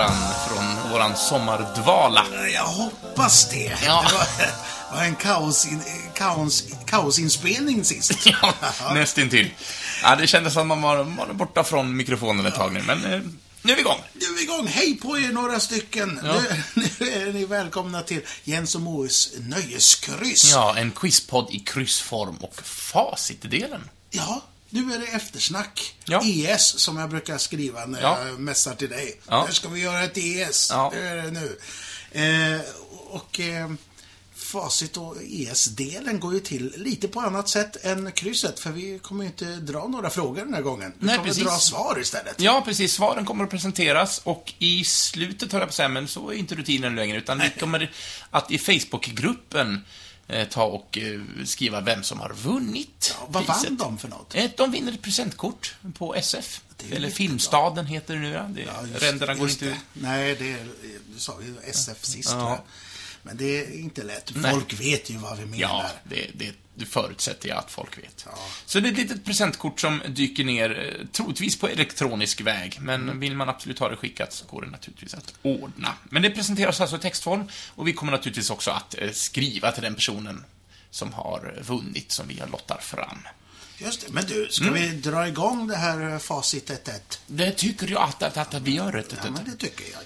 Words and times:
grann 0.00 0.34
från 0.48 0.92
våran 0.92 1.16
sommardvala. 1.16 2.26
Jag 2.54 2.64
hoppas 2.64 3.50
det. 3.50 3.76
Ja. 3.86 4.04
Det 4.08 4.14
var, 4.14 4.96
var 4.96 5.04
en 5.04 5.14
kaosin, 5.14 5.82
kaos, 6.14 6.64
kaosinspelning 6.86 7.84
sist. 7.84 8.12
Ja, 8.42 8.54
nästintill. 8.94 9.50
Ja, 10.02 10.16
det 10.16 10.26
kändes 10.26 10.52
som 10.52 10.68
man 10.68 10.82
var, 10.82 10.96
var 10.96 11.32
borta 11.32 11.64
från 11.64 11.96
mikrofonen 11.96 12.46
ett 12.46 12.54
tag 12.54 12.72
nu, 12.72 12.82
men 12.82 13.04
eh, 13.04 13.20
nu 13.62 13.72
är 13.72 13.76
vi 13.76 13.80
igång. 13.80 13.98
Nu 14.14 14.26
är 14.26 14.34
vi 14.36 14.42
igång. 14.42 14.66
Hej 14.66 14.94
på 14.94 15.18
er 15.18 15.32
några 15.32 15.60
stycken. 15.60 16.20
Ja. 16.24 16.40
Nu, 16.74 16.88
nu 16.98 17.10
är 17.10 17.32
ni 17.32 17.44
välkomna 17.44 18.02
till 18.02 18.20
Jens 18.44 18.74
och 18.74 18.80
Moes 18.80 19.30
nöjeskryss. 19.38 20.52
Ja, 20.52 20.76
en 20.76 20.90
quizpodd 20.90 21.48
i 21.50 21.58
kryssform 21.58 22.36
och 22.36 22.62
facitdelen. 22.64 23.88
Ja, 24.10 24.42
nu 24.70 24.94
är 24.94 24.98
det 24.98 25.06
eftersnack. 25.06 25.94
Ja. 26.04 26.22
ES, 26.24 26.78
som 26.80 26.96
jag 26.96 27.10
brukar 27.10 27.38
skriva 27.38 27.86
när 27.86 28.00
Ja. 28.02 28.26
jag 28.26 28.40
messar 28.40 28.74
till 28.74 28.88
dig. 28.90 29.20
Ja. 29.28 29.44
Där 29.46 29.52
ska 29.52 29.68
vi 29.68 29.80
göra 29.80 30.04
ett 30.04 30.16
ES. 30.16 30.68
Ja. 30.70 30.90
Det 30.94 31.00
är 31.08 31.16
det 31.16 31.30
nu. 31.30 31.58
Eh, 32.12 32.60
och 33.10 33.40
eh, 33.40 33.70
facit 34.36 34.96
och 34.96 35.16
ES-delen 35.22 36.20
går 36.20 36.34
ju 36.34 36.40
till 36.40 36.74
lite 36.76 37.08
på 37.08 37.20
annat 37.20 37.48
sätt 37.48 37.84
än 37.84 38.12
krysset. 38.12 38.60
För 38.60 38.70
vi 38.70 38.98
kommer 38.98 39.24
ju 39.24 39.30
inte 39.30 39.44
dra 39.44 39.86
några 39.88 40.10
frågor 40.10 40.44
den 40.44 40.54
här 40.54 40.62
gången. 40.62 40.92
Vi 40.98 41.06
Nej, 41.06 41.16
kommer 41.16 41.28
precis. 41.28 41.44
dra 41.44 41.58
svar 41.58 41.98
istället. 42.00 42.34
Ja, 42.40 42.62
precis. 42.64 42.92
Svaren 42.94 43.24
kommer 43.24 43.44
att 43.44 43.50
presenteras 43.50 44.20
och 44.24 44.52
i 44.58 44.84
slutet, 44.84 45.52
höll 45.52 45.60
jag 45.60 45.68
på 45.68 45.70
att 45.70 45.74
säga, 45.74 45.88
men 45.88 46.08
så 46.08 46.30
är 46.30 46.34
inte 46.34 46.54
rutinen 46.54 46.94
längre, 46.96 47.18
utan 47.18 47.38
vi 47.38 47.60
kommer 47.60 47.92
att 48.30 48.50
i 48.50 48.58
Facebookgruppen 48.58 49.84
ta 50.50 50.64
och 50.64 50.98
eh, 50.98 51.20
skriva 51.44 51.80
vem 51.80 52.02
som 52.02 52.20
har 52.20 52.32
vunnit 52.32 53.14
Ja, 53.20 53.26
vad 53.30 53.44
vann 53.46 53.60
priset. 53.60 53.78
de 53.78 53.98
för 53.98 54.08
något? 54.08 54.34
Eh, 54.34 54.50
De 54.56 54.70
vinner 54.72 54.92
ett 54.92 55.02
presentkort 55.02 55.74
på 55.98 56.14
SF. 56.14 56.60
Eller. 56.90 57.10
Filmstaden 57.10 57.86
heter 57.86 58.14
det 58.14 58.20
nu, 58.20 58.28
ja. 58.30 58.42
Det, 58.42 58.60
Ja, 58.62 58.98
ränderna 59.00 59.34
går 59.34 59.50
inte... 59.50 59.76
Nej, 59.92 60.34
det 60.36 60.56
sa 61.18 61.34
ju 61.42 61.56
SF 61.70 62.04
sist. 62.04 62.30
Ja. 62.30 62.64
Men 63.22 63.36
det 63.36 63.44
är 63.64 63.78
inte 63.80 64.02
lätt. 64.02 64.32
Nej. 64.34 64.52
Folk 64.52 64.72
vet 64.80 65.10
ju 65.10 65.16
vad 65.16 65.38
vi 65.38 65.44
menar. 65.46 65.58
Ja, 65.60 65.90
det, 66.04 66.26
det, 66.34 66.52
det 66.74 66.84
förutsätter 66.86 67.48
jag 67.48 67.58
att 67.58 67.70
folk 67.70 67.98
vet. 67.98 68.22
Ja. 68.26 68.38
Så 68.66 68.80
det 68.80 68.88
är 68.88 68.92
ett 68.92 68.98
litet 68.98 69.24
presentkort 69.24 69.80
som 69.80 70.02
dyker 70.08 70.44
ner, 70.44 70.96
eh, 71.00 71.06
troligtvis 71.12 71.58
på 71.58 71.68
elektronisk 71.68 72.40
väg, 72.40 72.78
men 72.80 73.02
Mm. 73.02 73.20
vill 73.20 73.36
man 73.36 73.48
absolut 73.48 73.78
ha 73.78 73.88
det 73.88 73.96
skickat 73.96 74.32
så 74.32 74.44
går 74.46 74.62
det 74.62 74.70
naturligtvis 74.70 75.14
att 75.14 75.34
ordna. 75.42 75.94
Men 76.04 76.22
det 76.22 76.30
presenteras 76.30 76.80
alltså 76.80 76.96
i 76.96 76.98
textform, 76.98 77.44
och 77.74 77.88
vi 77.88 77.92
kommer 77.92 78.12
naturligtvis 78.12 78.50
också 78.50 78.70
att 78.70 78.94
eh, 78.98 79.10
skriva 79.10 79.72
till 79.72 79.82
den 79.82 79.94
personen 79.94 80.44
som 80.90 81.12
har 81.12 81.58
vunnit, 81.66 82.12
som 82.12 82.28
vi 82.28 82.40
har 82.40 82.46
lottar 82.46 82.78
fram. 82.78 83.18
Just 83.78 84.00
det. 84.00 84.12
Men 84.12 84.24
du, 84.26 84.48
ska 84.50 84.64
Mm. 84.66 84.74
vi 84.74 84.88
dra 84.88 85.28
igång 85.28 85.66
det 85.68 85.76
här 85.76 86.12
eh, 86.12 86.18
facit 86.18 86.70
1-1? 86.70 87.18
Det 87.26 87.50
tycker 87.52 87.88
jag 87.88 88.02
att, 88.02 88.22
att, 88.22 88.54
att 88.54 88.62
vi 88.62 88.74
gör. 88.74 88.92
Rätt, 88.92 89.14
Ja, 89.24 89.30
men 89.30 89.44
det 89.44 89.56
tycker 89.56 89.84
jag. 89.92 90.00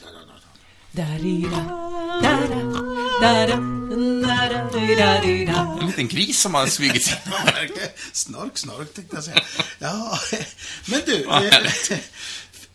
En 5.81 5.87
liten 5.87 6.09
gris 6.09 6.41
som 6.41 6.55
har 6.55 6.67
smugit 6.67 7.05
sig. 7.05 7.23
Ja. 7.27 7.91
Snork, 8.13 8.59
snork 8.59 8.95
tänkte 8.95 9.17
jag 9.17 9.25
säga. 9.25 9.41
Ja, 9.79 10.19
men 10.87 11.01
du. 11.07 11.25
Eh, 11.25 11.99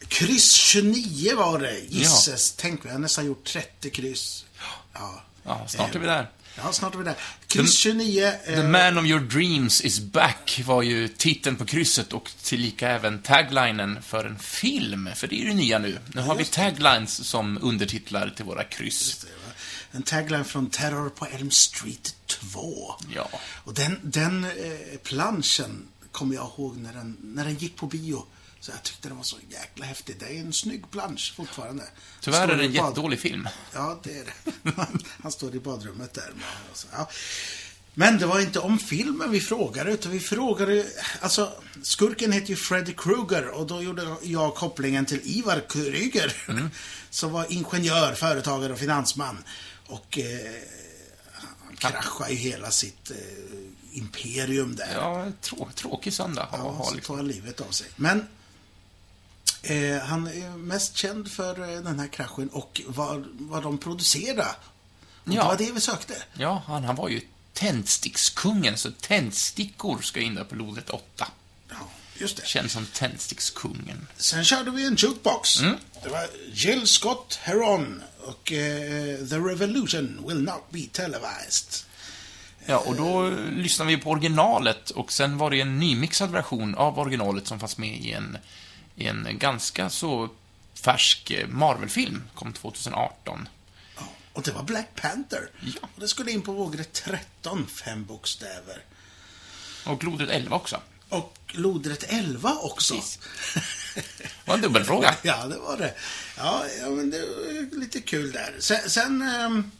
kryss 0.07 0.51
29 0.51 1.35
var 1.35 1.59
det. 1.59 1.79
Gisses. 1.89 2.51
Tänk, 2.57 2.85
vi 2.85 2.89
har 2.89 2.99
nästan 2.99 3.25
gjort 3.25 3.45
30 3.45 3.89
kryss. 3.89 4.45
Ja. 4.93 5.23
Ja, 5.43 5.67
snart 5.67 5.95
är 5.95 5.99
vi 5.99 6.05
där. 6.05 6.29
Ja, 6.55 6.73
snart 6.73 6.93
är 6.93 6.97
vi 6.97 7.03
där. 7.03 7.15
Kryss 7.47 7.77
29. 7.77 8.31
The 8.45 8.53
Eh, 8.53 8.67
man 8.67 8.97
of 8.97 9.05
your 9.05 9.19
dreams 9.19 9.81
is 9.81 9.99
back 9.99 10.61
var 10.65 10.81
ju 10.81 11.07
titeln 11.07 11.55
på 11.55 11.65
krysset 11.65 12.13
och 12.13 12.31
tillika 12.43 12.89
även 12.89 13.21
taglinen 13.21 14.01
för 14.01 14.25
en 14.25 14.39
film, 14.39 15.09
för 15.15 15.27
det 15.27 15.35
är 15.35 15.43
ju 15.43 15.47
det 15.47 15.55
nya 15.55 15.79
nu. 15.79 15.99
Nu 16.13 16.21
har 16.21 16.35
vi 16.35 16.45
taglines 16.45 17.27
som 17.27 17.59
undertitlar 17.61 18.33
till 18.35 18.45
våra 18.45 18.63
kryss. 18.63 19.25
en 19.91 20.03
tagline 20.03 20.45
från 20.45 20.69
Terror 20.69 21.09
på 21.09 21.25
Elm 21.25 21.51
Street 21.51 22.15
2. 22.27 22.95
Ja. 23.15 23.29
Och 23.63 23.73
den, 23.73 23.99
den 24.03 24.43
eh, 24.43 24.51
planschen 25.03 25.87
kommer 26.11 26.35
jag 26.35 26.51
ihåg 26.57 26.77
när 26.77 26.93
den, 26.93 27.17
när 27.21 27.45
den 27.45 27.55
gick 27.55 27.75
på 27.75 27.87
bio. 27.87 28.25
Så 28.61 28.71
jag 28.71 28.83
tyckte 28.83 29.07
den 29.07 29.17
var 29.17 29.23
så 29.23 29.37
jäkla 29.49 29.85
häftig. 29.85 30.15
Det 30.19 30.25
är 30.25 30.39
en 30.39 30.53
snygg 30.53 30.91
plansch 30.91 31.33
fortfarande. 31.35 31.83
Tyvärr 32.21 32.47
är 32.47 32.57
det 32.57 32.63
en 32.63 32.71
jättedålig 32.71 33.19
film. 33.19 33.47
Ja, 33.73 33.99
det 34.03 34.17
är 34.17 34.23
det. 34.25 34.71
Han 35.23 35.31
står 35.31 35.55
i 35.55 35.59
badrummet 35.59 36.13
där. 36.13 36.33
så, 36.73 36.87
Ja. 36.91 37.09
Men 37.93 38.17
det 38.17 38.25
var 38.25 38.39
inte 38.39 38.59
om 38.59 38.79
filmen 38.79 39.31
vi 39.31 39.39
frågade, 39.41 39.91
utan 39.91 40.11
vi 40.11 40.19
frågade... 40.19 40.85
Alltså, 41.21 41.51
skurken 41.83 42.31
heter 42.31 42.49
ju 42.49 42.55
Freddy 42.55 42.93
Krueger 42.93 43.47
och 43.47 43.67
då 43.67 43.81
gjorde 43.83 44.15
jag 44.23 44.55
kopplingen 44.55 45.05
till 45.05 45.19
Ivar 45.23 45.63
Kryger. 45.69 46.33
Mm. 46.47 46.69
Som 47.09 47.31
var 47.31 47.45
ingenjör, 47.49 48.13
företagare 48.13 48.73
och 48.73 48.79
finansman. 48.79 49.43
Och 49.87 50.19
eh, 50.19 50.61
han 51.33 51.75
kraschade 51.75 52.31
ju 52.31 52.35
hela 52.35 52.71
sitt 52.71 53.11
eh, 53.11 53.17
imperium 53.97 54.75
där. 54.75 54.93
Ja, 54.95 55.31
trå 55.41 55.69
tråkig 55.75 56.13
söndag. 56.13 56.47
Ja, 56.51 56.57
Ja, 56.57 56.63
ha, 56.71 56.85
så 56.85 56.95
liksom. 56.95 57.07
tog 57.07 57.17
han 57.17 57.27
livet 57.27 57.61
av 57.61 57.71
sig. 57.71 57.87
Men 57.95 58.27
eh, 59.63 59.99
han 59.99 60.27
är 60.27 60.57
mest 60.57 60.97
känd 60.97 61.31
för 61.31 61.73
eh, 61.75 61.81
den 61.81 61.99
här 61.99 62.07
kraschen 62.07 62.49
och 62.49 62.81
vad, 62.87 63.25
vad 63.31 63.63
de 63.63 63.77
producerade. 63.77 64.47
Och 65.23 65.33
Ja. 65.33 65.41
Det 65.41 65.47
var 65.47 65.57
det 65.57 65.71
vi 65.71 65.81
sökte. 65.81 66.13
ja 66.33 66.63
han, 66.67 66.83
han 66.83 66.95
var 66.95 67.09
ju 67.09 67.21
tändstickskungen, 67.53 68.77
så 68.77 68.91
tändstickor 68.91 70.01
ska 70.01 70.19
in 70.19 70.35
där 70.35 70.43
på 70.43 70.55
lodet 70.55 70.89
8. 70.89 71.27
Ja, 71.69 71.75
just 72.17 72.37
det. 72.37 72.45
Känns 72.47 72.71
som 72.71 72.85
tändstickskungen. 72.85 74.07
Sen 74.17 74.43
körde 74.43 74.71
vi 74.71 74.85
en 74.87 74.95
jukebox. 74.95 75.59
Mm. 75.59 75.75
Det 76.03 76.09
var 76.09 76.27
Jill 76.53 76.87
Scott 76.87 77.39
Heron 77.41 78.03
och 78.25 78.51
eh, 78.51 79.17
The 79.27 79.35
Revolution 79.35 80.23
Will 80.27 80.41
Not 80.41 80.63
Be 80.69 80.81
Televised. 80.91 81.85
Ja, 82.65 82.77
och 82.77 82.95
då 82.95 83.29
lyssnade 83.51 83.91
vi 83.91 83.97
på 83.97 84.09
originalet 84.09 84.89
och 84.89 85.11
sen 85.11 85.37
var 85.37 85.51
det 85.51 85.61
en 85.61 85.79
nymixad 85.79 86.31
version 86.31 86.75
av 86.75 86.99
originalet 86.99 87.47
som 87.47 87.59
fanns 87.59 87.77
med 87.77 87.97
i 87.97 88.11
en, 88.11 88.37
i 88.99 89.07
en 89.07 89.27
ganska 89.39 89.89
så 89.89 90.29
färsk 90.73 91.31
eh, 91.31 91.47
Marvel-film, 91.47 92.23
kom 92.35 92.53
2018. 92.53 93.49
Ja, 93.97 94.03
och 94.33 94.41
det 94.43 94.51
var 94.51 94.63
Black 94.63 94.87
Panther. 94.95 95.49
Ja. 95.61 95.87
Och 95.95 96.01
det 96.01 96.07
skulle 96.07 96.31
in 96.31 96.41
på 96.41 96.51
vågrätt 96.51 96.93
13, 96.93 97.67
fem 97.67 98.05
bokstäver. 98.05 98.83
Och 99.85 100.03
Lodet 100.03 100.29
11 100.29 100.55
också. 100.55 100.81
Och 101.09 101.37
lodrätt 101.47 102.03
11 102.07 102.55
också. 102.61 102.93
Precis. 102.93 103.19
Det 104.17 104.23
var 104.45 104.55
en 104.55 104.61
dubbelfråga. 104.61 105.15
Ja, 105.21 105.45
det 105.47 105.57
var 105.57 105.77
det. 105.77 105.93
Ja, 106.37 106.63
ja 106.81 106.89
men 106.89 107.09
det 107.11 107.19
var 107.19 107.79
lite 107.79 108.01
kul 108.01 108.31
där. 108.31 108.55
Sen... 108.59 108.89
sen 108.89 109.21
ehm, 109.21 109.71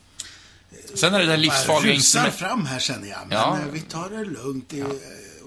Sen 0.95 1.13
är 1.13 1.19
det 1.19 1.25
där 1.25 1.37
livsfarliga 1.37 1.93
instrumentet. 1.93 2.39
fram 2.39 2.65
här 2.65 2.79
känner 2.79 3.07
jag. 3.07 3.19
Men 3.27 3.37
Ja. 3.37 3.57
eh, 3.59 3.65
vi 3.71 3.81
tar 3.81 4.09
det 4.09 4.25
lugnt. 4.25 4.73
I, 4.73 4.79
eh, 4.79 4.87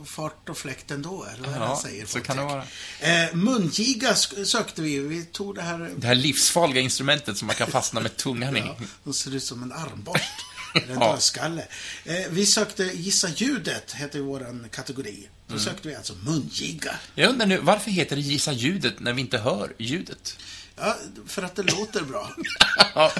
fart 0.04 0.48
och 0.48 0.58
fläkt 0.58 0.90
ändå, 0.90 1.24
eller 1.34 1.48
vad 1.48 1.56
Ja, 1.56 1.66
han 1.66 1.76
säger. 1.76 2.06
så 2.06 2.20
kan 2.20 2.36
det 2.36 2.64
tänker. 3.00 3.28
Eh, 3.28 3.34
mungiga 3.34 4.14
sökte 4.44 4.82
vi. 4.82 4.98
Vi 4.98 5.24
tog 5.24 5.54
det 5.54 5.62
här... 5.62 5.90
Det 5.96 6.06
här 6.06 6.14
livsfarliga 6.14 6.80
instrumentet 6.80 7.38
som 7.38 7.46
man 7.46 7.56
kan 7.56 7.70
fastna 7.70 8.00
med 8.00 8.16
tungan 8.16 8.56
i. 8.56 8.60
Ja, 8.66 8.76
som 9.04 9.14
ser 9.14 9.34
ut 9.34 9.44
som 9.44 9.62
en 9.62 9.72
armborst. 9.72 10.22
Eller 10.74 10.94
en 10.94 11.00
Ja. 11.00 11.12
dödskalle. 11.12 11.66
Eh, 12.04 12.14
vi 12.30 12.46
sökte 12.46 12.84
Gissa 12.84 13.28
ljudet, 13.28 13.92
heter 13.92 14.20
vår 14.20 14.68
kategori. 14.68 15.28
Då 15.46 15.52
Mm. 15.54 15.64
sökte 15.64 15.88
vi 15.88 15.94
alltså 15.94 16.14
mungiga. 16.14 16.94
Jag 17.14 17.30
undrar 17.30 17.46
nu, 17.46 17.58
varför 17.58 17.90
heter 17.90 18.16
det 18.16 18.22
Gissa 18.22 18.52
ljudet 18.52 19.00
när 19.00 19.12
vi 19.12 19.20
inte 19.20 19.38
hör 19.38 19.72
ljudet? 19.78 20.36
Ja, 20.76 20.96
för 21.26 21.42
att 21.42 21.54
det 21.56 21.62
låter 21.62 22.00
bra. 22.02 22.30
Ja, 22.94 23.12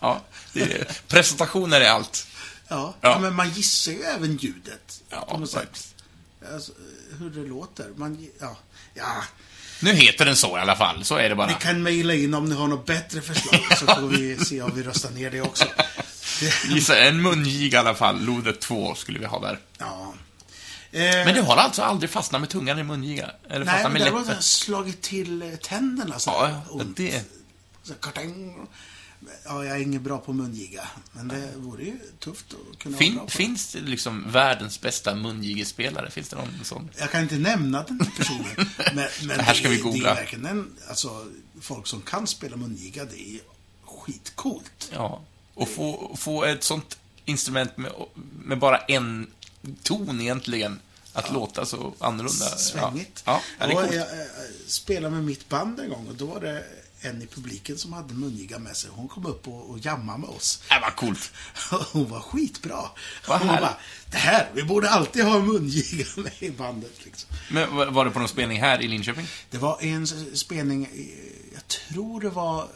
ja 0.00 0.22
är, 0.54 0.88
presentationer 1.08 1.80
är 1.80 1.90
allt. 1.90 2.26
Ja, 2.68 2.94
Ja. 3.00 3.18
men 3.18 3.34
man 3.34 3.50
gissar 3.50 3.92
ju 3.92 4.02
även 4.02 4.36
ljudet. 4.36 5.02
Ja, 5.08 5.26
på 5.30 5.38
något 5.38 5.52
faktiskt. 5.52 5.84
sätt. 5.84 5.93
Alltså, 6.54 6.72
hur 7.18 7.30
det 7.30 7.48
låter. 7.48 7.88
Man, 7.96 8.26
ja, 8.40 8.56
ja. 8.94 9.24
Nu 9.80 9.92
heter 9.92 10.24
den 10.24 10.36
så 10.36 10.58
i 10.58 10.60
alla 10.60 10.76
fall, 10.76 11.04
så 11.04 11.16
är 11.16 11.28
det 11.28 11.34
bara. 11.34 11.46
Ni 11.46 11.54
kan 11.60 11.82
mejla 11.82 12.14
in 12.14 12.34
om 12.34 12.44
ni 12.44 12.54
har 12.54 12.68
något 12.68 12.86
bättre 12.86 13.20
förslag 13.20 13.78
så 13.78 13.86
får 14.00 14.08
vi 14.08 14.36
se 14.44 14.62
om 14.62 14.70
vi 14.74 14.82
röstar 14.82 15.10
ner 15.10 15.30
det 15.30 15.40
också. 15.40 15.64
Gissa, 16.68 16.98
en 16.98 17.22
mungiga 17.22 17.76
i 17.78 17.80
alla 17.80 17.94
fall. 17.94 18.20
Lodet 18.24 18.60
2 18.60 18.94
skulle 18.94 19.18
vi 19.18 19.24
ha 19.26 19.40
där. 19.40 19.58
ja. 19.78 20.14
Men 20.96 21.34
du 21.34 21.40
har 21.42 21.56
alltså 21.56 21.82
aldrig 21.82 22.10
fastnat 22.10 22.40
med 22.40 22.50
tungan 22.50 22.78
i 22.78 22.82
mungiga? 22.82 23.30
Eller 23.50 23.64
Nej, 23.64 23.82
men 23.82 23.92
med 23.92 24.02
där 24.02 24.10
har 24.10 24.24
jag 24.28 24.44
slagit 24.44 25.02
till 25.02 25.42
eh, 25.42 25.48
tänderna 25.56 26.18
så 26.18 26.30
Ja, 26.30 26.46
här 26.46 26.52
ja, 26.52 26.62
ont. 26.70 26.96
det- 26.96 27.24
Så 27.82 27.94
kartang. 27.94 28.54
Ja, 29.44 29.64
jag 29.64 29.76
är 29.76 29.80
ingen 29.82 30.02
bra 30.02 30.18
på 30.18 30.32
mungiga. 30.32 30.88
Men 31.12 31.28
det 31.28 31.52
vore 31.56 31.84
ju 31.84 31.98
tufft 32.18 32.46
att 32.72 32.78
kunna 32.78 32.92
vara 32.96 33.04
Fin, 33.04 33.14
bra 33.14 33.24
på 33.24 33.30
finns 33.30 33.72
det 33.72 33.80
liksom 33.80 34.30
världens 34.32 34.80
bästa 34.80 35.14
mungigespelare? 35.14 36.10
Finns 36.10 36.28
det 36.28 36.36
någon 36.36 36.60
sån? 36.64 36.90
Jag 36.98 37.10
kan 37.10 37.22
inte 37.22 37.38
nämna 37.38 37.82
den 37.82 37.98
personen. 38.16 38.46
Men, 38.94 39.08
men 39.22 39.36
Det 39.38 39.42
här 39.42 39.54
ska 39.54 39.62
det, 39.68 39.70
vi 39.70 39.76
Det 39.76 39.82
googla. 39.82 40.10
är 40.10 40.14
verkligen 40.14 40.46
en, 40.46 40.72
alltså, 40.88 41.26
folk 41.60 41.86
som 41.86 42.00
kan 42.02 42.26
spela 42.26 42.56
mungiga, 42.56 43.04
det 43.04 43.20
är 43.36 43.40
skitcoolt. 43.84 44.90
Ja. 44.92 45.20
Och 45.54 45.68
få, 45.68 46.16
få 46.18 46.44
ett 46.44 46.64
sånt 46.64 46.98
instrument 47.24 47.76
med, 47.76 47.92
med 48.44 48.58
bara 48.58 48.78
en 48.78 49.26
ton 49.82 50.20
egentligen 50.20 50.80
att 51.12 51.32
låta 51.32 51.66
så 51.66 51.92
annorlunda. 51.98 52.46
Svängigt. 52.46 53.22
Ja, 53.26 53.40
ja 53.58 53.66
det 53.66 53.72
är 53.72 53.76
coolt. 53.76 53.94
jag 53.94 54.20
eh, 54.20 54.26
spelade 54.66 55.14
med 55.14 55.24
mitt 55.24 55.48
band 55.48 55.80
en 55.80 55.88
gång 55.90 56.06
och 56.08 56.14
då 56.14 56.26
var 56.26 56.40
det 56.40 56.64
en 57.04 57.22
i 57.22 57.26
publiken 57.26 57.78
som 57.78 57.92
hade 57.92 58.14
mungiga 58.14 58.58
med 58.58 58.76
sig. 58.76 58.90
Hon 58.94 59.08
kom 59.08 59.26
upp 59.26 59.48
och, 59.48 59.70
och 59.70 59.78
jammade 59.78 60.18
med 60.18 60.28
oss. 60.30 60.62
Äh, 60.70 60.80
vad 60.80 60.96
coolt. 60.96 61.32
Hon 61.92 62.08
var 62.10 62.20
skitbra. 62.20 62.90
Vad 63.28 63.38
Hon 63.38 63.48
bara, 63.48 63.76
det 64.10 64.16
här, 64.16 64.50
vi 64.54 64.62
borde 64.62 64.90
alltid 64.90 65.24
ha 65.24 65.38
mungiga 65.38 66.06
med 66.16 66.32
i 66.42 66.50
bandet. 66.50 67.04
Liksom. 67.04 67.30
Men 67.50 67.76
var- 67.76 67.86
var 67.86 68.04
det 68.04 68.10
på 68.10 68.18
någon 68.18 68.28
spelning 68.28 68.60
här 68.60 68.82
i 68.82 68.88
Linköping? 68.88 69.26
Det 69.50 69.58
var 69.58 69.82
en 69.82 70.06
spelning, 70.36 70.86
i- 70.86 71.32
jag 71.54 71.68
tror 71.68 72.20
det 72.20 72.30
var 72.30 72.68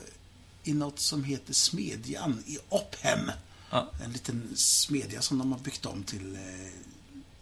i 0.65 0.73
något 0.75 0.99
som 1.01 1.25
heter 1.25 1.55
Smedjan 1.55 2.43
i 2.47 2.59
Opphem. 2.69 3.31
Ja. 3.71 3.91
En 4.05 4.13
liten 4.13 4.53
smedja 4.57 5.23
som 5.23 5.39
de 5.39 5.53
har 5.53 5.59
byggt 5.59 5.87
om 5.87 6.03
till 6.03 6.35
eh, 6.35 6.41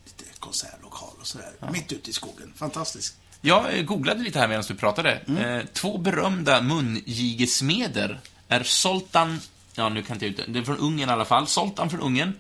lite 0.05 0.25
konsertlokal 0.41 1.11
och 1.21 1.27
sådär. 1.27 1.53
Mitt 1.73 1.93
ute 1.93 2.11
i 2.11 2.13
skogen. 2.13 2.53
Fantastiskt. 2.57 3.15
Jag 3.41 3.87
googlade 3.87 4.23
lite 4.23 4.39
här 4.39 4.49
medan 4.49 4.65
du 4.69 4.75
pratade. 4.75 5.21
Mm. 5.29 5.59
Eh, 5.59 5.65
två 5.73 5.99
berömda 5.99 6.63
mungigesmeder 6.63 8.21
är 8.49 8.63
Soltan, 8.63 9.41
ja 9.75 9.89
nu 9.89 10.03
kan 10.03 10.19
jag 10.19 10.29
inte 10.29 10.43
ut 10.43 10.53
det, 10.53 10.59
är 10.59 10.63
från 10.63 10.79
Ungern 10.79 11.09
i 11.09 11.13
alla 11.13 11.25
fall, 11.25 11.47
Soltan 11.47 11.91
från 11.91 12.01
Ungern 12.01 12.33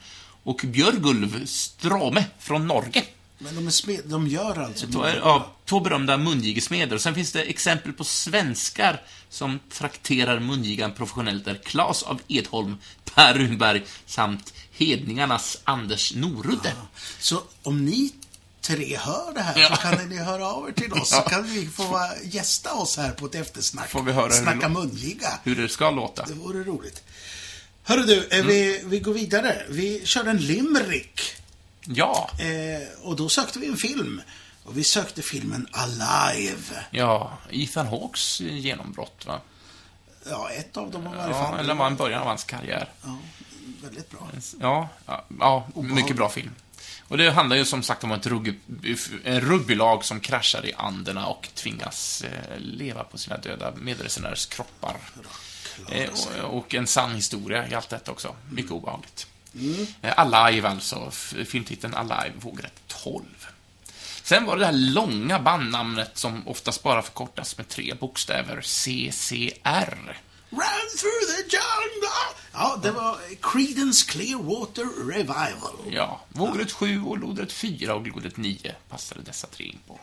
och 0.43 0.61
Björgulv 0.65 1.47
Strame 1.47 2.25
från 2.39 2.67
Norge. 2.67 3.05
Men 3.39 3.55
de, 3.55 3.67
är 3.67 3.71
smed, 3.71 4.01
de 4.05 4.27
gör 4.27 4.59
alltså... 4.59 4.87
Två, 4.87 5.07
ja, 5.07 5.53
två 5.65 5.81
berömda 5.81 6.17
mungigesmeder. 6.17 6.99
Sen 6.99 7.15
finns 7.15 7.33
det 7.33 7.43
exempel 7.43 7.93
på 7.93 8.05
svenskar 8.05 9.01
som 9.29 9.59
trakterar 9.71 10.41
mungigan 10.41 10.93
professionellt 10.93 11.47
är 11.47 11.55
Claes 11.55 12.03
av 12.03 12.21
Edholm, 12.29 12.77
Per 13.15 13.35
Runberg 13.35 13.85
samt 14.07 14.55
hedningarnas 14.73 15.61
Anders 15.65 16.15
Norudde. 16.15 16.73
Så 17.19 17.43
om 17.63 17.85
ni 17.85 18.13
tre 18.67 18.97
hör 18.97 19.33
det 19.35 19.41
här 19.43 19.59
Ja. 19.61 19.69
så 19.69 19.77
kan 19.77 20.09
ni 20.09 20.17
höra 20.17 20.47
av 20.47 20.69
er 20.69 20.73
till 20.73 20.93
oss. 20.93 21.13
Ja. 21.13 21.23
Så 21.23 21.29
kan 21.29 21.45
vi 21.45 21.67
få 21.67 22.09
gästa 22.25 22.75
oss 22.75 22.97
här 22.97 23.11
på 23.13 23.27
ett 23.27 23.35
eftersnack. 23.35 23.89
Får 23.91 24.03
vi 24.03 24.13
höra 24.13 24.25
hur 24.27 24.31
Snacka 24.43 24.69
låter. 24.69 24.69
mungiga. 24.69 25.29
Hur 25.45 25.57
det 25.57 25.69
ska 25.69 25.91
låta. 25.91 26.25
Det 26.27 26.35
vore 26.35 26.63
roligt. 26.65 27.03
Hörru 27.85 28.03
du, 28.03 28.29
eh, 28.31 28.45
vi, 28.45 28.77
Mm. 28.79 28.91
vi 28.91 29.01
går 29.01 29.15
vidare. 29.15 29.63
Vi 29.69 30.07
körde 30.07 30.31
en 30.31 30.37
limerick. 30.37 31.21
Ja, 31.89 32.31
Eh, 32.39 32.89
och 33.03 33.17
då 33.17 33.29
sökte 33.29 33.59
vi 33.59 33.67
en 33.67 33.77
film. 33.77 34.23
Och 34.65 34.79
vi 34.79 34.85
sökte 34.85 35.23
filmen 35.23 35.67
Alive. 35.73 36.85
ja, 36.91 37.39
Ethan 37.51 37.87
Hawks 37.87 38.41
eh, 38.41 38.57
genombrott, 38.59 39.27
va? 39.27 39.41
Ja, 40.31 40.51
ett 40.51 40.77
av 40.77 40.91
dem 40.91 41.05
var 41.05 41.15
i 41.15 41.17
varje 41.17 41.31
Ja, 41.37 41.43
fall. 41.51 41.59
eller 41.61 41.75
var 41.75 41.87
en 41.87 41.97
början 41.97 42.21
av 42.21 42.27
hans 42.29 42.45
karriär. 42.45 42.93
Ja, 43.05 43.19
väldigt 43.83 44.11
bra. 44.11 44.29
Ja, 44.61 44.89
ja, 45.07 45.25
ja 45.41 45.69
mycket 45.75 46.17
bra 46.17 46.29
film. 46.29 46.51
Och 47.09 47.19
det 47.19 47.31
handlar 47.31 47.57
ju 47.57 47.65
som 47.65 47.83
sagt 47.83 48.05
om 48.05 48.13
ett 48.13 48.27
rugby, 48.27 48.97
en 49.25 49.41
rugbylag 49.41 50.05
som 50.05 50.21
kraschar 50.21 50.67
i 50.67 50.73
Anderna 50.77 51.27
och 51.27 51.49
tvingas 51.55 52.23
eh, 52.23 52.59
leva 52.59 53.05
på 53.05 53.19
sina 53.19 53.37
döda 53.37 53.73
medresenärers 53.77 54.47
kroppar. 54.47 54.97
Eh, 55.91 56.41
och, 56.45 56.75
en 56.75 56.87
sann 56.87 57.15
historia 57.15 57.69
i 57.69 57.75
allt 57.75 57.89
detta 57.89 58.13
också. 58.13 58.37
Mycket 58.51 58.73
obehagligt. 58.73 59.27
Eh, 60.03 60.19
Alive 60.19 60.69
alltså, 60.69 61.11
filmtiteln 61.47 61.95
Alive, 61.95 62.33
vågrätt 62.41 62.81
12. 62.87 63.25
Sen 64.23 64.45
var 64.45 64.57
det 64.57 64.63
det 64.63 64.67
här 64.67 64.73
långa 64.73 65.39
bandnamnet 65.39 66.19
som 66.19 66.49
oftast 66.49 66.83
bara 66.83 67.03
förkortas 67.03 67.57
med 67.57 67.69
tre 67.69 67.95
bokstäver, 67.95 68.61
CCR. 68.61 70.17
Run 70.51 70.89
through 70.99 71.27
the 71.37 71.43
jungle! 71.43 72.37
Ja, 72.53 72.79
det 72.83 72.91
var 72.91 73.19
Creedence 73.43 74.11
Clearwater 74.11 74.85
Revival. 75.13 75.77
Ja, 75.91 76.21
vågrätt 76.29 76.73
7 76.73 77.03
och 77.03 77.19
lodrätt 77.19 77.53
4 77.53 77.95
och 77.95 78.07
lodrätt 78.07 78.37
9 78.37 78.75
passade 78.89 79.21
dessa 79.23 79.47
tre 79.47 79.67
in 79.67 79.79
på. 79.87 80.01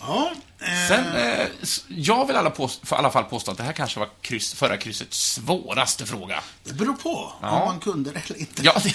Ja, 0.00 0.32
eh, 0.58 0.88
Sen, 0.88 1.16
eh, 1.16 1.46
jag 1.88 2.26
vill 2.26 2.36
alla, 2.36 2.50
för 2.82 2.96
alla 2.96 3.10
fall 3.10 3.24
påstå 3.24 3.50
att 3.50 3.56
det 3.56 3.62
här 3.62 3.72
kanske 3.72 3.98
var 4.00 4.08
kryss, 4.20 4.54
förra 4.54 4.76
kryssets 4.76 5.32
svåraste 5.32 6.06
fråga. 6.06 6.42
det 6.64 6.72
beror 6.72 6.94
på 6.94 7.32
Ja. 7.42 7.50
om 7.50 7.68
man 7.68 7.80
kunde 7.80 8.10
det 8.10 8.20
eller 8.26 8.40
inte. 8.40 8.62
Ja, 8.64 8.80
det, 8.84 8.94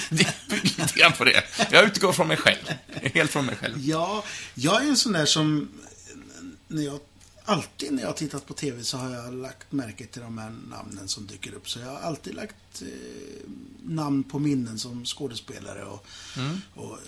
det 0.49 0.63
lite 0.63 0.99
grann 0.99 1.11
på 1.13 1.23
det. 1.23 1.43
Jag 1.71 1.83
utgår 1.85 2.13
från 2.13 2.27
mig 2.27 2.37
själv. 2.37 2.73
Helt 3.13 3.31
från 3.31 3.45
mig 3.45 3.55
själv. 3.55 3.79
Ja, 3.79 4.23
jag 4.53 4.83
är 4.83 4.87
en 4.87 4.97
sån 4.97 5.11
där 5.11 5.25
som... 5.25 5.69
När 6.67 6.83
jag, 6.83 6.99
alltid 7.47 7.93
när 7.93 8.01
jag 8.01 8.09
har 8.09 8.13
tittat 8.13 8.45
på 8.47 8.53
TV 8.53 8.83
så 8.83 8.97
har 8.97 9.11
jag 9.11 9.33
lagt 9.33 9.71
märke 9.71 10.05
till 10.05 10.21
de 10.21 10.37
här 10.37 10.49
namnen 10.69 11.07
som 11.07 11.27
dyker 11.27 11.53
upp. 11.53 11.69
Så 11.69 11.79
jag 11.79 11.87
har 11.87 11.99
alltid 11.99 12.35
lagt 12.35 12.81
eh, 12.81 12.87
namn 13.83 14.23
på 14.23 14.39
minnen 14.39 14.79
som 14.79 15.05
skådespelare 15.05 15.83
och... 15.85 15.93
och 15.93 16.37
Mm. 16.37 16.61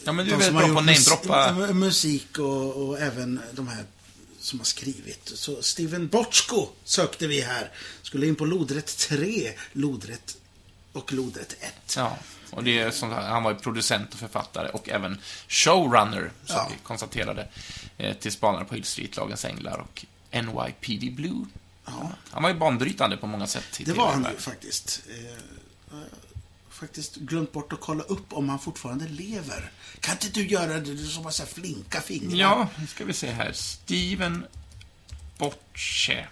Ja, 0.03 0.11
men 0.11 0.25
du 0.25 0.33
är 0.33 0.39
som 0.39 0.53
bra 0.55 0.67
på 0.67 0.73
namedroppa. 0.73 1.51
mus- 1.53 1.73
musik 1.73 2.37
och, 2.39 2.87
och 2.89 2.99
även 2.99 3.39
de 3.53 3.67
här 3.67 3.85
som 4.39 4.59
har 4.59 4.65
skrivit. 4.65 5.31
Så 5.35 5.61
Steven 5.61 6.07
Bochco 6.07 6.67
sökte 6.83 7.27
vi 7.27 7.41
här. 7.41 7.71
Skulle 8.01 8.27
in 8.27 8.35
på 8.35 8.45
lodrätt 8.45 8.97
3, 8.97 9.53
lodrätt 9.73 10.37
och 10.93 11.13
lodrätt 11.13 11.55
1. 11.59 11.93
Ja, 11.97 12.17
och 12.51 12.63
det 12.63 12.79
är 12.79 12.91
som, 12.91 13.11
han 13.11 13.43
var 13.43 13.51
ju 13.51 13.57
producent 13.57 14.13
och 14.13 14.19
författare 14.19 14.69
och 14.69 14.89
även 14.89 15.17
showrunner, 15.47 16.31
som 16.45 16.55
Ja. 16.55 16.67
vi 16.71 16.75
konstaterade, 16.83 17.47
eh, 17.97 18.17
till 18.17 18.31
Spanarna 18.31 18.65
på 18.65 18.75
Hill 18.75 18.83
Street, 18.83 19.17
Lagens 19.17 19.45
Änglar 19.45 19.77
och 19.77 20.05
NYPD 20.31 21.15
Blue. 21.15 21.45
Ja. 21.85 22.11
Han 22.31 22.43
var 22.43 22.49
ju 22.49 22.55
banbrytande 22.55 23.17
på 23.17 23.27
många 23.27 23.47
sätt. 23.47 23.79
Det 23.85 23.93
var 23.93 24.11
han 24.11 24.27
ju 24.31 24.37
faktiskt. 24.37 25.01
Eh, 25.09 25.43
har 25.91 26.05
faktiskt 26.69 27.15
glömt 27.15 27.51
bort 27.51 27.73
att 27.73 27.79
kolla 27.79 28.03
upp 28.03 28.33
om 28.33 28.49
han 28.49 28.59
fortfarande 28.59 29.07
lever. 29.07 29.71
Kan 29.99 30.13
inte 30.13 30.29
du 30.29 30.47
göra 30.47 30.73
det? 30.73 30.79
Du 30.79 31.07
som 31.07 31.23
har 31.23 31.31
så 31.31 31.43
här 31.43 31.49
flinka 31.49 32.01
fingrar. 32.01 32.37
Ja, 32.37 32.67
nu 32.79 32.87
ska 32.87 33.05
vi 33.05 33.13
se 33.13 33.31
här. 33.31 33.51
Steven 33.53 34.45
Bocce. 35.37 36.27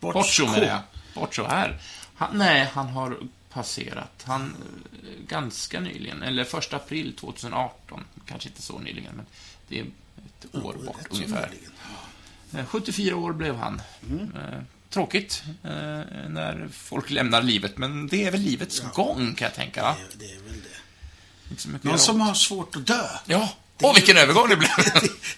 Boccio 0.00 0.46
menar 0.46 0.66
jag. 0.66 0.80
Boccio 1.14 1.44
här. 1.44 1.80
Han, 2.14 2.38
nej, 2.38 2.70
han 2.72 2.86
har 2.88 3.18
passerat. 3.52 4.22
Han, 4.24 4.56
eh, 5.02 5.26
ganska 5.28 5.80
nyligen, 5.80 6.22
eller 6.22 6.44
första 6.44 6.76
april 6.76 7.16
2018. 7.16 8.04
Kanske 8.26 8.48
inte 8.48 8.62
så 8.62 8.78
nyligen, 8.78 9.14
men 9.16 9.26
det 9.68 9.78
är 9.80 9.84
ett 9.84 10.54
år 10.54 10.74
bort 10.86 10.96
ungefär. 11.10 11.48
nyligen. 11.50 11.71
Ja. 12.52 12.58
Eh, 12.58 12.66
74 12.66 13.16
år 13.16 13.32
blev 13.32 13.56
han. 13.56 13.82
Mm. 14.10 14.20
Eh, 14.36 14.60
Tråkigt 14.90 15.42
eh, 15.64 15.70
när 16.28 16.68
folk 16.72 17.10
lämnar 17.10 17.42
livet, 17.42 17.78
men 17.78 18.06
det 18.06 18.24
är 18.24 18.30
väl 18.30 18.40
livets 18.40 18.82
gång, 18.94 19.34
kan 19.34 19.46
jag 19.46 19.54
tänka. 19.54 19.82
va? 19.82 19.96
Det, 20.12 20.26
det 20.26 20.32
är 20.32 20.38
väl 20.38 20.62
det. 20.62 21.88
Någon 21.88 21.98
som 21.98 22.20
har 22.20 22.34
svårt 22.34 22.76
att 22.76 22.86
dö. 22.86 23.08
Ja, 23.26 23.48
åh 23.82 23.94
vilken 23.94 24.16
övergång 24.16 24.48
det 24.48 24.56
blev! 24.56 24.70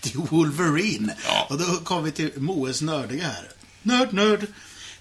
det, 0.03 0.15
är 0.15 0.19
Wolverine. 0.19 1.13
Ja. 1.27 1.47
Och 1.51 1.59
då 1.59 1.65
kom 1.65 2.05
vi 2.05 2.11
till 2.11 2.31
Moes 2.37 2.83
nördiga 2.83 3.27
här. 3.27 3.51
Nörd, 3.83 4.13
nörd. 4.13 4.47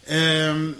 Ehm, 0.08 0.76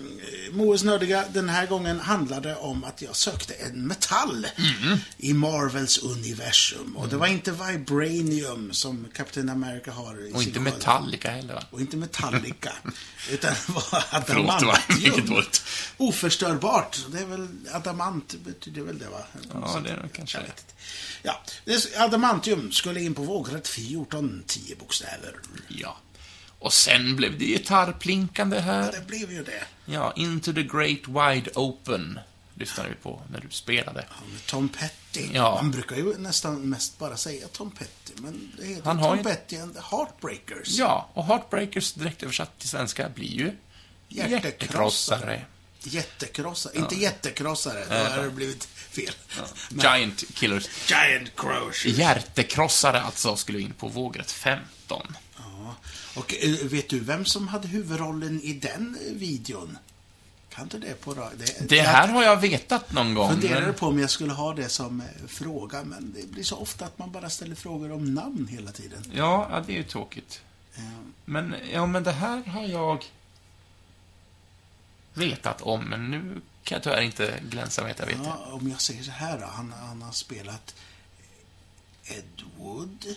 Moes 0.52 0.84
nördiga, 0.84 1.26
den 1.34 1.50
här 1.50 1.66
gången 1.68 2.00
handlade 2.00 2.56
om 2.56 2.84
att 2.84 3.02
jag 3.02 3.16
sökte 3.16 3.54
en 3.54 3.88
metall 3.88 4.48
Mm. 4.84 4.98
i 5.18 5.34
Marvels 5.34 5.98
universum. 5.98 6.98
Och 6.98 7.08
det 7.10 7.18
var 7.18 7.28
inte 7.28 7.52
Vibranium 7.52 8.74
som 8.74 9.08
Captain 9.16 9.50
America 9.50 9.92
har 9.92 10.28
i 10.28 10.34
Och 10.34 10.40
sin 10.40 10.48
inte 10.48 10.60
sköld. 10.60 10.74
Metallica 10.78 11.32
heller, 11.32 11.54
va? 11.54 11.64
Och 11.72 11.82
inte 11.82 11.98
Metallica. 11.98 12.74
utan 13.32 13.54
det 13.54 13.74
var 13.74 14.22
Förlåt, 14.26 14.50
adamantium. 14.64 15.44
Oförstörbart. 15.98 16.98
Det 17.12 17.20
är 17.20 17.26
väl 17.26 17.48
adamant 17.74 18.36
betyder 18.46 18.82
väl 18.82 19.00
det 19.00 19.10
va? 19.10 19.24
Ja, 19.54 19.80
det 19.84 19.90
är 19.90 20.10
kanske 20.14 20.38
det. 20.38 20.44
inte. 20.46 20.64
Ja, 21.96 22.04
adamantium 22.04 22.72
skulle 22.72 23.02
in 23.02 23.14
på 23.14 23.22
vågrätt 23.24 23.68
14, 23.68 24.44
10 24.48 24.76
bokstäver. 24.76 25.36
Ja. 25.68 25.98
Och 26.64 26.74
sen 26.74 27.16
blev 27.16 27.38
det 27.40 27.46
gitarrplinkande 27.46 28.56
Ja, 28.56 28.62
här. 28.62 28.92
det 28.92 29.08
blev 29.08 29.32
ju 29.32 29.44
det. 29.44 29.64
Ja, 29.86 30.14
Into 30.16 30.54
the 30.54 30.64
Great 30.64 31.08
Wide 31.08 31.52
Open 31.56 32.20
lyssnade 32.56 32.90
vi 32.90 32.96
på 32.96 33.22
när 33.32 33.40
du 33.40 33.48
spelade. 33.50 34.06
Ja, 34.10 34.16
Tom 34.46 34.70
Petty. 34.70 35.28
Ja. 35.34 35.56
Man 35.62 35.72
brukar 35.72 35.96
ju 35.96 36.18
nästan 36.18 36.70
mest 36.70 37.00
bara 37.00 37.18
säga 37.18 37.48
Tom 37.48 37.72
Petty, 37.72 38.14
men 38.16 38.52
det 38.60 38.66
heter 38.68 38.84
Han 38.86 38.98
har 39.00 39.10
Tom 39.10 39.18
ju- 39.18 39.24
Petty 39.24 39.58
and 39.58 39.74
the 39.76 39.82
Heartbreakers. 39.92 40.68
Ja, 40.78 41.10
och 41.14 41.26
Heartbreakers 41.26 41.94
direkt 41.94 42.24
översatt 42.24 42.60
till 42.60 42.70
svenska 42.70 43.10
blir 43.10 43.28
ju 43.34 43.52
Hjärtekrossare. 44.10 44.32
hjärtekrossare. 44.40 45.46
Jättekrossare. 45.84 46.74
Inte 46.78 46.96
jättekrossare, 46.96 47.86
då 47.90 47.96
hade 47.96 48.24
det 48.24 48.30
blivit 48.30 48.64
fel. 48.66 49.14
Men 49.70 49.96
Giant 49.98 50.24
Killers. 50.36 50.66
Giant 50.90 51.36
Crusher. 51.36 51.90
Hjärtekrossare 51.90 53.02
alltså 53.02 53.36
skulle 53.36 53.60
in 53.60 53.74
på 53.74 53.88
vågrätt 53.88 54.32
15. 54.32 55.16
Och 56.16 56.34
eh, 56.44 56.50
vet 56.68 56.90
du 56.90 57.00
vem 57.00 57.26
som 57.26 57.48
hade 57.48 57.68
huvudrollen 57.68 58.42
i 58.42 58.54
den 58.54 58.98
videon? 59.12 59.78
Kan 60.50 60.68
du 60.68 60.80
det 60.80 61.02
på 61.02 61.14
det? 61.14 61.70
Det 61.70 61.82
här 61.82 62.08
har 62.08 62.24
jag 62.24 62.38
vetat 62.42 62.92
någon 62.92 63.14
gång. 63.14 63.30
Funderade 63.30 63.66
men- 63.66 63.76
på 63.76 63.88
om 63.88 64.00
jag 64.00 64.10
skulle 64.10 64.34
ha 64.34 64.54
det 64.54 64.70
som 64.70 65.02
eh, 65.02 65.08
fråga, 65.28 65.84
men 65.84 66.14
det 66.14 66.32
blir 66.32 66.44
så 66.44 66.58
ofta 66.58 66.86
att 66.86 66.98
man 67.00 67.12
bara 67.12 67.30
ställer 67.30 67.56
frågor 67.56 67.92
om 67.92 68.14
namn 68.14 68.48
hela 68.48 68.72
tiden. 68.72 69.04
Ja, 69.14 69.48
ja, 69.52 69.64
det 69.68 69.74
är 69.74 69.78
ju 69.78 69.84
tråkigt. 69.84 70.42
Eh, 70.76 70.82
Men, 71.26 71.56
ja, 71.74 71.86
men 71.86 72.04
det 72.04 72.12
här 72.12 72.44
har 72.44 72.64
jag 72.64 73.06
vetat 75.14 75.62
om, 75.62 75.84
men 75.86 76.12
nu 76.12 76.42
kan 76.64 76.76
jag 76.76 76.84
tyvärr 76.84 77.02
inte 77.02 77.40
glänsa 77.50 77.82
med 77.84 77.92
att 77.92 78.00
jag 78.00 78.06
vet 78.06 78.18
det. 78.18 78.24
Ja, 78.26 78.48
om 78.52 78.70
jag 78.70 78.82
säger 78.82 79.04
så 79.04 79.12
här 79.12 79.40
då. 79.40 79.46
Han, 79.46 79.74
han 79.88 80.02
har 80.02 80.12
spelat 80.12 80.76
Ed 82.06 82.44
Wood. 82.58 83.16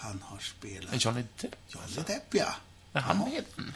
Han 0.00 0.22
har 0.26 0.38
spelat? 0.38 1.04
Johnny 1.04 1.24
Depp? 1.40 1.54
Johnny 1.68 2.02
Depp, 2.06 2.34
ja. 2.34 2.54
Är 2.92 3.00
han 3.00 3.18
med 3.18 3.44
den? 3.56 3.72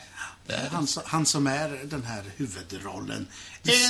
Det 0.46 0.52
är 0.54 0.68
han, 0.68 0.86
som- 0.86 1.02
han 1.06 1.26
som 1.26 1.46
är 1.46 1.80
den 1.84 2.04
här 2.04 2.24
huvudrollen. 2.36 3.26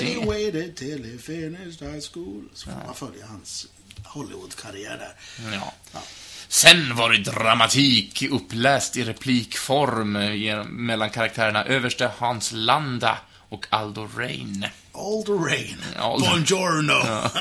Anyway, 0.01 0.73
till 0.73 1.05
he 1.13 1.19
finished 1.19 1.93
high 1.93 2.05
school. 2.13 2.49
Så 2.55 2.71
får 2.71 2.77
man 2.87 2.95
följa 2.95 3.27
hans 3.27 3.67
Hollywood-karriär 4.05 4.97
där. 4.99 5.15
Ja. 5.53 5.73
Ja. 5.93 6.03
Sen 6.49 6.97
var 6.97 7.11
det 7.13 7.19
dramatik 7.19 8.23
uppläst 8.23 8.97
i 8.97 9.05
replikform 9.05 10.13
mellan 10.87 11.11
karaktärerna 11.11 11.65
överste 11.65 12.11
Hans 12.19 12.53
Landa 12.53 13.19
och 13.49 13.67
Aldo 13.71 14.09
Rain. 14.17 14.67
The 15.27 15.33
rain. 15.33 15.79
The- 15.95 15.99
Buongiorno. 16.01 17.29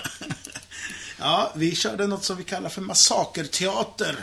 Ja. 1.19 1.51
vi 1.55 1.75
körde 1.75 2.07
något 2.07 2.23
som 2.23 2.37
vi 2.37 2.43
kallar 2.43 2.69
för 2.69 2.81
massakerteater. 2.81 4.15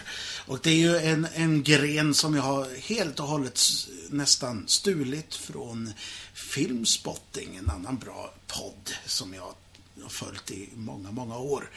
Och 0.50 0.58
det 0.62 0.70
är 0.70 0.74
ju 0.76 0.96
en, 0.96 1.26
en 1.34 1.62
gren 1.62 2.14
som 2.14 2.34
jag 2.34 2.42
har 2.42 2.68
helt 2.88 3.20
och 3.20 3.26
hållet 3.26 3.60
nästan 4.08 4.64
stulit 4.68 5.34
från 5.34 5.92
Filmspotting, 6.34 7.56
en 7.56 7.70
annan 7.70 7.98
bra 7.98 8.32
podd 8.46 8.90
som 9.06 9.34
jag 9.34 9.54
har 10.02 10.08
följt 10.08 10.50
i 10.50 10.68
många, 10.74 11.10
många 11.10 11.38
år. 11.38 11.70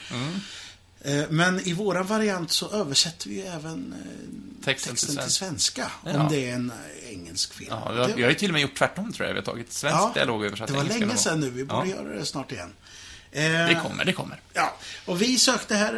Eh, 1.02 1.24
Men 1.30 1.60
i 1.68 1.74
våran 1.74 2.08
variant 2.08 2.52
så 2.52 2.70
översätter 2.72 3.30
vi 3.30 3.36
ju 3.36 3.42
även 3.42 3.94
eh, 3.94 4.66
Texten 4.66 4.96
till 4.96 5.18
till 5.18 5.32
svenska. 5.32 5.92
Ja. 6.06 6.20
Om 6.24 6.28
det 6.32 6.50
är 6.50 6.54
en 6.56 6.72
eh, 6.72 7.10
engelsk 7.12 7.54
film. 7.54 7.70
Ja, 7.86 7.92
Det- 7.92 8.14
vi 8.16 8.24
har 8.24 8.30
ju 8.30 8.36
till 8.36 8.50
och 8.50 8.54
med 8.54 8.62
gjort 8.62 8.76
tvärtom, 8.78 9.14
tror 9.14 9.28
jag. 9.28 9.34
Vi 9.34 9.40
har 9.40 9.46
tagit 9.46 9.74
svensk 9.74 10.14
dialog 10.14 10.40
och 10.40 10.46
översatt 10.46 10.68
det 10.68 10.74
var 10.74 10.84
länge 10.84 11.18
sedan 11.18 11.40
nu. 11.40 11.50
Vi 11.50 11.66
borde 11.66 11.90
ja, 11.90 11.96
göra 11.96 12.14
det 12.16 12.26
snart 12.26 12.52
igen. 12.52 12.74
Det 13.32 13.80
kommer, 13.84 14.06
det 14.06 14.14
kommer. 14.14 14.42
Ja, 14.54 14.78
och 15.06 15.22
vi 15.22 15.38
sökte 15.38 15.76
här 15.76 15.94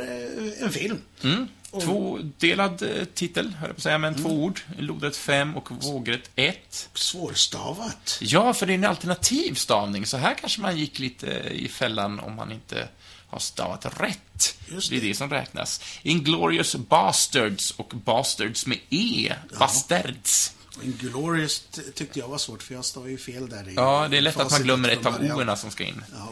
en 0.60 0.72
film. 0.72 1.02
Mm. 1.24 1.48
Tvådelad 1.82 2.82
eh, 2.82 3.06
titel, 3.14 3.46
höll 3.50 3.70
jag 3.70 3.76
på 3.76 3.80
att 3.80 3.84
säga, 3.84 3.98
men 3.98 4.14
Mm. 4.14 4.24
två 4.24 4.44
ord. 4.44 4.60
Lodrätt 4.80 5.16
5 5.18 5.56
och 5.58 5.72
vågrätt 5.84 6.30
1. 6.36 6.90
Svårstavat. 6.94 8.18
Ja, 8.22 8.54
för 8.54 8.66
det 8.66 8.74
är 8.74 8.76
en 8.76 8.86
alternativ 8.86 9.54
stavning, 9.54 10.06
så 10.06 10.18
här 10.18 10.34
kanske 10.36 10.62
man 10.62 10.78
gick 10.78 11.00
lite 11.00 11.28
i 11.52 11.68
fällan 11.68 12.20
om 12.20 12.36
man 12.36 12.52
inte 12.52 12.88
har 13.28 13.40
stavat 13.40 13.86
rätt. 14.02 14.58
Just 14.72 14.90
det 14.90 14.98
är 14.98 15.02
det. 15.02 15.16
som 15.16 15.30
räknas. 15.30 15.82
Inglorious 16.04 16.76
Bastards 16.76 17.72
och 17.72 17.94
Bastards 18.06 18.66
med 18.66 18.78
E. 18.90 19.34
Bastards. 19.60 20.52
Inglorious 20.84 21.64
ty- 21.72 21.82
tyckte 21.82 22.20
jag 22.20 22.28
var 22.28 22.38
svårt 22.38 22.64
för 22.64 22.74
jag 22.74 22.86
stavar 22.86 23.08
ju 23.08 23.18
fel 23.18 23.50
där 23.50 23.70
i 23.70 23.74
Ja, 23.76 24.08
det 24.12 24.18
är 24.18 24.22
lätt 24.22 24.38
att 24.40 24.52
man 24.52 24.62
glömmer 24.64 24.90
ett 24.90 25.06
av 25.06 25.16
orden 25.36 25.58
som 25.58 25.72
ska 25.72 25.84
in. 25.84 26.04
Ja. 26.14 26.30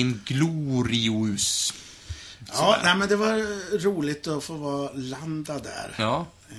Inglorious. 0.00 1.74
Ja 2.52 2.80
nej, 2.82 2.96
men 2.96 3.08
det 3.08 3.16
var 3.16 3.38
roligt 3.78 4.26
att 4.26 4.44
få 4.44 4.54
vara 4.54 4.90
landa 4.94 5.58
där. 5.58 5.94
Ja. 5.98 6.26
Eh, 6.50 6.56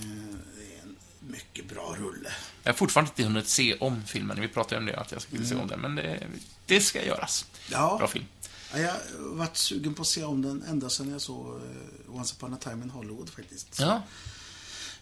Det 0.57 0.75
är 0.75 0.81
en 0.83 0.95
mycket 1.19 1.65
bra 1.69 1.95
rulle. 1.99 2.31
Jag 2.63 2.73
har 2.73 2.77
fortfarande 2.77 3.09
inte 3.11 3.23
hunnit 3.23 3.47
se 3.47 3.75
om 3.75 4.03
filmen. 4.07 4.41
Vi 4.41 4.47
pratade 4.47 4.77
om 4.79 4.85
det, 4.85 4.97
att 4.99 5.11
jag 5.11 5.21
skulle 5.21 5.45
se 5.45 5.55
om 5.55 5.67
den, 5.67 5.79
men 5.79 5.95
det, 5.95 6.27
det 6.65 6.81
ska 6.81 7.05
göras. 7.05 7.45
Mm. 7.51 7.81
Ja. 7.81 7.97
Bra 7.97 8.07
film. 8.07 8.25
Ja, 8.73 8.79
jag 8.79 8.91
har 8.91 9.35
varit 9.35 9.57
sugen 9.57 9.93
på 9.93 10.01
att 10.01 10.07
se 10.07 10.23
om 10.23 10.41
den 10.41 10.63
ända 10.63 10.89
sedan 10.89 11.11
jag 11.11 11.21
såg 11.21 11.55
eh, 11.55 12.15
Once 12.15 12.35
upon 12.37 12.53
a 12.53 12.57
time 12.61 12.83
in 12.83 12.89
Hollywood 12.89 13.29
faktiskt. 13.29 13.79
Ja. 13.79 14.03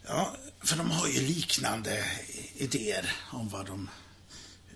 Ja, 0.08 0.36
för 0.64 0.78
de 0.78 0.92
har 0.92 1.08
ju 1.08 1.22
liknande 1.28 2.06
idéer 2.56 3.16
om 3.32 3.50
vad 3.50 3.66
de 3.66 3.90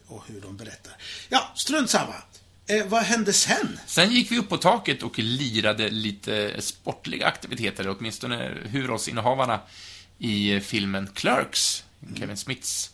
och 0.07 0.23
hur 0.27 0.41
de 0.41 0.57
berättar. 0.57 0.93
Ja, 1.29 1.51
strunt 1.55 1.89
samma. 1.89 2.13
Eh, 2.67 2.85
vad 2.85 3.03
hände 3.03 3.33
sen? 3.33 3.79
Sen 3.87 4.11
gick 4.11 4.31
vi 4.31 4.39
upp 4.39 4.49
på 4.49 4.57
taket 4.57 5.03
och 5.03 5.19
lirade 5.19 5.89
lite 5.89 6.61
sportliga 6.61 7.27
aktiviteter, 7.27 7.95
åtminstone 7.97 8.57
huvudrollsinnehavarna 8.65 9.59
i 10.17 10.59
filmen 10.59 11.09
Clerks, 11.13 11.83
Kevin 12.15 12.37
Smiths 12.37 12.91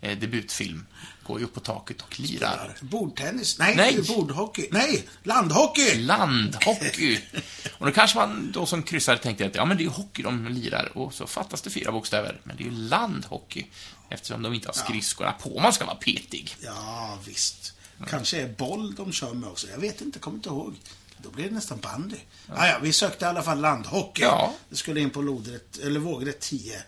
eh, 0.00 0.18
debutfilm, 0.18 0.86
går 1.26 1.38
ju 1.38 1.44
upp 1.44 1.54
på 1.54 1.60
taket 1.60 2.02
och 2.02 2.20
lirar. 2.20 2.76
Bordtennis? 2.80 3.58
Nej, 3.58 3.76
Nej. 3.76 4.02
bordhockey. 4.02 4.68
Nej, 4.70 5.08
landhockey! 5.22 5.94
Landhockey! 5.94 7.18
Och 7.78 7.86
då 7.86 7.92
kanske 7.92 8.18
man 8.18 8.52
då 8.52 8.66
som 8.66 8.82
kryssare 8.82 9.18
tänkte 9.18 9.46
att 9.46 9.54
ja, 9.54 9.64
men 9.64 9.76
det 9.76 9.82
är 9.82 9.84
ju 9.84 9.90
hockey 9.90 10.22
de 10.22 10.48
lirar, 10.48 10.98
och 10.98 11.14
så 11.14 11.26
fattas 11.26 11.62
det 11.62 11.70
fyra 11.70 11.92
bokstäver. 11.92 12.40
Men 12.44 12.56
det 12.56 12.62
är 12.62 12.64
ju 12.64 12.70
landhockey, 12.70 13.64
eftersom 14.10 14.42
de 14.42 14.54
inte 14.54 14.68
har 14.68 14.72
skridskorna 14.72 15.32
på 15.32 15.56
om 15.56 15.62
man 15.62 15.72
ska 15.72 15.84
vara 15.84 15.96
petig. 15.96 16.56
Ja, 16.60 17.18
visst. 17.26 17.74
Kanske 18.06 18.40
är 18.42 18.48
boll 18.48 18.94
de 18.94 19.12
kör 19.12 19.32
med 19.34 19.48
också. 19.48 19.66
Jag 19.70 19.78
vet 19.78 20.00
inte, 20.00 20.18
kommer 20.18 20.36
inte 20.36 20.48
ihåg. 20.48 20.74
Då 21.22 21.30
blir 21.30 21.44
det 21.44 21.54
nästan 21.54 21.78
bandy. 21.80 22.16
Ja. 22.46 22.66
ja, 22.68 22.78
vi 22.82 22.92
sökte 22.92 23.24
i 23.24 23.28
alla 23.28 23.42
fall 23.42 23.60
landhockey. 23.60 24.22
Ja. 24.22 24.54
Det 24.68 24.76
skulle 24.76 25.00
in 25.00 25.10
på 25.10 25.22
lodrätt, 25.22 25.78
eller 25.78 26.00
vågrätt 26.00 26.40
10, 26.40 26.82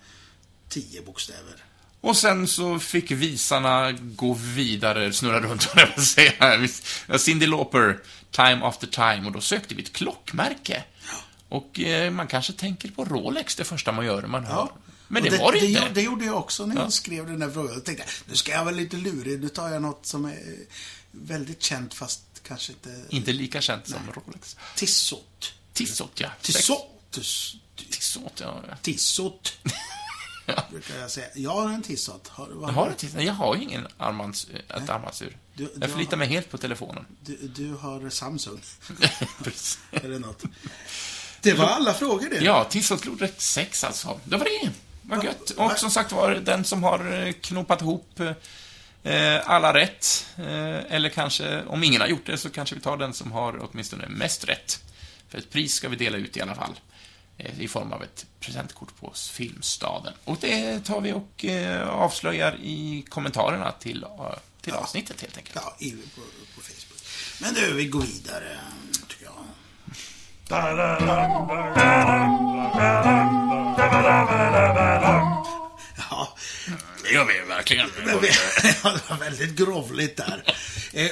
10 0.69 1.02
bokstäver. 1.02 1.64
Och 2.00 2.17
sen 2.17 2.49
så 2.49 2.79
fick 2.79 3.11
visarna 3.11 3.93
gå 3.93 4.35
vidare, 4.35 5.12
snurra 5.12 5.40
runt, 5.40 5.67
vad 5.75 5.83
jag 5.85 5.97
vill 5.97 6.07
säga. 6.07 6.69
Ja, 7.09 7.19
Cyndi 7.19 7.47
Lauper, 7.47 7.99
Time 8.31 8.61
After 8.64 8.87
Time, 8.87 9.26
och 9.26 9.33
då 9.33 9.40
sökte 9.40 9.75
vi 9.75 9.83
ett 9.83 9.93
klockmärke. 9.93 10.85
Och 11.49 11.81
eh, 11.81 12.11
man 12.11 12.26
kanske 12.26 12.52
tänker 12.52 12.88
på 12.90 13.05
Rolex 13.05 13.57
det 13.57 13.64
första 13.64 13.93
man 13.93 14.05
gör 14.07 14.21
när 14.21 14.29
man 14.29 14.45
hör. 14.45 14.55
Ja. 14.55 14.73
Men 15.09 15.23
Och 15.23 15.31
det, 15.31 15.38
var 15.38 15.52
det 15.52 15.61
det, 15.61 15.67
inte. 15.67 15.81
gjorde- 15.81 15.95
det 15.95 16.02
gjorde 16.02 16.25
jag 16.25 16.37
också 16.37 16.67
när 16.67 16.76
Ja. 16.76 16.83
jag 16.83 16.93
skrev 16.93 17.26
den 17.26 17.43
här 17.43 17.50
frågan. 17.50 17.73
Jag 17.75 17.85
tänkte, 17.85 18.05
nu 18.26 18.35
ska 18.37 18.52
jag 18.52 18.64
vara 18.64 18.75
lite 18.75 18.97
lurig. 18.97 19.40
Nu 19.40 19.49
tar 19.49 19.69
jag 19.71 19.83
något 19.83 20.07
som 20.07 20.25
är 20.25 20.38
väldigt 21.11 21.62
känt 21.62 21.95
fast 21.95 22.21
kanske 22.43 22.73
inte... 22.73 23.05
Inte 23.09 23.33
lika 23.33 23.61
känt 23.61 23.88
som 23.88 24.00
Rolex. 24.14 24.57
Tissot. 24.76 25.52
Tissot, 25.73 26.21
ja. 26.21 26.29
Tissot. 26.43 26.87
Tiss- 27.11 27.57
Tissot, 27.90 28.40
ja. 28.40 28.62
Tissot. 28.83 29.52
Ja. 30.57 30.62
Brukar 30.71 30.97
jag 30.99 31.11
säga. 31.11 31.26
Jag 31.35 31.50
har 31.50 31.69
en 31.71 31.83
tissot. 31.83 32.29
Har, 32.29 32.49
Jag 32.61 32.69
har, 32.69 32.88
ett, 32.90 32.99
tiss- 33.02 33.23
jag 33.23 33.33
har 33.33 33.57
ju 33.57 33.62
ingen 33.62 33.87
armbands, 33.97 34.47
ett 34.69 34.88
armbandsur. 34.90 35.37
Du- 35.55 35.64
du 35.64 35.73
Jag 35.81 35.90
förlitar 35.90 36.11
har- 36.11 36.17
mig 36.19 36.29
helt 36.29 36.50
på 36.50 36.59
telefonen. 36.59 37.07
Du, 37.25 37.37
du 37.37 37.75
har 37.75 38.11
Samsung. 38.11 38.61
Eller 39.93 40.19
något. 40.19 40.43
Det 41.40 41.52
var 41.55 41.64
alla 41.67 41.95
frågor 41.95 42.29
det. 42.31 42.37
Ja, 42.45 42.64
Tissot 42.64 43.05
lodrätt 43.05 43.40
6 43.40 43.85
alltså. 43.85 44.21
Det 44.25 44.37
var 44.37 44.45
det. 44.45 44.71
Vad 45.02 45.25
gött. 45.25 45.50
Och 45.50 45.73
som 45.79 45.90
sagt 45.90 46.12
var, 46.12 46.35
den 46.35 46.64
som 46.64 46.83
har 46.83 47.12
eh, 47.26 47.33
knopat 47.33 47.81
ihop 47.83 48.21
eh, 48.21 48.33
alla 49.45 49.75
rätt, 49.75 50.26
eh, 50.38 50.95
eller 50.95 51.09
kanske, 51.09 51.62
om 51.64 51.85
ingen 51.85 52.00
har 52.00 52.09
gjort 52.09 52.26
det, 52.26 52.38
så 52.38 52.50
kanske 52.50 52.75
vi 52.75 52.80
tar 52.80 52.97
den 52.97 53.14
som 53.14 53.33
har 53.33 53.69
åtminstone 53.71 54.09
mest 54.09 54.45
rätt. 54.49 54.83
För 55.28 55.38
ett 55.38 55.50
pris 55.50 55.75
ska 55.75 55.88
vi 55.88 55.97
dela 55.97 56.16
ut 56.19 56.37
i 56.37 56.40
alla 56.40 56.54
fall. 56.54 56.80
eh, 57.38 57.61
I 57.61 57.69
form 57.69 57.92
av 57.92 58.02
ett 58.02 58.26
presentkort 58.40 58.97
på 59.00 59.12
Filmstaden. 59.33 60.12
Och 60.25 60.37
det 60.40 60.80
tar 60.85 61.00
vi 61.00 61.12
och 61.12 61.45
eh, 61.45 61.88
avslöjar 61.88 62.57
i 62.62 63.04
kommentarerna 63.09 63.73
till, 63.73 64.02
eh, 64.04 64.11
till 64.61 64.73
avsnittet 64.73 65.21
helt 65.21 65.37
enkelt. 65.37 65.57
Ja, 65.57 65.76
på, 66.14 66.21
på 66.54 66.61
Facebook. 66.61 67.00
Men 67.40 67.54
du, 67.54 67.75
vi 67.75 67.85
går 67.85 68.00
vidare, 68.00 68.59
tycker 69.09 69.25
jag. 69.25 69.35
Gör 77.20 77.42
vi 77.42 77.48
verkligen. 77.48 77.88
ja, 78.82 78.92
det 78.92 79.10
var 79.10 79.16
väldigt 79.18 79.56
grovligt 79.56 80.16
där. 80.16 80.44
Eh, 80.92 81.10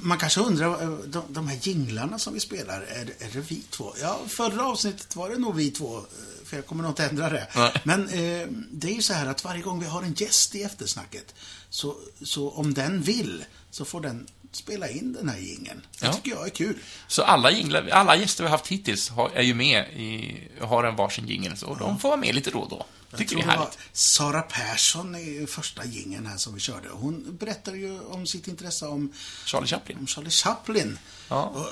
man 0.00 0.18
kanske 0.18 0.40
undrar, 0.40 0.82
eh, 0.82 0.88
de, 0.90 1.22
de 1.28 1.48
här 1.48 1.58
jinglarna 1.62 2.18
som 2.18 2.34
vi 2.34 2.40
spelar, 2.40 2.80
är, 2.80 3.00
är 3.00 3.30
det 3.32 3.40
vi 3.40 3.62
två? 3.70 3.94
Ja, 4.00 4.20
förra 4.28 4.64
avsnittet 4.66 5.16
var 5.16 5.30
det 5.30 5.38
nog 5.38 5.54
vi 5.56 5.70
två, 5.70 5.98
eh, 5.98 6.02
för 6.44 6.56
jag 6.56 6.66
kommer 6.66 6.82
nog 6.82 6.90
inte 6.92 7.04
ändra 7.04 7.28
det. 7.30 7.46
Nej. 7.56 7.72
Men 7.84 8.08
eh, 8.08 8.48
det 8.70 8.88
är 8.88 8.94
ju 8.94 9.02
så 9.02 9.12
här 9.12 9.26
att 9.26 9.44
varje 9.44 9.62
gång 9.62 9.80
vi 9.80 9.86
har 9.86 10.02
en 10.02 10.12
gäst 10.14 10.54
i 10.54 10.62
eftersnacket, 10.62 11.34
så, 11.70 11.96
så 12.24 12.50
om 12.50 12.74
den 12.74 13.02
vill, 13.02 13.44
så 13.70 13.84
får 13.84 14.00
den 14.00 14.26
spela 14.52 14.88
in 14.88 15.12
den 15.12 15.28
här 15.28 15.38
jingeln. 15.38 15.86
Det 16.00 16.06
Ja. 16.06 16.12
tycker 16.12 16.30
jag 16.30 16.46
är 16.46 16.50
kul. 16.50 16.74
Så 17.08 17.22
alla, 17.22 17.50
jinglar, 17.50 17.88
alla 17.88 18.16
gäster 18.16 18.44
vi 18.44 18.48
har 18.50 18.56
haft 18.58 18.70
hittills 18.70 19.08
har, 19.08 19.30
är 19.34 19.42
ju 19.42 19.54
med 19.54 19.84
i, 19.92 20.38
har 20.60 20.84
en 20.84 20.96
varsin 20.96 21.28
jingel, 21.28 21.56
så 21.56 21.74
de 21.74 21.98
får 21.98 22.08
vara 22.08 22.20
med 22.20 22.34
lite 22.34 22.50
då 22.50 22.58
och 22.58 22.68
då. 22.70 22.86
Jag 23.18 23.28
Tycker 23.28 23.36
är 23.36 23.40
det 23.40 23.46
var 23.46 23.54
härligt. 23.54 23.78
Sara 23.92 24.42
Persson 24.42 25.16
i 25.16 25.46
första 25.48 25.84
gingen 25.84 26.26
här 26.26 26.36
som 26.36 26.54
vi 26.54 26.60
körde. 26.60 26.88
Hon 26.92 27.36
berättade 27.40 27.78
ju 27.78 28.00
om 28.00 28.26
sitt 28.26 28.48
intresse 28.48 28.86
om 28.86 29.12
Charlie 29.44 29.66
Chaplin. 29.66 29.98
om 29.98 30.06
Charlie 30.06 30.30
Chaplin. 30.30 30.98
Ja. 31.28 31.42
Och 31.42 31.66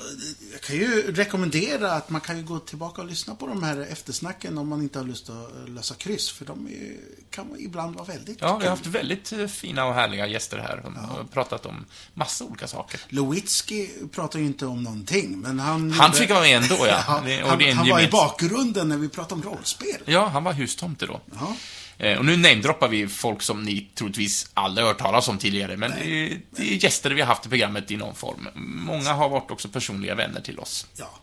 jag 0.51 0.61
kan 0.61 0.75
ju 0.75 1.11
rekommendera 1.11 1.91
att 1.91 2.09
man 2.09 2.21
kan 2.21 2.37
ju 2.37 2.43
gå 2.43 2.59
tillbaka 2.59 3.01
och 3.01 3.07
lyssna 3.07 3.35
på 3.35 3.47
de 3.47 3.63
här 3.63 3.87
eftersnacken 3.91 4.57
om 4.57 4.67
man 4.67 4.81
inte 4.81 4.99
har 4.99 5.05
lust 5.05 5.29
att 5.29 5.69
lösa 5.69 5.95
kryss. 5.95 6.31
För 6.31 6.45
de 6.45 6.67
är, 6.67 6.95
kan 7.29 7.59
ibland 7.59 7.95
vara 7.95 8.05
väldigt 8.05 8.37
Ja, 8.41 8.57
vi 8.57 8.63
har 8.63 8.69
haft 8.69 8.85
väldigt 8.85 9.31
eh, 9.31 9.47
fina 9.47 9.85
och 9.85 9.93
härliga 9.93 10.27
gäster 10.27 10.57
här. 10.57 10.81
De 10.83 10.95
har 10.95 11.23
pratat 11.23 11.65
om 11.65 11.85
massa 12.13 12.43
olika 12.43 12.67
saker. 12.67 12.99
Lewitsky 13.09 13.89
pratar 14.11 14.39
ju 14.39 14.45
inte 14.45 14.65
om 14.65 14.83
någonting, 14.83 15.39
men 15.39 15.59
han... 15.59 15.91
Han 15.91 16.13
fick 16.13 16.29
vara 16.29 16.41
med 16.41 16.63
ändå, 16.63 16.87
ja. 16.87 16.97
Och 16.97 17.01
han 17.01 17.27
är 17.27 17.61
en 17.61 17.77
han 17.77 17.89
var 17.89 18.01
i 18.01 18.07
bakgrunden 18.07 18.89
när 18.89 18.97
vi 18.97 19.09
pratade 19.09 19.41
om 19.41 19.53
rollspel. 19.53 20.01
Ja, 20.05 20.27
han 20.27 20.43
var 20.43 20.53
hustomte 20.53 21.05
då. 21.05 21.21
Ja. 21.39 21.55
Eh, 21.97 22.17
Och 22.17 22.25
nu 22.25 22.37
namedroppar 22.37 22.87
vi 22.87 23.07
folk 23.07 23.41
som 23.41 23.63
ni 23.63 23.87
troligtvis 23.95 24.49
aldrig 24.53 24.87
hört 24.87 24.97
talas 24.99 25.27
om 25.27 25.37
tidigare, 25.37 25.77
men 25.77 25.91
det 25.91 26.05
är, 26.05 26.39
det 26.51 26.61
är 26.73 26.83
gäster 26.83 27.09
vi 27.11 27.21
har 27.21 27.27
haft 27.27 27.45
i 27.45 27.49
programmet 27.49 27.91
i 27.91 27.97
någon 27.97 28.15
form. 28.15 28.47
Många 28.85 29.13
har 29.13 29.29
varit 29.29 29.51
också 29.51 29.67
personliga 29.69 30.15
vänner 30.15 30.41
till 30.41 30.59
oss. 30.59 30.87
ja. 30.95 31.19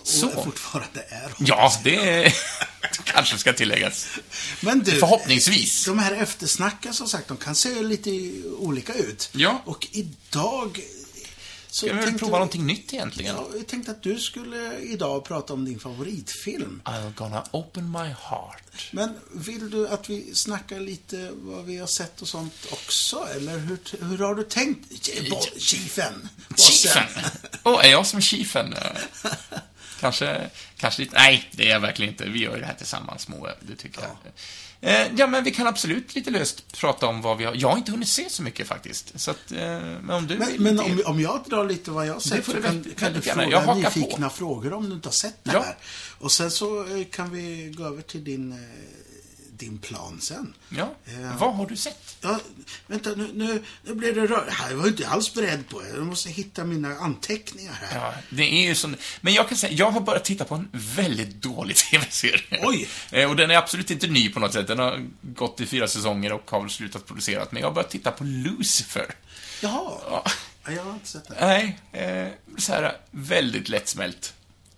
Och 0.00 0.08
Så. 0.10 0.30
fortfarande 0.30 1.00
är 1.08 1.22
hon. 1.36 1.46
Ja, 1.46 1.72
det 1.84 1.96
är, 1.96 2.34
kanske 3.04 3.38
ska 3.38 3.52
tilläggas. 3.52 4.06
Men 4.60 4.78
du, 4.82 4.90
Förhoppningsvis. 4.92 5.84
De 5.84 5.98
här 5.98 6.12
eftersnacken 6.12 6.94
som 6.94 7.08
sagt, 7.08 7.28
de 7.28 7.36
kan 7.36 7.54
se 7.54 7.82
lite 7.82 8.10
olika 8.58 8.94
ut. 8.94 9.28
Ja. 9.32 9.62
Och 9.64 9.86
idag... 9.92 10.80
Så 11.74 11.86
Ska 11.86 11.94
vi 11.96 12.02
tänkte- 12.02 12.18
prova 12.18 12.32
någonting 12.38 12.66
nytt 12.66 12.92
egentligen? 12.92 13.36
Ja, 13.36 13.48
jag 13.56 13.66
tänkte 13.66 13.90
att 13.90 14.02
du 14.02 14.18
skulle 14.18 14.78
idag 14.78 15.24
prata 15.24 15.52
om 15.52 15.64
din 15.64 15.80
favoritfilm. 15.80 16.82
I'm 16.84 17.14
gonna 17.14 17.44
open 17.50 17.90
my 17.90 17.98
heart. 17.98 18.88
Men 18.90 19.14
vill 19.32 19.70
du 19.70 19.88
att 19.88 20.10
vi 20.10 20.34
snackar 20.34 20.80
lite 20.80 21.30
vad 21.34 21.64
vi 21.64 21.76
har 21.78 21.86
sett 21.86 22.22
och 22.22 22.28
sånt 22.28 22.54
också? 22.70 23.28
Eller 23.36 23.58
hur, 23.58 23.78
hur 24.08 24.18
har 24.18 24.34
du 24.34 24.42
tänkt? 24.44 25.06
Chiefen? 25.58 26.28
Chiefen! 26.56 27.02
Åh, 27.62 27.84
är 27.86 27.90
jag 27.90 28.06
som 28.06 28.20
chiefen? 28.20 28.74
Kanske, 30.00 30.50
kanske 30.76 31.02
lite... 31.02 31.14
Nej, 31.16 31.48
det 31.52 31.66
är 31.66 31.70
jag 31.70 31.80
verkligen 31.80 32.12
inte. 32.12 32.24
Vi 32.28 32.38
gör 32.42 32.58
det 32.58 32.66
här 32.66 32.74
tillsammans, 32.74 33.28
Moe. 33.28 33.54
Det 33.60 33.76
tycker 33.76 34.00
jag. 34.02 34.10
Eh, 34.84 35.06
Ja, 35.16 35.26
men 35.26 35.44
vi 35.44 35.50
kan 35.50 35.66
absolut 35.66 36.14
lite 36.14 36.30
löst 36.30 36.72
prata 36.80 37.06
om 37.06 37.22
vad 37.22 37.38
vi 37.38 37.44
har... 37.44 37.54
Jag 37.54 37.68
har 37.68 37.76
inte 37.76 37.90
hunnit 37.92 38.08
se 38.08 38.30
så 38.30 38.42
mycket 38.42 38.66
faktiskt. 38.68 39.20
Så 39.20 39.30
att, 39.30 39.52
eh, 39.52 39.58
men 39.58 40.10
om 40.10 40.26
du 40.26 40.38
Men, 40.38 40.48
vill 40.48 40.60
men 40.60 40.80
om, 40.80 41.02
om 41.06 41.20
jag 41.20 41.44
drar 41.46 41.64
lite 41.64 41.90
vad 41.90 42.06
jag 42.06 42.12
har 42.12 42.20
sett 42.20 42.44
så 42.44 42.52
kan, 42.52 42.62
väldigt- 42.62 42.98
kan 42.98 43.12
du 43.12 43.20
fråga 43.20 43.48
Jag 43.50 43.60
hakar 43.60 43.90
på. 43.90 43.98
nyfikna 43.98 44.30
frågor 44.30 44.72
om 44.72 44.88
du 44.88 44.94
inte 44.96 45.08
har 45.08 45.12
sett 45.12 45.44
det 45.44 45.50
Ja. 45.52 45.60
här. 45.62 45.76
Och 46.18 46.32
sen 46.32 46.50
så 46.50 46.80
eh, 46.96 47.04
kan 47.04 47.30
vi 47.30 47.74
gå 47.76 47.84
över 47.84 48.02
till 48.02 48.24
din, 48.24 48.52
din 49.56 49.78
plan 49.78 50.20
sen. 50.20 50.54
Ja, 50.68 50.94
Eh, 51.06 51.36
vad 51.38 51.54
har 51.54 51.66
du 51.66 51.76
sett? 51.76 52.16
Ja, 52.20 52.40
vänta, 52.86 53.10
nu, 53.10 53.30
nu, 53.34 53.62
nu 53.82 53.94
blir 53.94 54.14
det 54.14 54.26
rör. 54.26 54.48
Här 54.50 54.74
var 54.74 54.84
jag 54.84 54.92
inte 54.92 55.08
alls 55.08 55.34
beredd 55.34 55.68
på. 55.68 55.82
Jag 55.94 56.06
måste 56.06 56.30
hitta 56.30 56.64
mina 56.64 56.88
anteckningar 56.98 57.72
här. 57.72 58.00
Ja, 58.00 58.14
det 58.30 58.42
är 58.42 58.68
ju 58.68 58.74
sån... 58.74 58.96
Men 59.20 59.34
jag 59.34 59.48
kan 59.48 59.58
säga, 59.58 59.72
jag 59.72 59.90
har 59.90 60.00
börjat 60.00 60.24
titta 60.24 60.44
på 60.44 60.54
en 60.54 60.68
väldigt 60.72 61.42
dålig 61.42 61.76
TV-serie. 61.90 62.60
Oj. 62.62 62.88
Eh, 63.10 63.30
Och 63.30 63.36
den 63.36 63.50
är 63.50 63.54
absolut 63.56 63.90
inte 63.90 64.06
ny 64.06 64.28
på 64.28 64.40
något 64.40 64.52
sätt. 64.52 64.66
Den 64.66 64.78
har 64.78 65.06
gått 65.22 65.60
i 65.60 65.66
fyra 65.66 65.88
säsonger 65.88 66.32
och 66.32 66.50
har 66.50 66.60
väl 66.60 66.70
slutat 66.70 67.06
producerat. 67.06 67.52
Men 67.52 67.60
jag 67.60 67.68
har 67.68 67.74
börjat 67.74 67.90
titta 67.90 68.10
på 68.10 68.24
Lucifer. 68.24 69.14
Jaha. 69.62 69.92
Ja. 70.10 70.24
Ja, 70.66 70.72
jag 70.72 70.84
har 70.84 70.92
inte 70.92 71.08
sett 71.08 71.28
det. 71.28 71.36
Nej, 71.40 71.78
eh, 71.92 72.28
så 72.58 72.72
här 72.72 72.96
väldigt 73.10 73.68
lättsmält. 73.68 74.34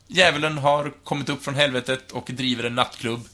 Djävulen 0.09 0.59
har 0.59 0.92
kommit 1.04 1.28
upp 1.28 1.45
från 1.45 1.54
helvetet 1.54 2.12
och 2.12 2.30
driver 2.33 2.64
en 2.64 2.75
nattklubb 2.75 3.28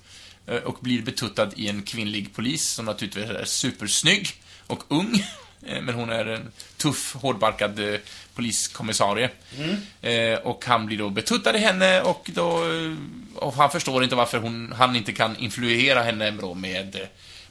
och 0.64 0.78
blir 0.80 1.02
betuttad 1.02 1.48
i 1.56 1.68
en 1.68 1.82
kvinnlig 1.82 2.34
polis 2.34 2.68
som 2.68 2.84
naturligtvis 2.84 3.30
är 3.30 3.44
supersnygg 3.44 4.28
och 4.66 4.82
ung. 4.88 5.24
Eh, 5.66 5.82
Men 5.82 5.94
hon 5.94 6.10
är 6.10 6.26
en 6.26 6.52
tuff, 6.76 7.14
hårdbarkad 7.14 7.78
eh, 7.94 8.00
poliskommissarie. 8.34 9.30
Eh, 10.00 10.38
och 10.38 10.64
han 10.64 10.86
blir 10.86 10.98
då 10.98 11.10
betuttad 11.10 11.56
i 11.56 11.58
henne 11.58 12.00
och 12.02 12.30
då... 12.34 12.64
eh, 12.72 12.94
Och 13.34 13.54
han 13.54 13.70
förstår 13.70 14.04
inte 14.04 14.16
varför 14.16 14.38
hon, 14.38 14.72
han 14.78 14.96
inte 14.96 15.12
kan 15.12 15.36
influera 15.36 16.02
henne 16.02 16.30
med 16.56 16.94
eh, 16.96 17.00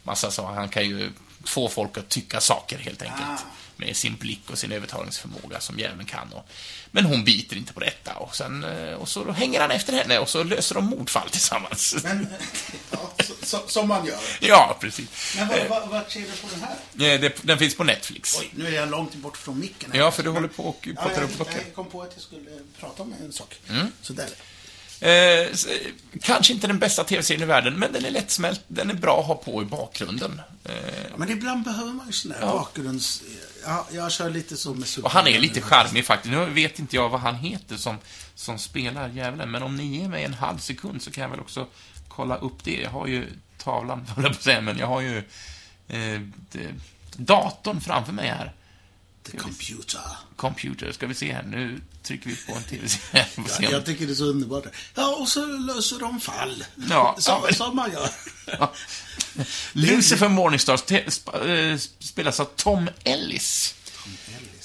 massa 0.02 0.30
så. 0.30 0.46
Han 0.46 0.68
kan 0.68 0.84
ju 0.88 1.10
få 1.44 1.68
folk 1.68 1.98
att 1.98 2.08
tycka 2.08 2.40
saker 2.40 2.78
helt 2.78 3.02
enkelt. 3.02 3.44
Med 3.86 3.96
sin 3.96 4.16
blick 4.16 4.50
och 4.50 4.58
sin 4.58 4.72
övertalningsförmåga 4.72 5.60
som 5.60 5.78
djävulen 5.78 6.06
kan. 6.06 6.32
Och, 6.32 6.48
men 6.90 7.04
hon 7.04 7.24
biter 7.24 7.56
inte 7.56 7.72
på 7.72 7.80
detta 7.80 8.14
och 8.14 8.36
sen... 8.36 8.64
eh, 8.64 8.94
Och 8.94 9.08
så 9.08 9.32
hänger 9.32 9.60
han 9.60 9.70
efter 9.70 9.92
henne 9.92 10.18
och 10.18 10.28
så 10.28 10.42
löser 10.42 10.74
de 10.74 10.84
mordfall 10.84 11.30
tillsammans. 11.30 11.94
Men, 12.04 12.26
ja, 12.90 13.12
så, 13.24 13.32
så, 13.42 13.58
som 13.66 13.88
man 13.88 14.06
gör. 14.06 14.18
Ja, 14.40 14.76
precis. 14.80 15.34
Men 15.36 15.48
vad, 15.48 15.66
vad, 15.68 15.88
vad 15.88 16.10
ser 16.10 16.20
du 16.20 16.26
på 16.26 16.48
den 16.50 16.60
här? 16.62 17.14
Eh, 17.14 17.20
det, 17.20 17.42
den 17.42 17.58
finns 17.58 17.76
på 17.76 17.84
Netflix. 17.84 18.38
Oj, 18.40 18.50
nu 18.54 18.66
är 18.66 18.72
jag 18.72 18.90
långt 18.90 19.14
bort 19.14 19.36
från 19.36 19.58
micken. 19.60 19.92
här. 19.92 19.98
Ja, 19.98 20.10
för 20.10 20.22
du 20.22 20.30
håller 20.30 20.48
på 20.48 20.62
och 20.64 20.88
Ja, 20.96 21.02
plockar 21.02 21.20
jag, 21.20 21.30
upp 21.30 21.36
klockor. 21.36 21.54
jag 21.66 21.74
kom 21.74 21.86
på 21.86 22.02
att 22.02 22.10
jag 22.14 22.22
skulle 22.22 22.50
prata 22.80 23.02
om 23.02 23.14
en 23.24 23.32
sak. 23.32 23.54
Sådär. 24.02 24.28
Eh, 25.00 25.10
s- 25.52 25.66
eh, 25.66 25.86
kanske 26.22 26.52
inte 26.52 26.66
den 26.66 26.78
bästa 26.78 27.04
tv-serien 27.04 27.42
i 27.42 27.46
världen, 27.46 27.74
men 27.78 27.92
den 27.92 28.04
är 28.04 28.10
lättsmält, 28.10 28.60
den 28.68 28.90
är 28.90 28.94
bra 28.94 29.20
att 29.20 29.26
ha 29.26 29.34
på 29.34 29.62
i 29.62 29.64
bakgrunden. 29.64 30.40
Eh, 30.64 30.72
Men 31.16 31.30
ibland 31.30 31.64
behöver 31.64 31.92
man 31.92 32.06
ju 32.06 32.12
sån 32.12 32.30
där 32.30 32.38
Ja. 32.40 32.46
bakgrunds... 32.46 33.22
Ja, 33.64 33.86
jag 33.92 34.12
kör 34.12 34.30
lite 34.30 34.56
så 34.56 34.74
med 34.74 34.88
och 35.02 35.10
han 35.10 35.26
är 35.26 35.38
lite 35.38 35.60
charmig 35.60 36.04
faktiskt. 36.06 36.32
Nu 36.32 36.46
vet 36.46 36.78
inte 36.78 36.96
jag 36.96 37.08
vad 37.08 37.20
han 37.20 37.34
heter 37.34 37.76
som, 37.76 37.98
som 38.34 38.58
spelar 38.58 39.08
djävulen, 39.08 39.50
men 39.50 39.62
om 39.62 39.76
ni 39.76 39.96
ger 39.96 40.08
mig 40.08 40.24
en 40.24 40.34
halv 40.34 40.58
sekund 40.58 41.02
så 41.02 41.10
kan 41.10 41.22
jag 41.22 41.30
väl 41.30 41.40
också 41.40 41.66
kolla 42.08 42.36
upp 42.36 42.64
det. 42.64 42.80
Jag 42.80 42.90
har 42.90 43.06
ju 43.06 43.26
tavlan, 43.58 44.06
höll 44.16 44.24
jag 44.24 44.32
på 44.32 44.38
att 44.38 44.42
säga, 44.42 44.60
men 44.60 44.78
jag 44.78 44.86
har 44.86 45.00
ju 45.00 45.18
eh, 45.88 46.20
datorn 47.16 47.80
framför 47.80 48.12
mig 48.12 48.28
här. 48.28 48.52
The 49.30 49.36
computer. 49.36 50.00
Computer, 50.36 50.92
ska 50.92 51.06
vi 51.06 51.14
se 51.14 51.32
här. 51.32 51.42
Nu 51.42 51.80
trycker 52.02 52.30
vi 52.30 52.36
på 52.36 52.52
en 52.54 52.62
tv-serie. 52.62 53.26
Se 53.48 53.64
Ja, 53.64 53.70
jag 53.70 53.86
tycker 53.86 54.06
det 54.06 54.12
är 54.12 54.14
så 54.14 54.24
underbart. 54.24 54.64
Ja, 54.94 55.16
och 55.20 55.28
så 55.28 55.46
löser 55.46 55.98
de 55.98 56.20
fall. 56.20 56.64
Ja, 56.90 57.16
som, 57.18 57.34
ja, 57.34 57.40
men- 57.44 57.54
som 57.54 57.76
man 57.76 57.92
gör. 57.92 58.08
Ja. 58.46 58.72
Lucifer 59.72 60.28
sp- 61.06 61.72
eh, 61.72 61.78
spelas 61.98 62.40
av 62.40 62.44
Tom 62.44 62.90
Ellis. 63.04 63.74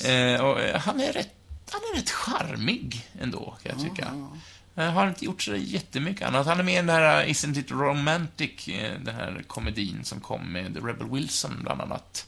Eh, 0.06 0.42
och 0.46 0.60
eh, 0.62 0.80
han 0.82 1.00
är 1.02 1.14
rätt, 1.14 1.34
han 1.72 1.82
är 1.94 1.96
rätt 1.98 2.10
charmig 2.12 3.08
ändå, 3.22 3.58
kan 3.64 3.72
jag 3.80 3.90
tycka. 3.90 4.30
Eh, 4.76 4.92
har 4.92 5.08
inte 5.08 5.26
gjort 5.26 5.42
så 5.42 5.56
jättemycket 5.56 6.28
annat. 6.28 6.48
Han 6.48 6.60
är 6.60 6.64
med 6.64 6.74
i 6.74 6.78
den 6.78 6.90
här 6.90 7.26
Isn't 7.26 7.60
It 7.60 7.72
Romantic, 7.72 8.66
den 9.06 9.16
här 9.16 9.44
komedin 9.48 10.04
som 10.04 10.20
kom 10.22 10.52
med 10.54 10.86
Rebel 10.86 11.08
Wilson, 11.12 11.60
bland 11.64 11.82
annat. 11.82 12.26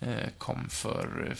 Eh, 0.00 0.28
kom 0.38 0.68
för 0.70 1.26
eh, 1.30 1.34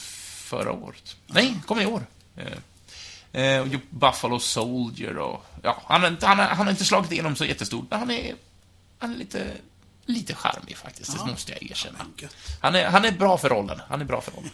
förra 0.48 0.72
året. 0.72 1.16
Nej, 1.26 1.54
kom 1.66 1.80
i 1.80 1.86
år. 1.86 2.06
Eh, 2.36 3.42
eh, 3.42 3.66
Buffalo 3.90 4.40
Soldier 4.40 5.18
och... 5.18 5.44
Ja, 5.62 5.82
han, 5.86 6.02
han, 6.22 6.38
han 6.38 6.56
har 6.66 6.70
inte 6.70 6.84
slagit 6.84 7.12
igenom 7.12 7.36
så 7.36 7.44
jättestort, 7.44 7.86
men 7.90 7.98
han 7.98 8.10
är, 8.10 8.34
han 8.98 9.14
är 9.14 9.16
lite, 9.18 9.46
lite 10.06 10.34
charmig 10.34 10.76
faktiskt, 10.76 11.18
det 11.18 11.30
måste 11.30 11.52
jag 11.52 11.62
erkänna. 11.70 11.98
Han 12.60 12.74
är, 12.74 12.86
han 12.86 13.04
är 13.04 13.12
bra 13.12 13.38
för 13.38 13.48
rollen. 13.48 13.80
Han 13.88 14.00
är 14.00 14.04
bra 14.04 14.20
för 14.20 14.32
rollen. 14.32 14.50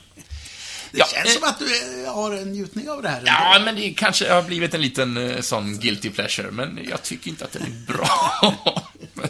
Det 0.91 0.99
Ja, 0.99 1.07
känns 1.07 1.27
eh, 1.29 1.41
som 1.41 1.49
att 1.49 1.59
du 1.59 2.07
har 2.07 2.33
en 2.33 2.53
njutning 2.53 2.91
av 2.91 3.03
det 3.03 3.09
här. 3.09 3.23
Ja, 3.27 3.61
men 3.65 3.77
det 3.77 3.95
kanske 3.95 4.33
har 4.33 4.43
blivit 4.43 4.75
en 4.75 4.83
liten 4.83 5.43
sån 5.43 5.79
guilty 5.79 6.11
pleasure, 6.11 6.51
men 6.51 6.81
jag 6.91 7.03
tycker 7.03 7.31
inte 7.31 7.45
att 7.45 7.53
den 7.53 7.63
är 7.63 7.93
bra. 7.93 8.55
men, 9.15 9.29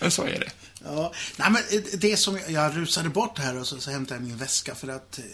men 0.00 0.10
så 0.10 0.22
är 0.22 0.38
det. 0.40 0.50
Ja, 0.84 1.12
nej 1.36 1.50
men 1.50 1.62
det 2.00 2.16
som 2.16 2.36
jag, 2.38 2.50
jag 2.50 2.76
rusade 2.76 3.08
bort 3.08 3.38
här 3.38 3.56
och 3.56 3.66
så, 3.66 3.80
så 3.80 3.90
hämtade 3.90 4.20
jag 4.20 4.28
min 4.28 4.36
väska 4.36 4.74
för 4.74 4.88
att 4.88 5.18
eh, 5.18 5.24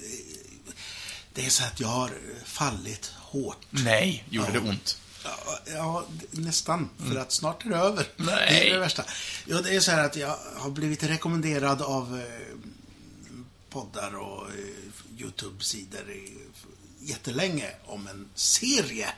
det 1.34 1.46
är 1.46 1.50
så 1.50 1.64
att 1.64 1.80
jag 1.80 1.88
har 1.88 2.11
fallit 2.44 3.06
hårt. 3.16 3.58
Nej, 3.70 4.24
gjorde 4.30 4.52
det 4.52 4.58
ont? 4.58 4.98
Ja, 5.24 5.58
ja, 5.66 6.04
nästan. 6.30 6.90
För 7.08 7.16
att 7.16 7.32
snart 7.32 7.64
är 7.64 7.68
det 7.70 7.76
över. 7.76 8.06
Mm. 8.18 8.34
Nej. 8.34 8.46
Det 8.61 8.68
är 8.70 8.74
det 8.74 8.80
värsta. 8.80 9.04
Ja, 9.46 9.61
det 9.62 9.76
är 9.76 9.80
så 9.80 9.90
här 9.90 10.04
att 10.04 10.16
jag 10.16 10.38
har 10.56 10.70
blivit 10.70 11.02
rekommenderad 11.02 11.82
av 11.82 12.18
eh, 12.20 12.56
poddar 13.70 14.14
och 14.16 14.48
eh, 14.48 14.54
YouTube-sidor 15.18 16.16
jättelänge 17.00 17.70
om 17.87 18.06
en 18.06 18.28
serie 18.34 19.08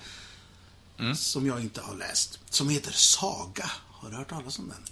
Mm. 0.99 1.17
som 1.17 1.47
jag 1.47 1.61
inte 1.61 1.81
har 1.81 1.95
läst. 1.97 2.39
Som 2.51 2.69
heter 2.69 2.93
Saga. 2.93 3.71
Har 3.91 4.11
du 4.11 4.17
hört 4.17 4.29
talas 4.31 4.59
om 4.59 4.69
den? 4.69 4.85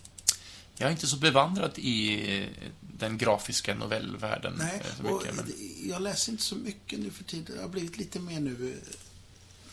Jag 0.79 0.87
är 0.88 0.93
inte 0.93 1.07
så 1.07 1.17
bevandrad 1.17 1.73
i 1.79 2.21
eh, 2.43 2.49
den 2.81 3.19
grafiska 3.19 3.75
novellvärlden 3.75 4.55
Nej, 4.59 4.83
eh, 4.85 4.97
så 4.97 5.03
mycket, 5.03 5.35
men... 5.37 5.53
jag 5.88 6.03
läser 6.03 6.33
inte 6.33 6.45
så 6.45 6.55
mycket 6.57 6.99
nu 6.99 7.11
för 7.11 7.25
tiden. 7.25 7.57
Jag 7.57 7.62
har 7.62 7.69
blivit 7.69 7.97
lite 7.97 8.21
mer 8.21 8.41
nu. 8.41 8.73
eh, 8.73 8.95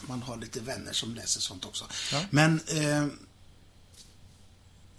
Man 0.07 0.21
har 0.21 0.37
lite 0.37 0.59
vänner 0.59 0.93
som 0.93 1.15
läser 1.15 1.41
sånt 1.41 1.65
också. 1.65 1.85
Ja. 2.11 2.21
Men 2.29 2.59
eh, 2.67 3.07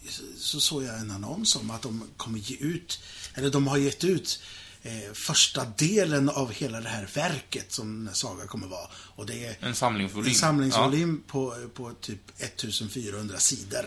så- 0.09 0.23
så 0.37 0.61
såg 0.61 0.83
jag 0.83 0.99
en 0.99 1.11
annons 1.11 1.57
om 1.57 1.71
att 1.71 1.83
de 1.83 2.03
kommer 2.17 2.39
ge 2.39 2.57
ut, 2.57 3.01
eller 3.35 3.51
de 3.51 3.67
har 3.67 3.77
gett 3.77 4.05
ut 4.05 4.41
eh, 4.83 5.13
första 5.13 5.65
delen 5.65 6.29
av 6.29 6.53
hela 6.53 6.81
det 6.81 6.89
här 6.89 7.09
verket 7.15 7.73
som 7.73 7.99
den 7.99 8.07
här 8.07 8.15
Saga 8.15 8.47
kommer 8.47 8.67
vara. 8.67 8.89
Och 8.95 9.27
det 9.27 9.45
är 9.47 9.57
En 9.61 9.75
samlingsvolym. 9.75 10.29
en 10.29 10.35
samlingsvolym 10.35 11.23
på, 11.27 11.69
på 11.75 11.93
typ 12.01 12.41
1400 12.41 13.39
sidor. 13.39 13.87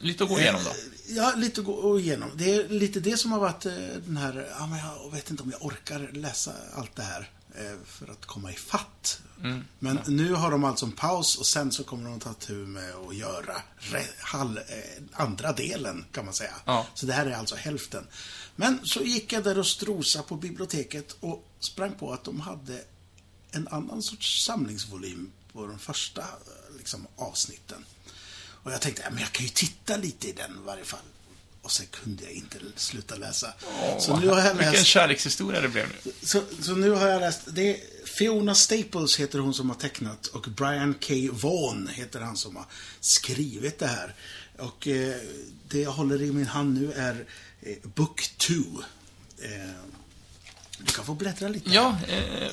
Ja, 0.00 0.06
lite 0.06 0.24
att 0.24 0.30
gå 0.30 0.40
igenom 0.40 0.64
då. 0.64 0.70
Eh, 0.70 0.76
Ja, 1.12 1.34
lite 1.36 1.60
att 1.60 1.66
gå 1.66 2.00
igenom. 2.00 2.30
Det 2.34 2.54
är 2.54 2.68
lite 2.68 3.00
det 3.00 3.16
som 3.16 3.32
har 3.32 3.38
varit 3.38 3.66
eh, 3.66 3.72
den 4.04 4.16
här, 4.16 4.48
ja 4.58 4.66
men 4.66 4.78
jag 4.78 5.10
vet 5.12 5.30
inte 5.30 5.42
om 5.42 5.50
jag 5.50 5.64
orkar 5.64 6.10
läsa 6.12 6.52
allt 6.74 6.96
det 6.96 7.02
här 7.02 7.30
eh, 7.54 7.76
för 7.86 8.10
att 8.10 8.26
komma 8.26 8.52
i 8.52 8.54
fatt. 8.54 9.20
Mm. 9.42 9.64
Men 9.78 9.98
nu 10.06 10.34
har 10.34 10.50
de 10.50 10.64
alltså 10.64 10.86
en 10.86 10.92
paus 10.92 11.36
och 11.36 11.46
sen 11.46 11.72
så 11.72 11.84
kommer 11.84 12.10
de 12.10 12.20
ta 12.20 12.34
tur 12.34 12.66
med 12.66 12.94
att 13.08 13.16
göra 13.16 13.62
re, 13.78 14.02
hall, 14.18 14.58
eh, 14.58 14.64
andra 15.12 15.52
delen 15.52 16.04
kan 16.12 16.24
man 16.24 16.34
säga. 16.34 16.54
Ja. 16.64 16.86
Så 16.94 17.06
det 17.06 17.12
här 17.12 17.26
är 17.26 17.34
alltså 17.34 17.56
hälften. 17.56 18.06
Men 18.56 18.80
så 18.84 19.00
gick 19.00 19.32
jag 19.32 19.44
där 19.44 19.58
och 19.58 19.66
strosa 19.66 20.22
på 20.22 20.36
biblioteket 20.36 21.16
och 21.20 21.48
sprang 21.60 21.92
på 21.92 22.12
att 22.12 22.24
de 22.24 22.40
hade 22.40 22.84
en 23.50 23.68
annan 23.68 24.02
sorts 24.02 24.44
samlingsvolym 24.44 25.32
på 25.52 25.66
de 25.66 25.78
första 25.78 26.24
liksom, 26.78 27.06
avsnitten. 27.16 27.84
Och 28.62 28.72
jag 28.72 28.80
tänkte, 28.80 29.02
ja, 29.02 29.10
men 29.10 29.20
jag 29.20 29.32
kan 29.32 29.46
ju 29.46 29.50
titta 29.50 29.96
lite 29.96 30.28
i 30.28 30.32
den 30.32 30.50
i 30.50 30.66
varje 30.66 30.84
fall. 30.84 31.00
Och 31.62 31.72
sen 31.72 31.86
kunde 31.86 32.24
jag 32.24 32.32
inte 32.32 32.58
sluta 32.76 33.16
läsa. 33.16 33.52
Åh, 33.82 33.98
så 33.98 34.16
nu 34.16 34.28
har 34.28 34.38
jag 34.40 34.54
Vilken 34.54 34.72
läst... 34.72 34.86
kärlekshistoria 34.86 35.60
det 35.60 35.68
blev 35.68 35.88
nu. 35.88 36.12
Så, 36.22 36.42
så 36.60 36.74
nu 36.74 36.90
har 36.90 37.08
jag 37.08 37.20
läst... 37.20 37.40
Det 37.46 37.70
är 37.70 37.76
Fiona 38.06 38.54
Staples 38.54 39.20
heter 39.20 39.38
hon 39.38 39.54
som 39.54 39.70
har 39.70 39.76
tecknat 39.76 40.26
och 40.26 40.42
Brian 40.42 40.94
K. 40.94 41.14
Vaughan 41.32 41.88
heter 41.88 42.20
han 42.20 42.36
som 42.36 42.56
har 42.56 42.64
skrivit 43.00 43.78
det 43.78 43.86
här. 43.86 44.14
Och 44.58 44.88
eh, 44.88 45.16
det 45.68 45.80
jag 45.80 45.90
håller 45.90 46.22
i 46.22 46.32
min 46.32 46.46
hand 46.46 46.80
nu 46.80 46.92
är 46.92 47.24
eh, 47.62 47.76
Book 47.82 48.34
2. 48.36 48.54
Eh, 48.54 49.50
du 50.78 50.92
kan 50.92 51.04
få 51.04 51.14
bläddra 51.14 51.48
lite. 51.48 51.70
Ja, 51.70 51.96
eh, 52.08 52.52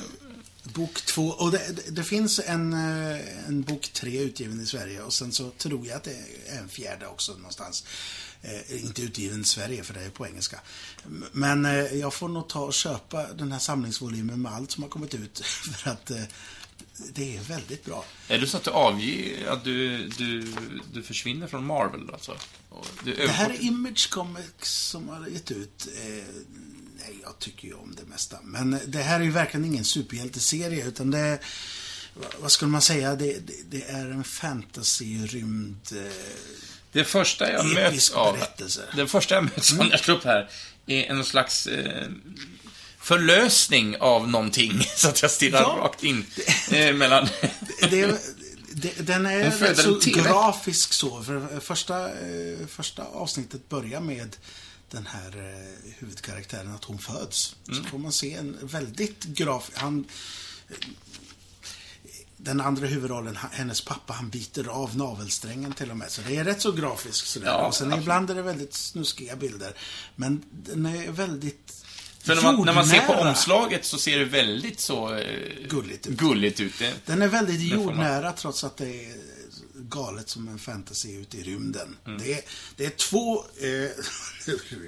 Bok 0.74 1.02
2. 1.06 1.28
Och 1.28 1.50
det, 1.50 1.90
det, 1.90 2.04
finns 2.04 2.40
en, 2.46 2.72
eh, 2.72 3.48
en 3.48 3.62
bok 3.62 3.90
3 3.92 4.18
utgiven 4.18 4.60
i 4.60 4.66
Sverige 4.66 5.02
och 5.02 5.12
sen 5.12 5.32
så 5.32 5.50
tror 5.50 5.86
jag 5.86 5.96
att 5.96 6.04
det 6.04 6.16
är 6.46 6.58
en 6.58 6.68
fjärde 6.68 7.06
också 7.06 7.32
någonstans. 7.32 7.84
Eh, 8.42 8.84
inte 8.84 9.02
utgiven 9.02 9.40
i 9.40 9.44
Sverige 9.44 9.82
för 9.82 9.94
det 9.94 10.00
är 10.00 10.10
på 10.10 10.26
engelska. 10.26 10.60
Men 11.32 11.64
eh, 11.64 11.72
jag 11.72 12.14
får 12.14 12.28
nog 12.28 12.48
ta 12.48 12.60
och 12.60 12.74
köpa 12.74 13.32
den 13.32 13.52
här 13.52 13.58
samlingsvolymen 13.58 14.42
med 14.42 14.52
allt 14.52 14.70
som 14.70 14.82
har 14.82 14.90
kommit 14.90 15.14
ut 15.14 15.40
för 15.44 15.90
att 15.90 16.10
eh, 16.10 16.22
det 17.14 17.36
är 17.36 17.40
väldigt 17.40 17.84
bra. 17.84 18.04
är 18.28 18.38
det 18.38 18.46
så 18.46 18.56
att 18.56 18.64
du 18.64 18.70
avger, 18.70 19.48
att 19.48 19.64
du, 19.64 20.08
du, 20.08 20.54
du 20.92 21.02
försvinner 21.02 21.46
från 21.46 21.66
Marvel 21.66 22.10
alltså? 22.12 22.36
Det 23.04 23.30
här 23.30 23.50
är 23.50 23.62
Image 23.62 24.10
Comics 24.10 24.70
som 24.72 25.08
har 25.08 25.26
gett 25.26 25.50
ut. 25.50 25.88
Eh, 26.98 27.04
nej, 27.06 27.18
jag 27.22 27.38
tycker 27.38 27.68
ju 27.68 27.74
om 27.74 27.94
det 27.96 28.04
mesta. 28.04 28.36
Men 28.42 28.80
det 28.86 29.02
här 29.02 29.20
är 29.20 29.24
ju 29.24 29.30
verkligen 29.30 29.64
ingen 29.66 29.84
superhjälteserie 29.84 30.84
utan 30.86 31.10
det 31.10 31.18
är, 31.18 31.38
vad- 32.40 32.52
skulle 32.52 32.70
man 32.70 32.82
säga, 32.82 33.14
det, 33.16 33.46
det, 33.46 33.54
det 33.70 33.82
är 33.82 34.06
en 34.10 34.24
fantasy-rymd... 34.24 35.96
Eh, 36.06 36.12
Det 36.92 37.04
första 37.04 37.52
jag 37.52 37.66
möts 37.66 38.10
av, 38.10 38.34
berättelse. 38.34 38.82
det 38.96 39.06
första 39.06 39.34
jag 39.34 39.44
möts 39.44 39.72
av 39.72 39.78
när 39.78 39.90
jag 39.90 40.00
slår 40.00 40.16
upp 40.16 40.24
här, 40.24 40.50
är 40.86 41.04
en 41.04 41.24
slags 41.24 41.66
eh, 41.66 42.08
förlösning 42.98 43.96
av 44.00 44.28
någonting, 44.28 44.80
så 44.96 45.08
att 45.08 45.22
jag 45.22 45.30
stirrar 45.30 45.60
Ja. 45.60 45.78
rakt 45.82 46.04
in 46.04 46.26
eh, 46.70 46.94
mellan... 46.94 47.28
det, 47.90 48.06
det, 48.72 49.06
den 49.06 49.26
är 49.26 49.38
Den 49.38 49.50
rätt 49.58 49.78
så 49.78 49.98
grafisk 50.04 50.92
så. 50.92 51.22
För 51.22 51.60
första, 51.60 52.04
eh, 52.08 52.66
första 52.68 53.02
avsnittet 53.04 53.68
börjar 53.68 54.00
med 54.00 54.36
den 54.90 55.06
här 55.06 55.36
eh, 55.36 55.92
huvudkaraktären, 55.98 56.74
att 56.74 56.84
hon 56.84 56.98
föds. 56.98 57.56
Mm. 57.68 57.82
Så 57.82 57.90
får 57.90 57.98
man 57.98 58.12
se 58.12 58.34
en 58.34 58.58
väldigt 58.62 59.24
graf... 59.24 59.70
Han, 59.74 60.04
den 62.36 62.60
andra 62.60 62.86
huvudrollen, 62.86 63.38
hennes 63.52 63.80
pappa, 63.80 64.12
han 64.12 64.28
biter 64.28 64.68
av 64.68 64.96
navelsträngen 64.96 65.72
till 65.72 65.90
och 65.90 65.96
med. 65.96 66.10
Så 66.10 66.22
det 66.22 66.36
är 66.36 66.44
rätt 66.44 66.60
så 66.60 66.72
grafiskt 66.72 67.26
sådär. 67.28 67.46
Ja, 67.46 67.66
och 67.66 67.74
sen 67.74 67.86
absolut. 67.86 68.02
ibland 68.02 68.30
är 68.30 68.34
det 68.34 68.42
väldigt 68.42 68.74
snuskiga 68.74 69.36
bilder. 69.36 69.72
Men 70.16 70.42
den 70.50 70.86
är 70.86 71.10
väldigt 71.12 71.84
För 72.18 72.34
när 72.34 72.42
man, 72.42 72.66
när 72.66 72.74
man 72.74 72.86
ser 72.86 73.00
på 73.00 73.12
omslaget 73.12 73.84
så 73.84 73.98
ser 73.98 74.18
det 74.18 74.24
väldigt 74.24 74.80
så... 74.80 75.14
Eh, 75.14 75.68
Gulligt 75.68 76.06
ut. 76.06 76.18
Gulligt 76.18 76.60
ut. 76.60 76.78
Det, 76.78 76.94
Den 77.06 77.22
är 77.22 77.28
väldigt 77.28 77.60
jordnära 77.60 78.32
trots 78.32 78.64
att 78.64 78.76
det 78.76 79.04
är 79.04 79.16
galet 79.88 80.28
som 80.28 80.48
en 80.48 80.58
fantasy 80.58 81.16
ute 81.16 81.36
i 81.36 81.42
rymden. 81.42 81.96
Mm. 82.06 82.18
Det, 82.18 82.32
är, 82.32 82.40
det 82.76 82.86
är 82.86 82.90
två... 82.90 83.44
Eh, 83.60 83.90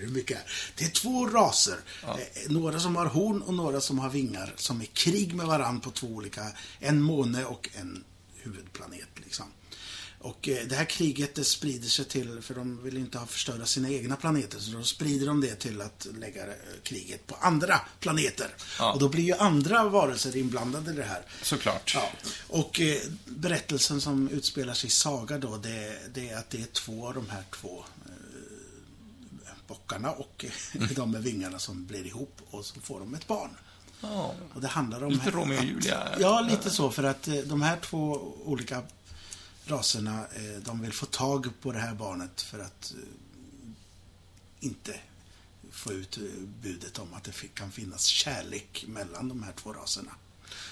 mycket 0.11 0.37
är 0.37 0.43
det? 0.77 0.85
är 0.85 0.91
två 0.91 1.27
raser. 1.27 1.77
Eh, 2.03 2.17
några 2.49 2.81
som 2.81 2.97
har 2.97 3.07
horn 3.07 3.43
och 3.43 3.55
några 3.55 3.81
som 3.81 3.99
har 3.99 4.11
vingar. 4.11 4.55
Som 4.57 4.81
är 4.81 4.85
krig 4.85 5.35
med 5.35 5.47
varann 5.47 5.81
på 5.81 5.91
två 5.91 6.07
olika... 6.07 6.47
En 6.79 7.03
måne 7.03 7.45
och 7.45 7.69
en 7.75 8.05
huvudplanet. 8.37 9.09
Liksom. 9.15 9.47
Och 10.23 10.49
eh, 10.49 10.67
det 10.67 10.75
här 10.75 10.85
kriget 10.85 11.35
det 11.35 11.45
sprider 11.45 11.89
sig 11.89 12.05
till, 12.05 12.41
för 12.43 12.55
de 12.55 12.83
vill 12.83 12.97
inte 12.97 13.19
ha 13.19 13.27
förstöra 13.27 13.67
sina 13.67 13.91
egna 13.91 14.17
planeter, 14.17 14.59
så 14.59 14.71
då 14.71 14.83
sprider 14.83 15.27
de 15.27 15.41
det 15.41 15.55
till 15.55 15.81
att 15.81 16.07
lägga 16.19 16.47
eh, 16.47 16.53
kriget 16.83 17.27
på 17.27 17.35
andra 17.41 17.81
planeter. 18.01 18.55
Ja. 18.79 18.93
Och 18.93 18.99
då 18.99 19.09
blir 19.09 19.25
ju 19.25 19.35
andra 19.35 19.85
varelser 19.85 20.37
inblandade 20.37 20.91
i 20.93 20.95
det 20.95 21.03
här. 21.03 21.23
såklart. 21.43 21.95
Ja, 21.95 22.11
och 22.49 22.81
eh, 22.81 22.99
berättelsen 23.25 24.01
som 24.01 24.29
utspelar 24.29 24.75
sig 24.75 24.89
i 24.89 24.91
Saga 24.91 25.39
då, 25.39 25.57
det, 25.57 25.99
det 26.15 26.31
är 26.31 26.37
att 26.37 26.51
det 26.51 26.61
är 26.61 26.67
två 26.67 27.07
av 27.07 27.15
de 27.15 27.31
här 27.31 27.45
två 27.61 27.85
eh, 28.07 29.53
bockarna 29.67 30.11
och 30.11 30.45
eh, 30.73 30.89
de 30.97 31.11
med 31.11 31.23
vingarna 31.23 31.59
som 31.59 31.87
blir 31.87 32.07
ihop 32.07 32.41
och 32.51 32.65
så 32.65 32.81
får 32.81 33.01
de 33.01 33.15
ett 33.15 33.27
barn. 33.27 33.51
Ja. 34.01 34.35
Och 34.55 34.61
det 34.61 34.69
handlar 34.69 35.05
om... 35.05 35.13
Lite 35.13 35.31
Romeo 35.31 35.59
och 35.59 35.65
Julia. 35.65 36.09
Ja, 36.19 36.41
lite 36.41 36.71
så. 36.71 36.91
För 36.91 37.03
att 37.05 37.29
eh, 37.29 37.35
de 37.35 37.63
här 37.63 37.77
två 37.77 38.35
olika 38.45 38.83
raserna, 39.71 40.19
eh, 40.37 40.63
de 40.65 40.81
vill 40.83 40.93
få 40.93 41.07
tag 41.07 41.49
på 41.63 41.73
det 41.73 41.79
här 41.79 41.95
barnet 41.95 42.43
för 42.43 42.59
att 42.59 42.93
eh, 42.97 42.99
inte 44.61 44.95
få 45.73 45.93
ut 45.93 46.17
eh, 46.17 46.23
budet 46.63 46.99
om 46.99 47.15
att 47.15 47.25
det 47.25 47.33
kan 47.55 47.73
finnas 47.73 48.05
kärlek 48.05 48.85
mellan 48.89 49.29
de 49.29 49.43
här 49.43 49.53
två 49.63 49.73
raserna. 49.73 50.11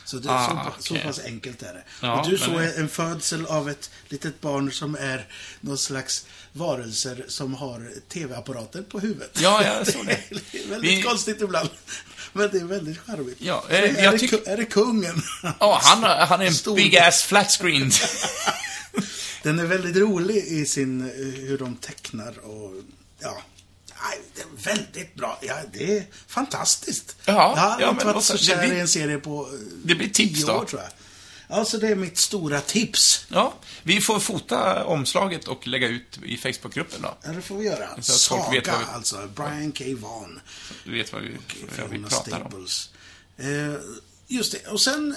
Så, 0.04 0.16
det, 0.18 0.30
Ah, 0.30 0.72
så, 0.76 0.82
så 0.82 0.94
okej. 0.94 1.04
pass 1.06 1.20
enkelt 1.24 1.62
är 1.62 1.74
det. 1.74 1.84
Ja, 2.02 2.20
och 2.20 2.30
du 2.30 2.38
såg 2.38 2.54
en 2.62 2.88
födsel 2.88 3.46
av 3.46 3.70
ett 3.70 3.90
litet 4.08 4.40
barn 4.40 4.72
som 4.72 4.94
är 4.96 5.28
någon 5.60 5.78
slags 5.78 6.26
varelser 6.52 7.24
som 7.28 7.54
har 7.54 7.92
tv-apparater 8.08 8.82
på 8.82 9.00
huvudet. 9.00 9.40
Ja, 9.40 9.64
jag 9.64 9.86
såg 9.92 10.06
det. 10.06 10.22
det 10.52 10.64
är 10.64 10.68
väldigt 10.68 10.90
Vi- 10.98 11.02
konstigt 11.02 11.40
ibland. 11.40 11.68
Men 12.32 12.50
det 12.52 12.58
är 12.58 12.64
väldigt 12.64 12.98
charmigt. 12.98 13.36
Ja, 13.40 13.64
eh, 13.68 13.76
är, 14.06 14.12
det, 14.12 14.18
tyck- 14.18 14.48
är 14.48 14.56
det 14.56 14.64
kungen? 14.64 15.22
Ja, 15.60 15.80
han, 15.82 16.02
har- 16.02 16.26
han 16.26 16.40
är 16.40 16.46
en 16.46 16.54
Stor. 16.54 16.76
big 16.76 16.96
ass 16.98 17.22
flat 17.22 17.50
screen. 17.50 17.90
Den 19.42 19.58
är 19.58 19.64
väldigt 19.66 19.96
rolig 19.96 20.36
i 20.36 20.66
sin, 20.66 21.00
eh, 21.00 21.08
hur 21.48 21.58
de 21.58 21.76
tecknar 21.76 22.38
och, 22.38 22.72
ja. 23.20 23.42
Det 24.34 24.40
är 24.42 24.46
väldigt 24.74 25.14
bra. 25.14 25.38
Ja, 25.42 25.56
det 25.72 25.98
är 25.98 26.04
fantastiskt. 26.26 27.16
Ja, 27.24 27.32
jag 27.56 27.62
har 27.62 27.80
ja, 27.80 27.90
inte 27.90 28.04
varit 28.06 28.24
så- 28.24 28.38
kär 28.38 28.58
blir- 28.66 28.76
i 28.76 28.80
en 28.80 28.88
serie 28.88 29.18
på 29.18 29.46
eh, 29.46 29.58
Det 29.84 29.94
blir 29.94 30.08
tips 30.08 30.34
tio 30.40 30.46
då. 30.46 30.52
år, 30.52 30.64
tror 30.64 30.82
jag. 30.82 30.90
Ja, 31.50 31.64
så 31.64 31.76
det 31.76 31.88
är 31.88 31.94
mitt 31.94 32.18
stora 32.18 32.60
tips. 32.60 33.26
Ja, 33.28 33.54
vi 33.82 34.00
får 34.00 34.18
fota 34.20 34.84
omslaget 34.84 35.48
och 35.48 35.66
lägga 35.66 35.88
ut 35.88 36.18
i 36.24 36.36
Facebookgruppen 36.36 37.02
då. 37.02 37.16
Ja, 37.22 37.30
det 37.32 37.42
får 37.42 37.56
vi 37.58 37.64
göra. 37.66 38.02
Så 38.02 38.12
Saga, 38.12 38.50
vet 38.50 38.66
vi- 38.66 38.70
alltså. 38.70 39.28
Brian 39.34 39.72
K. 39.72 39.84
Vaughan. 39.98 40.40
Du 40.84 40.92
vet 40.92 41.12
vad 41.12 41.22
vi, 41.22 41.36
vad 41.78 41.90
vi 41.90 41.98
pratar 41.98 42.40
om. 42.40 42.50
Staples. 42.50 42.90
Eh, 43.38 43.74
just 44.26 44.52
det. 44.52 44.66
Och 44.70 44.80
sen... 44.80 45.16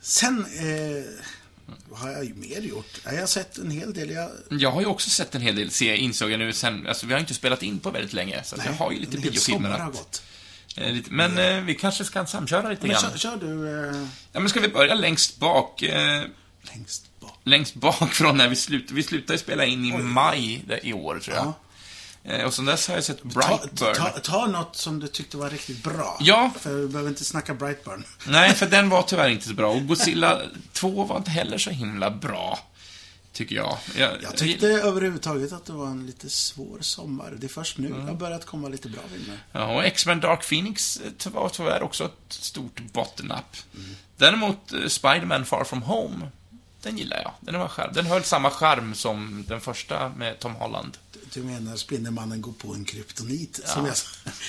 Sen... 0.00 0.46
Eh, 0.58 1.04
vad 1.88 1.98
har 2.00 2.10
jag 2.10 2.24
ju 2.24 2.34
mer 2.34 2.60
gjort? 2.60 3.00
Ja, 3.04 3.12
Jag 3.12 3.20
har 3.20 3.26
sett 3.26 3.58
en 3.58 3.70
hel 3.70 3.94
del. 3.94 4.10
Jag, 4.10 4.30
Jag 4.50 4.70
har 4.70 4.80
ju 4.80 4.86
också 4.86 5.10
sett 5.10 5.34
en 5.34 5.42
hel 5.42 5.56
del, 5.56 5.70
se, 5.70 5.96
insåg 5.96 6.30
jag 6.30 6.38
nu 6.38 6.52
sen. 6.52 6.86
Alltså, 6.86 7.06
vi 7.06 7.12
har 7.12 7.20
inte 7.20 7.34
spelat 7.34 7.62
in 7.62 7.78
på 7.78 7.90
väldigt 7.90 8.12
länge, 8.12 8.42
så 8.44 8.56
att 8.56 8.64
jag 8.64 8.72
har 8.72 8.92
ju 8.92 8.98
lite 8.98 9.18
biofilmer 9.18 9.70
har 9.78 9.90
gått. 9.90 10.22
Eh, 10.76 10.92
lite, 10.92 11.12
men 11.12 11.38
eh, 11.38 11.60
vi 11.64 11.74
kanske 11.74 12.04
ska 12.04 12.26
samköra 12.26 12.68
lite 12.70 12.82
Men 12.86 12.90
grann. 12.90 13.10
kör, 13.10 13.18
kör 13.18 13.36
du 13.36 13.88
eh, 13.88 14.06
Ja, 14.32 14.40
men 14.40 14.48
ska 14.48 14.60
vi 14.60 14.68
börja 14.68 14.94
längst 14.94 15.38
bak? 15.38 15.82
Eh, 15.82 16.22
längst 16.62 17.20
bak? 17.20 17.38
längst 17.44 17.74
bak 17.74 18.12
från 18.14 18.36
när 18.36 18.48
vi 18.48 18.56
slutade. 18.56 18.94
Vi 18.94 19.02
slutade 19.02 19.38
spela 19.38 19.64
in 19.64 19.84
i 19.84 19.92
Oj. 19.92 20.02
maj 20.02 20.64
i 20.82 20.92
år, 20.92 21.18
tror 21.18 21.36
jag. 21.36 21.46
Ja. 21.46 21.54
Eh, 22.28 22.44
och 22.44 22.54
sen 22.54 22.64
dess 22.64 22.88
har 22.88 22.94
jag 22.94 23.04
sett 23.04 23.22
Ta, 23.22 23.28
Brightburn. 23.28 23.94
ta, 23.94 24.08
ta 24.10 24.46
något 24.46 24.76
som 24.76 25.00
du 25.00 25.06
tyckte 25.08 25.36
var 25.36 25.50
riktigt 25.50 25.82
bra. 25.82 26.16
Ja. 26.20 26.50
För 26.60 26.74
vi 26.74 26.88
behöver 26.88 27.10
inte 27.10 27.24
snacka 27.24 27.54
Brightburn. 27.54 28.04
Nej, 28.26 28.54
för 28.54 28.66
den 28.70 28.88
var 28.88 29.02
tyvärr 29.02 29.28
inte 29.28 29.48
så 29.48 29.54
bra. 29.54 29.70
Och 29.72 29.86
Godzilla 29.86 30.40
2 30.72 31.04
var 31.04 31.16
inte 31.16 31.30
heller 31.30 31.58
så 31.58 31.70
himla 31.70 32.10
bra, 32.10 32.58
tycker 33.32 33.56
jag. 33.56 33.78
Jag, 33.96 34.10
Jag 34.22 34.36
tyckte 34.36 34.66
överhuvudtaget 34.66 35.52
att 35.52 35.64
det 35.66 35.72
var 35.72 35.86
en 35.86 36.06
lite 36.06 36.30
svår 36.30 36.78
sommar. 36.80 37.34
Det 37.38 37.46
är 37.46 37.48
först 37.48 37.78
nu 37.78 37.88
det 37.88 37.94
Mm. 37.94 38.06
har 38.08 38.14
börjat 38.14 38.46
komma 38.46 38.68
lite 38.68 38.88
bra 38.88 39.00
filmer. 39.12 39.38
Ja, 39.52 39.74
och 39.74 39.84
X-Men 39.84 40.20
Dark 40.20 40.48
Phoenix 40.48 41.00
eh, 41.26 41.32
var 41.32 41.48
tyvärr 41.48 41.82
också 41.82 42.04
ett 42.04 42.32
stort 42.32 42.80
bottom-up. 42.92 43.56
Däremot 44.16 44.72
eh, 44.72 44.86
Spider-Man 44.88 45.44
Far 45.44 45.64
From 45.64 45.82
Home, 45.82 46.28
den 46.82 46.98
gillar 46.98 47.22
jag. 47.22 47.32
Den, 47.40 47.60
var 47.60 47.68
charm. 47.68 47.90
den 47.94 48.06
höll 48.06 48.24
samma 48.24 48.50
charm 48.50 48.94
som 48.94 49.44
den 49.48 49.60
första 49.60 50.08
med 50.08 50.38
Tom 50.38 50.54
Holland. 50.54 50.96
Du 51.32 51.42
menar 51.42 51.76
Spindelmannen 51.76 52.40
går 52.42 52.52
på 52.52 52.74
en 52.74 52.84
kryptonit? 52.84 53.60
Som 53.64 53.86
jag, 53.86 53.94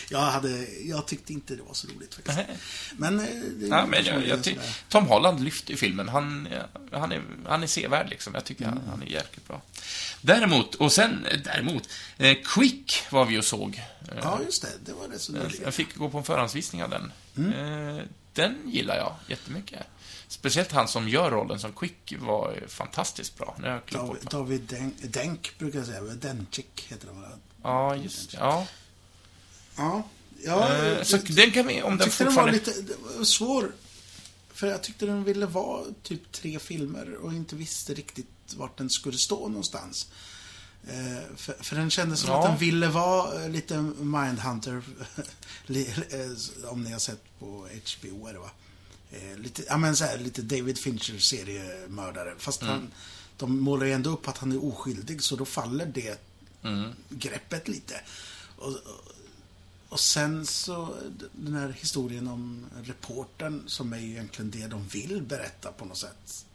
jag, 0.10 0.19
hade, 0.19 0.65
jag 0.82 1.05
tyckte 1.08 1.34
inte 1.34 1.55
det 1.55 1.63
var 1.63 1.73
så 1.73 1.88
roligt 1.88 2.15
faktiskt. 2.15 2.38
Nej. 2.38 2.58
Men, 2.97 3.19
eh, 3.19 3.25
det 3.60 3.67
Ja, 3.67 3.86
men 3.86 4.05
jag, 4.05 4.27
jag 4.27 4.43
ty-. 4.43 4.55
Tom 4.89 5.08
Holland 5.08 5.39
lyfter 5.43 5.75
filmen. 5.75 6.10
Han, 6.10 6.47
ja, 6.51 6.99
han, 6.99 7.12
är, 7.12 7.21
han 7.47 7.63
är 7.63 7.67
sevärd, 7.67 8.10
liksom. 8.10 8.34
Jag 8.34 8.45
tycker 8.45 8.65
han, 8.65 8.82
han 8.89 9.01
är 9.01 9.05
jäkligt 9.05 9.47
bra. 9.47 9.62
Däremot, 10.21 10.75
och 10.75 10.91
sen, 10.91 11.25
eh, 11.25 11.39
däremot, 11.43 11.89
eh, 12.17 12.38
Quick 12.43 13.03
var 13.10 13.25
vi 13.25 13.39
och 13.39 13.45
såg. 13.45 13.82
Eh, 14.01 14.17
Ja, 14.21 14.39
just 14.45 14.62
det. 14.62 14.69
Det 14.86 14.93
var 14.93 15.08
det 15.08 15.19
så 15.19 15.32
nyligen. 15.32 15.63
jag 15.63 15.73
fick 15.73 15.95
gå 15.95 16.10
på 16.10 16.17
en 16.17 16.23
förhandsvisning 16.23 16.84
av 16.84 16.89
den. 16.89 17.12
Mm. 17.38 17.97
Eh, 17.97 18.03
den 18.34 18.58
gillar 18.65 18.95
jag 18.97 19.15
jättemycket. 19.27 19.79
Speciellt 20.31 20.71
han 20.71 20.87
som 20.87 21.09
gör 21.09 21.31
rollen 21.31 21.59
som 21.59 21.73
Quick 21.73 22.13
var 22.19 22.63
fantastiskt 22.67 23.37
bra. 23.37 23.55
Nu 23.59 23.67
har 23.67 23.73
jag 23.73 23.81
David. 24.07 24.27
David 24.31 24.61
Denk, 24.61 24.93
Denk 25.01 25.57
brukar 25.57 25.79
jag 25.79 25.87
säga. 25.87 26.01
Dencik 26.01 26.85
heter 26.89 27.07
han 27.07 27.21
va? 27.21 27.27
Ja, 27.63 27.95
just 27.95 28.33
ja. 28.33 28.67
Ja. 29.75 30.03
ja 30.43 30.75
Eh, 30.75 31.03
så 31.03 31.17
den 31.17 31.51
kan 31.51 31.67
vi, 31.67 31.81
om 31.81 31.97
den 31.97 32.07
tyckte 32.07 32.23
den 32.23 32.35
var 32.35 32.43
fortfarande... 32.43 32.71
lite 32.71 32.81
det 32.81 33.17
var 33.17 33.23
svår. 33.23 33.71
För 34.53 34.67
jag 34.67 34.83
tyckte 34.83 35.05
den 35.05 35.23
ville 35.23 35.45
vara 35.45 35.83
typ 36.03 36.31
tre 36.31 36.59
filmer 36.59 37.13
och 37.15 37.33
inte 37.33 37.55
visste 37.55 37.93
riktigt 37.93 38.27
vart 38.55 38.77
den 38.77 38.89
skulle 38.89 39.17
stå 39.17 39.47
någonstans. 39.47 40.07
Eh, 40.87 41.35
för, 41.35 41.63
för 41.63 41.75
den 41.75 41.89
kändes 41.89 42.19
som 42.19 42.29
Ja. 42.29 42.39
att 42.39 42.49
den 42.49 42.57
ville 42.57 42.87
vara 42.87 43.47
lite 43.47 43.77
Mindhunter. 43.99 44.81
Eh, 45.69 46.69
om 46.71 46.83
ni 46.83 46.91
har 46.91 46.99
sett 46.99 47.39
på 47.39 47.67
HBO 47.99 48.27
är 48.27 48.33
det 48.33 48.39
va? 48.39 48.51
Eh, 49.11 49.37
lite, 49.37 49.63
ja 49.67 49.77
men 49.77 49.95
så 49.95 50.05
här, 50.05 50.17
lite 50.17 50.41
David 50.41 50.77
Fincher 50.77 51.19
seriemördare. 51.19 52.33
Fast 52.37 52.61
han, 52.61 52.91
de 53.37 53.59
målar 53.59 53.85
ju 53.85 53.91
ändå 53.91 54.09
upp 54.09 54.27
att 54.27 54.37
han 54.37 54.51
är 54.51 54.65
oskyldig 54.65 55.23
så 55.23 55.35
då 55.35 55.45
faller 55.45 55.85
det 55.85 56.21
greppet 57.09 57.67
lite. 57.67 58.01
Och, 58.57 58.77
och, 59.89 59.99
sen 59.99 60.45
så 60.45 60.95
den 61.31 61.53
här 61.53 61.69
historien 61.69 62.27
om 62.27 62.65
reportern 62.83 63.63
som 63.67 63.93
är 63.93 63.99
ju 63.99 64.09
egentligen 64.09 64.51
det 64.51 64.67
de 64.67 64.87
vill 64.87 65.21
berätta 65.21 65.71
på 65.71 65.85
något 65.85 65.97
sätt. 65.97 66.45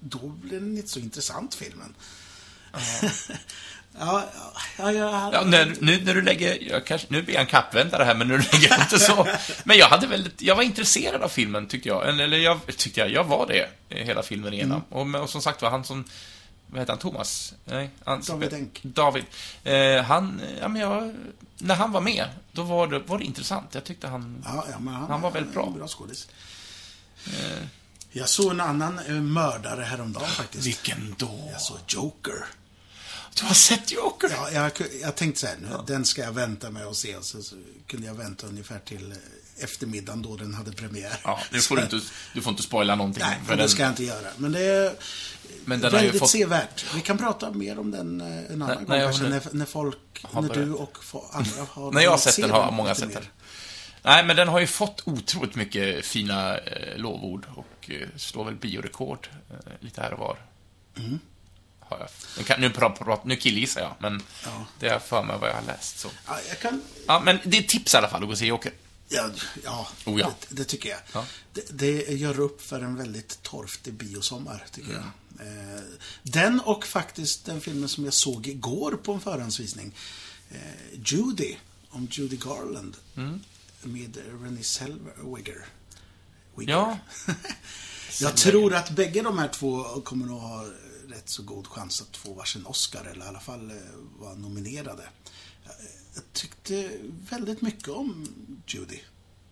Då 0.00 0.28
blir 0.28 0.60
den 0.60 0.76
inte 0.76 0.88
så 0.88 0.98
intressant 0.98 1.54
filmen. 1.54 1.94
ja, 4.00 4.24
ja, 4.78 4.92
ja, 4.92 5.30
Ja, 5.32 5.42
när, 5.44 5.74
nu 5.80 6.00
när 6.04 6.14
du 6.14 6.22
lägger, 6.22 6.80
kanske, 6.80 7.06
nu 7.10 7.22
blir 7.22 7.34
jag 7.34 7.40
en 7.40 7.46
kappvändare 7.46 8.04
här, 8.04 8.14
men 8.14 8.28
nu 8.28 8.38
lägger 8.52 8.68
jag 8.70 8.80
inte 8.80 8.98
så. 8.98 9.26
Men 9.64 9.78
jag 9.78 9.86
hade 9.88 10.06
väldigt, 10.06 10.42
jag 10.42 10.56
var 10.56 10.62
intresserad 10.62 11.22
av 11.22 11.28
filmen, 11.28 11.66
tyckte 11.66 11.88
jag. 11.88 12.08
Eller, 12.08 12.38
jag 12.38 12.60
tyckte 12.76 13.00
jag, 13.00 13.10
jag 13.10 13.24
var 13.24 13.46
det, 13.46 13.68
eh, 13.88 14.06
hela 14.06 14.22
filmen 14.22 14.52
igenom. 14.54 14.82
Och, 14.88 15.06
men- 15.06 15.20
och 15.20 15.30
som 15.30 15.42
sagt 15.42 15.62
var, 15.62 15.70
han 15.70 15.84
som, 15.84 16.04
vad 16.66 16.80
heter 16.80 16.92
han, 16.92 17.00
Thomas? 17.00 17.54
Nej, 17.64 17.90
han, 18.04 18.22
David 18.28 18.52
Enk. 18.52 18.80
David. 18.82 19.24
Eh, 19.64 20.02
han, 20.02 20.40
ja 20.60 20.68
men 20.68 20.82
jag, 20.82 21.14
när 21.58 21.74
han 21.74 21.92
var 21.92 22.00
med, 22.00 22.26
då 22.52 22.62
var 22.62 22.86
det, 22.86 22.98
var 22.98 23.18
det 23.18 23.24
intressant. 23.24 23.68
Jag 23.74 23.84
tyckte 23.84 24.08
han, 24.08 24.42
Ja, 24.44 24.64
ja, 24.70 24.74
han, 24.76 25.06
Han 25.10 25.20
var 25.20 25.30
väldigt 25.30 25.54
bra. 25.54 25.70
Bra 25.70 25.88
skådis. 25.88 26.28
Jag 28.12 28.28
såg 28.28 28.50
en 28.50 28.60
annan 28.60 28.98
eh, 28.98 29.12
mördare 29.14 29.82
häromdagen 29.82 30.28
faktiskt. 30.28 30.66
vilken 30.66 31.14
då? 31.18 31.48
Jag 31.52 31.60
såg 31.60 31.78
Joker. 31.88 32.44
Du 33.34 33.44
har 33.46 33.54
sett 33.54 33.92
Joker? 33.92 34.30
Ja, 34.30 34.50
jag, 34.50 34.72
jag 35.02 35.16
tänkte 35.16 35.40
så 35.40 35.46
här, 35.46 35.56
nu, 35.60 35.68
den 35.86 36.04
ska 36.04 36.22
jag 36.22 36.32
vänta 36.32 36.70
med 36.70 36.86
att 36.86 36.96
se. 36.96 37.16
Så, 37.22 37.42
så 37.42 37.56
kunde 37.86 38.06
jag 38.06 38.14
vänta 38.14 38.46
ungefär 38.46 38.78
till 38.78 39.12
eh, 39.12 39.64
eftermiddagen 39.64 40.22
då 40.22 40.36
den 40.36 40.54
hade 40.54 40.72
premiär. 40.72 41.16
Ja, 41.24 41.40
nu 41.52 41.60
får 41.60 41.76
du 41.76 41.82
inte, 41.82 42.00
du 42.34 42.42
får 42.42 42.50
inte 42.50 42.62
spoila 42.62 42.94
någonting. 42.94 43.22
Nej, 43.26 43.38
för 43.46 43.56
det 43.56 43.62
den- 43.62 43.68
ska 43.68 43.82
jag 43.82 43.92
inte 43.92 44.04
göra. 44.04 44.28
Men 44.36 44.52
det 44.52 44.60
är 44.60 44.92
Men 45.64 45.80
den 45.80 45.92
väldigt 45.92 46.18
fått- 46.18 46.30
sevärt. 46.30 46.94
Vi 46.94 47.00
kan 47.00 47.18
prata 47.18 47.50
mer 47.50 47.78
om 47.78 47.90
den 47.90 48.20
eh, 48.20 48.26
en 48.52 48.62
annan 48.62 48.76
gång 48.84 48.86
kanske, 49.00 49.22
när, 49.24 49.42
när 49.52 49.66
folk, 49.66 50.24
när 50.34 50.54
du 50.54 50.72
och 50.72 50.98
andra 51.32 51.50
har 51.70 51.92
När 51.92 52.00
jag 52.00 52.10
har 52.10 52.18
sett 52.18 52.34
se 52.34 52.42
den 52.42 52.50
har 52.50 52.70
många 52.72 52.94
sett 52.94 53.12
den. 53.12 53.24
Nej, 54.02 54.24
men 54.24 54.36
den 54.36 54.48
har 54.48 54.60
ju 54.60 54.66
fått 54.66 55.02
otroligt 55.04 55.54
mycket 55.54 56.04
fina 56.04 56.58
eh, 56.58 56.96
lovord 56.98 57.46
och 57.56 57.90
eh, 57.90 58.08
slår 58.16 58.44
väl 58.44 58.54
biorekord 58.54 59.28
eh, 59.50 59.56
lite 59.80 60.00
här 60.00 60.12
och 60.12 60.18
var. 60.18 60.38
Mm. 60.96 61.18
Har 61.90 61.98
jag. 61.98 62.08
Nu, 62.38 62.44
kan, 62.44 62.60
nu, 62.60 62.70
pra, 62.70 62.90
pra, 62.90 63.20
nu 63.24 63.36
killgissar 63.36 63.80
jag, 63.80 63.94
men 63.98 64.22
Ja. 64.44 64.66
det 64.78 64.86
har 64.86 64.92
jag 64.92 65.02
för 65.02 65.22
mig 65.22 65.38
vad 65.40 65.48
jag 65.50 65.54
har 65.54 65.62
läst. 65.62 65.98
Så. 65.98 66.08
Ja, 66.26 66.38
jag 66.48 66.60
kan... 66.60 66.82
Ja, 67.06 67.20
men 67.24 67.38
det 67.44 67.58
är 67.58 67.62
tips 67.62 67.94
i 67.94 67.96
alla 67.96 68.08
fall 68.08 68.22
att 68.22 68.28
gå 68.28 68.32
och 68.32 68.38
se 68.38 68.46
Joker. 68.46 68.72
Ja, 69.08 69.30
ja, 69.64 69.88
Oh, 70.04 70.20
ja. 70.20 70.32
Det, 70.48 70.54
det 70.54 70.64
tycker 70.64 70.88
jag. 70.88 70.98
Ja. 71.12 71.26
Det, 71.52 71.64
det 71.78 72.12
gör 72.12 72.40
upp 72.40 72.62
för 72.62 72.80
en 72.80 72.96
väldigt 72.96 73.42
torftig 73.42 73.94
biosommar, 73.94 74.66
tycker 74.72 74.90
Mm. 74.90 75.02
jag. 75.02 75.46
Eh, 75.46 75.80
den 76.22 76.60
och 76.60 76.86
faktiskt 76.86 77.44
den 77.44 77.60
filmen 77.60 77.88
som 77.88 78.04
jag 78.04 78.14
såg 78.14 78.46
igår 78.46 78.92
på 79.02 79.12
en 79.12 79.20
förhandsvisning. 79.20 79.94
Eh, 80.50 80.58
Judy, 81.04 81.56
om 81.90 82.08
Judy 82.10 82.36
Garland. 82.36 82.96
Mm. 83.16 83.40
Med 83.82 84.16
Renée 84.42 84.62
Zellweger. 84.62 85.64
Ja. 86.56 86.98
jag 88.20 88.36
tror 88.36 88.74
att 88.74 88.90
bägge 88.90 89.22
de 89.22 89.38
här 89.38 89.48
två 89.48 89.84
kommer 90.00 90.26
nog 90.26 90.40
ha 90.40 90.64
rätt 91.10 91.28
så 91.28 91.42
god 91.42 91.66
chans 91.66 92.02
att 92.02 92.16
få 92.16 92.34
varsin 92.34 92.66
Oscar, 92.66 93.04
eller 93.04 93.24
i 93.24 93.28
alla 93.28 93.40
fall 93.40 93.70
eh, 93.70 93.76
vara 94.18 94.34
nominerade. 94.34 95.08
Jag, 96.14 96.24
tyckte 96.32 96.90
väldigt 97.30 97.62
mycket 97.62 97.88
om 97.88 98.28
Judy. 98.66 98.98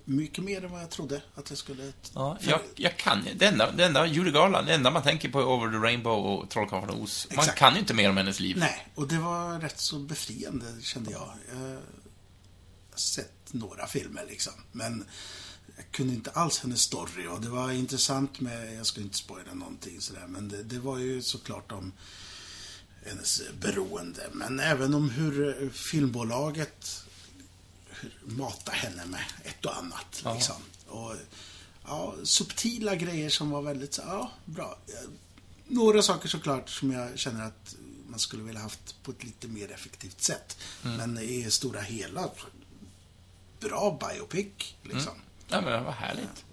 Mycket 0.05 0.45
mer 0.45 0.65
än 0.65 0.71
vad 0.71 0.83
jag 0.83 0.91
trodde 0.91 1.23
att 1.35 1.51
jag 1.51 1.59
skulle... 1.59 1.93
Ja, 2.15 2.39
jag, 2.41 2.61
jag 2.75 2.97
kan 2.97 3.25
det 3.37 3.47
enda, 3.47 3.73
det 3.73 3.85
enda, 3.85 4.07
Judy 4.07 4.31
Garland, 4.31 4.67
det 4.67 4.75
enda 4.75 4.91
man 4.91 5.03
tänker 5.03 5.29
på 5.29 5.41
är 5.41 5.45
Over 5.45 5.71
the 5.71 5.77
Rainbow 5.77 6.27
och 6.27 6.51
Trollkarlen 6.51 6.89
från 6.89 7.03
Oz. 7.03 7.29
Man 7.37 7.47
kan 7.47 7.75
ju 7.75 7.79
inte 7.81 7.95
mer 7.95 8.11
om 8.11 8.17
hennes 8.17 8.41
liv. 8.41 8.57
Nej, 8.59 8.89
och 8.95 9.09
det 9.09 9.19
var 9.19 9.61
rätt 9.61 9.81
så 9.81 9.99
befriande, 9.99 10.67
kände 10.83 11.11
jag. 11.11 11.33
Jag 11.53 11.59
har 11.59 11.79
sett 12.95 13.53
några 13.53 13.87
filmer, 13.87 14.25
liksom. 14.29 14.53
Men 14.73 15.05
jag 15.79 15.91
kunde 15.91 16.15
inte 16.15 16.31
alls 16.31 16.59
hennes 16.59 16.81
story 16.81 17.27
och 17.27 17.41
det 17.41 17.49
var 17.49 17.71
intressant 17.71 18.41
med, 18.41 18.75
jag 18.75 18.87
ska 18.87 19.01
inte 19.01 19.17
spoila 19.17 19.55
någonting 19.55 20.01
sådär, 20.01 20.27
men 20.29 20.49
det, 20.49 20.63
det 20.63 20.79
var 20.79 20.99
ju 20.99 21.23
såklart 21.23 21.73
om 21.73 21.93
hennes 23.07 23.43
beroende. 23.61 24.31
Men 24.33 24.61
även 24.61 24.95
om 24.95 25.11
hur 25.11 25.71
filmbolaget 25.71 27.05
matar 28.25 28.73
henne 28.73 29.07
med 29.07 29.25
ett 29.43 29.65
och 29.65 29.77
annat. 29.77 30.21
Ja. 30.25 30.35
Liksom. 30.35 30.57
Och, 30.87 31.15
ja, 31.85 32.15
subtila 32.23 32.95
grejer 32.95 33.31
som 33.31 33.51
var 33.51 33.63
väldigt 33.63 33.95
så, 33.95 34.03
ja, 34.07 34.33
bra. 34.45 34.79
Några 35.67 36.03
saker 36.03 36.29
såklart 36.29 36.71
som 36.71 36.93
jag 36.93 37.19
känner 37.19 37.45
att 37.45 37.77
man 38.09 38.19
skulle 38.19 38.43
vilja 38.43 38.61
haft 38.61 39.03
på 39.03 39.11
ett 39.11 39.25
lite 39.25 39.49
mer 39.49 39.73
effektivt 39.73 40.23
sätt. 40.23 40.57
Men 40.83 41.19
i 41.19 41.51
stora 41.51 41.81
hela, 41.81 42.31
bra 43.61 43.99
biopic. 44.01 44.75
Liksom. 44.83 45.13
Ja, 45.49 45.61
men 45.61 45.85
vad 45.85 45.95
härligt. 45.95 46.45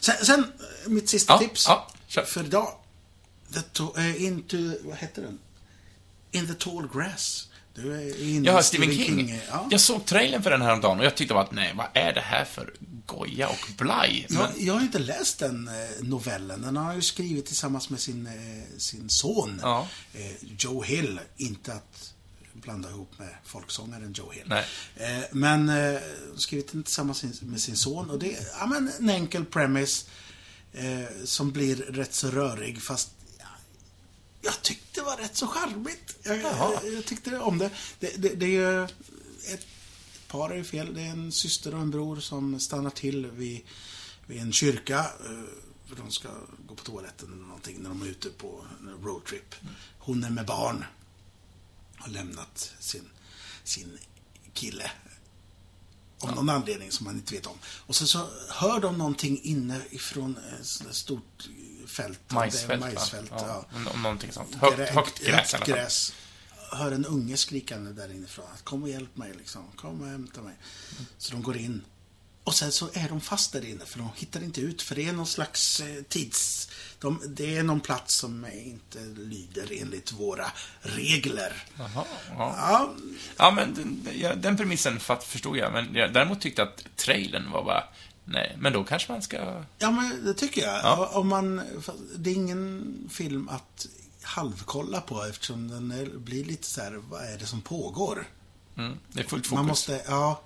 Sen, 0.00 0.14
sen, 0.26 0.40
eh, 0.84 0.88
mitt 0.90 1.08
sista 1.08 1.32
Ja, 1.32 1.38
tips 1.38 1.64
ja, 1.68 1.88
kör. 2.06 2.24
för 2.24 2.44
idag. 2.44 2.68
The 3.54 4.00
eh, 4.00 4.22
into, 4.24 4.56
vad 4.84 4.96
heter 4.96 5.22
den? 5.22 5.38
In 6.30 6.46
the 6.46 6.54
tall 6.54 6.88
grass. 6.94 7.48
Du 7.74 7.94
är 7.94 8.22
inne 8.28 8.46
Jag 8.46 8.52
har 8.52 8.60
i 8.60 8.64
Stephen 8.64 8.92
King. 8.92 9.30
eh, 9.30 9.38
Ja. 9.50 9.68
Jag 9.70 9.80
såg 9.80 10.04
trailern 10.04 10.42
för 10.42 10.50
den 10.50 10.62
här 10.62 10.72
om 10.72 10.80
dagen 10.80 10.98
och 10.98 11.04
jag 11.04 11.16
tyckte 11.16 11.34
bara 11.34 11.44
att 11.44 11.52
nej, 11.52 11.72
vad 11.76 11.86
är 11.94 12.12
det 12.14 12.20
här 12.20 12.44
för 12.44 12.74
goja 13.06 13.48
och 13.48 13.68
blaj? 13.78 14.26
Men, 14.28 14.38
Jag, 14.38 14.50
jag 14.60 14.74
har 14.74 14.80
inte 14.80 14.98
läst 14.98 15.38
den 15.38 15.68
eh, 15.68 15.74
novellen. 16.00 16.62
Den 16.62 16.76
har 16.76 16.84
han 16.84 16.94
ju 16.96 17.02
skrivit 17.02 17.46
tillsammans 17.46 17.90
med 17.90 18.00
sin, 18.00 18.28
sin 18.78 19.08
son. 19.08 19.60
Ja. 19.62 19.88
Joe 20.58 20.82
Hill. 20.82 21.20
Inte 21.36 21.72
att 21.72 22.14
blanda 22.62 22.90
ihop 22.90 23.18
med 23.18 23.34
folksångaren 23.44 24.12
Joe 24.12 24.32
Hill. 24.32 24.52
Eh, 24.96 25.24
men 25.32 25.68
eh, 25.68 26.00
skrivit 26.36 26.72
den 26.72 26.82
tillsammans 26.82 27.42
med 27.42 27.60
sin 27.60 27.76
son. 27.76 28.10
Och 28.10 28.18
det 28.18 28.34
är 28.36 28.46
ja, 28.60 28.66
men 28.66 28.90
en 28.98 29.10
enkel 29.10 29.44
premise. 29.44 30.06
Eh, 30.72 31.24
som 31.24 31.50
blir 31.50 31.76
rätt 31.76 32.14
så 32.14 32.30
rörig 32.30 32.82
fast 32.82 33.10
ja, 33.38 33.44
jag 34.42 34.62
tyckte 34.62 35.00
det 35.00 35.04
var 35.04 35.16
rätt 35.16 35.36
så 35.36 35.46
charmigt. 35.46 36.16
Jag, 36.22 36.40
jag, 36.40 36.80
jag 36.96 37.04
tyckte 37.04 37.38
om 37.38 37.58
det. 37.58 37.70
Det, 38.00 38.22
det, 38.22 38.28
det 38.34 38.46
är 38.46 38.50
ju 38.50 38.84
ett, 39.54 39.66
par 40.28 40.50
är 40.50 40.56
ju 40.56 40.64
fel. 40.64 40.94
Det 40.94 41.00
är 41.02 41.10
en 41.10 41.32
syster 41.32 41.74
och 41.74 41.80
en 41.80 41.90
bror 41.90 42.16
som 42.16 42.60
stannar 42.60 42.90
till 42.90 43.26
vid, 43.26 43.60
vid 44.26 44.40
en 44.40 44.52
kyrka. 44.52 44.98
eh, 44.98 45.42
För 45.88 45.96
de 45.96 46.10
ska 46.10 46.28
gå 46.66 46.74
på 46.74 46.84
toaletten 46.84 47.32
eller 47.32 47.42
någonting 47.44 47.76
när 47.82 47.88
de 47.88 48.02
är 48.02 48.06
ute 48.06 48.28
på 48.28 48.64
roadtrip. 49.02 49.54
Hon 49.98 50.24
är 50.24 50.30
med 50.30 50.46
barn. 50.46 50.84
Har 52.08 52.14
lämnat 52.14 52.72
sin, 52.78 53.08
sin 53.64 53.98
kille. 54.54 54.90
Av 56.20 56.34
någon 56.34 56.48
anledning 56.48 56.92
som 56.92 57.04
man 57.04 57.14
inte 57.16 57.34
vet 57.34 57.46
om. 57.46 57.58
Och 57.64 57.96
sen 57.96 58.06
så 58.06 58.28
hör 58.48 58.80
de 58.80 58.98
någonting 58.98 59.40
inne 59.42 59.80
ifrån 59.90 60.36
ett 60.60 60.66
sånt 60.66 60.88
där 60.88 60.94
stort 60.94 61.48
fält. 61.86 62.20
majsfält, 62.30 62.80
majsfält 62.80 63.30
ja. 63.30 63.66
ja. 63.72 63.78
Nå- 63.78 63.96
Någonting 64.02 64.32
sånt. 64.32 64.54
Högt, 64.54 64.78
Grä- 64.78 64.92
högt 64.92 65.18
gräs 65.24 65.50
fall. 65.50 65.60
gräs. 65.66 66.12
Hör 66.72 66.92
en 66.92 67.04
unge 67.06 67.36
skrikande 67.36 67.92
där 67.92 68.10
inifrån. 68.14 68.44
Att 68.54 68.64
kom 68.64 68.82
och 68.82 68.88
hjälp 68.88 69.16
mig 69.16 69.34
liksom. 69.38 69.62
Kom 69.76 70.00
och 70.00 70.06
hämta 70.08 70.42
mig. 70.42 70.54
Så 71.18 71.32
de 71.32 71.42
går 71.42 71.56
in. 71.56 71.84
Och 72.44 72.54
sen 72.54 72.72
så 72.72 72.88
är 72.92 73.08
de 73.08 73.20
fast 73.20 73.52
där 73.52 73.64
inne 73.64 73.86
för 73.86 73.98
de 73.98 74.08
hittar 74.16 74.42
inte 74.42 74.60
ut 74.60 74.82
för 74.82 74.94
det 74.94 75.08
är 75.08 75.12
någon 75.12 75.26
slags 75.26 75.80
eh, 75.80 76.02
tids... 76.02 76.57
De, 77.00 77.20
det 77.26 77.56
är 77.56 77.62
någon 77.62 77.80
plats 77.80 78.14
som 78.14 78.46
inte 78.52 78.98
lyder 79.16 79.82
enligt 79.82 80.12
våra 80.12 80.46
regler. 80.80 81.64
Jaha, 81.78 82.04
ja. 82.30 82.54
Ja, 82.56 82.94
ja, 83.36 83.50
men 83.50 83.74
den, 83.74 84.40
den 84.40 84.56
premissen 84.56 85.00
förstod 85.00 85.56
jag. 85.56 85.72
Men 85.72 85.94
jag 85.94 86.12
däremot 86.12 86.40
tyckte 86.40 86.62
att 86.62 86.84
trailern 86.96 87.50
var 87.50 87.64
bara, 87.64 87.84
nej, 88.24 88.56
men 88.58 88.72
då 88.72 88.84
kanske 88.84 89.12
man 89.12 89.22
ska... 89.22 89.64
ja 89.78 89.90
men 89.90 90.24
det 90.24 90.34
tycker 90.34 90.62
jag. 90.62 90.80
Ja. 90.84 91.10
Om 91.12 91.28
man, 91.28 91.62
det 92.16 92.30
är 92.30 92.34
ingen 92.34 92.94
film 93.10 93.48
att 93.48 93.86
halvkolla 94.22 95.00
på 95.00 95.24
eftersom 95.24 95.68
den 95.68 95.90
är, 95.90 96.06
blir 96.06 96.44
lite 96.44 96.66
så 96.66 96.80
här, 96.80 96.92
vad 97.10 97.24
är 97.24 97.38
det 97.38 97.46
som 97.46 97.60
pågår? 97.60 98.26
Mm, 98.76 98.98
det 99.08 99.20
är 99.20 99.24
fullt 99.24 99.46
fokus. 99.46 99.56
Man 99.56 99.66
måste, 99.66 100.02
ja. 100.06 100.42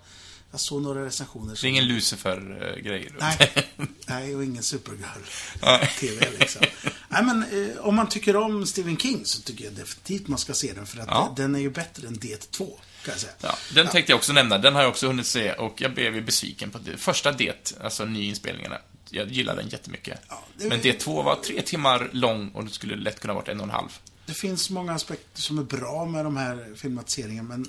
Jag 0.55 0.61
såg 0.61 0.83
några 0.83 1.05
recensioner 1.05 1.47
Det 1.49 1.53
är 1.53 1.57
som... 1.57 1.69
ingen 1.69 1.85
Lucifer-grej. 1.87 3.11
Nej, 3.21 3.53
nej, 4.07 4.37
och 4.37 4.45
ingen. 4.45 4.63
Supergirl-TV 4.63 6.27
liksom. 6.39 6.63
Nej, 7.09 7.25
men 7.25 7.43
eh, 7.43 7.77
om 7.79 7.95
man 7.97 8.09
tycker 8.09 8.37
om 8.37 8.67
Stephen 8.67 8.97
King 8.97 9.25
så 9.25 9.43
tycker 9.43 9.65
jag 9.65 9.73
definitivt 9.73 10.29
man 10.29 10.39
ska 10.39 10.55
se 10.55 10.73
den. 10.73 10.87
För 10.87 10.99
att 11.01 11.07
Ja. 11.09 11.33
den 11.37 11.55
är 11.55 11.59
ju 11.59 11.71
bättre 11.71 12.07
än 12.09 12.19
Det 12.21 12.51
2, 12.51 12.65
kan 13.05 13.13
jag 13.13 13.21
säga. 13.21 13.33
Ja, 13.41 13.57
den 13.75 13.89
tänkte 13.89 14.13
jag 14.13 14.17
också 14.17 14.33
nämna. 14.33 14.59
Den 14.59 14.75
har 14.75 14.83
jag 14.83 14.91
också 14.91 15.07
hunnit 15.07 15.27
se 15.27 15.53
och 15.53 15.81
jag 15.81 15.95
blev 15.95 16.15
ju 16.15 16.21
besviken 16.23 16.71
på 16.71 16.79
det. 16.79 16.97
Första 16.97 17.33
det, 17.33 17.75
alltså 17.81 18.05
nyinspelningarna. 18.05 18.79
Jag 19.11 19.29
gillade 19.29 19.61
den 19.63 19.71
jättemycket. 19.71 20.21
Ja, 20.29 20.45
det- 20.59 20.69
Men 20.69 20.81
det 20.83 20.93
två 20.93 21.23
var 21.23 21.37
tre 21.37 21.63
timmar 21.63 22.09
lång 22.13 22.49
och 22.49 22.65
det 22.65 22.71
skulle 22.71 22.97
lätt 22.97 23.21
kunna 23.21 23.35
varit 23.35 23.49
en 23.49 23.61
och 23.61 23.65
en 23.67 23.71
halv. 23.71 23.89
det 24.27 24.35
finns 24.35 24.71
många 24.71 24.93
aspekter 24.93 25.41
som 25.43 25.59
är 25.59 25.63
bra 25.63 26.05
med 26.07 26.25
de 26.25 26.37
här 26.37 26.73
filmatiseringarna, 26.77 27.49
men 27.49 27.67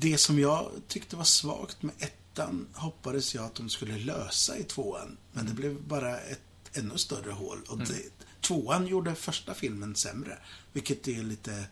det 0.00 0.18
som 0.18 0.38
jag 0.38 0.70
tyckte 0.88 1.16
var 1.16 1.24
svagt 1.24 1.82
med 1.82 1.94
ettan 1.98 2.68
hoppades 2.74 3.34
jag 3.34 3.44
att 3.44 3.54
de 3.54 3.68
skulle 3.68 3.98
lösa 3.98 4.58
i 4.58 4.64
tvåan. 4.64 5.16
Men 5.32 5.46
det 5.46 5.52
blev 5.52 5.82
bara 5.82 6.20
ett 6.20 6.40
ännu 6.72 6.98
större 6.98 7.32
hål. 7.32 7.58
Och 7.68 7.78
det, 7.78 8.02
tvåan 8.40 8.86
gjorde 8.86 9.14
första 9.14 9.54
filmen 9.54 9.96
sämre, 9.96 10.38
vilket 10.72 11.08
är 11.08 11.22
lite 11.22 11.64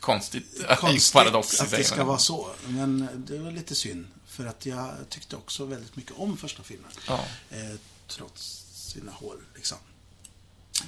Konstigt. 0.00 0.66
konstigt 0.78 1.12
Paradox, 1.12 1.60
att 1.60 1.70
det 1.70 1.84
ska 1.84 2.04
vara 2.04 2.18
så. 2.18 2.50
Men 2.68 3.08
det 3.26 3.38
var 3.38 3.50
lite 3.50 3.74
synd. 3.74 4.06
För 4.26 4.46
att 4.46 4.66
jag 4.66 4.90
tyckte 5.08 5.36
också 5.36 5.64
väldigt 5.64 5.96
mycket 5.96 6.12
om 6.16 6.36
första 6.36 6.62
filmen. 6.62 6.90
Ja. 7.06 7.24
Eh, 7.50 7.76
trots 8.08 8.64
sina 8.72 9.12
hål, 9.12 9.36
liksom. 9.54 9.78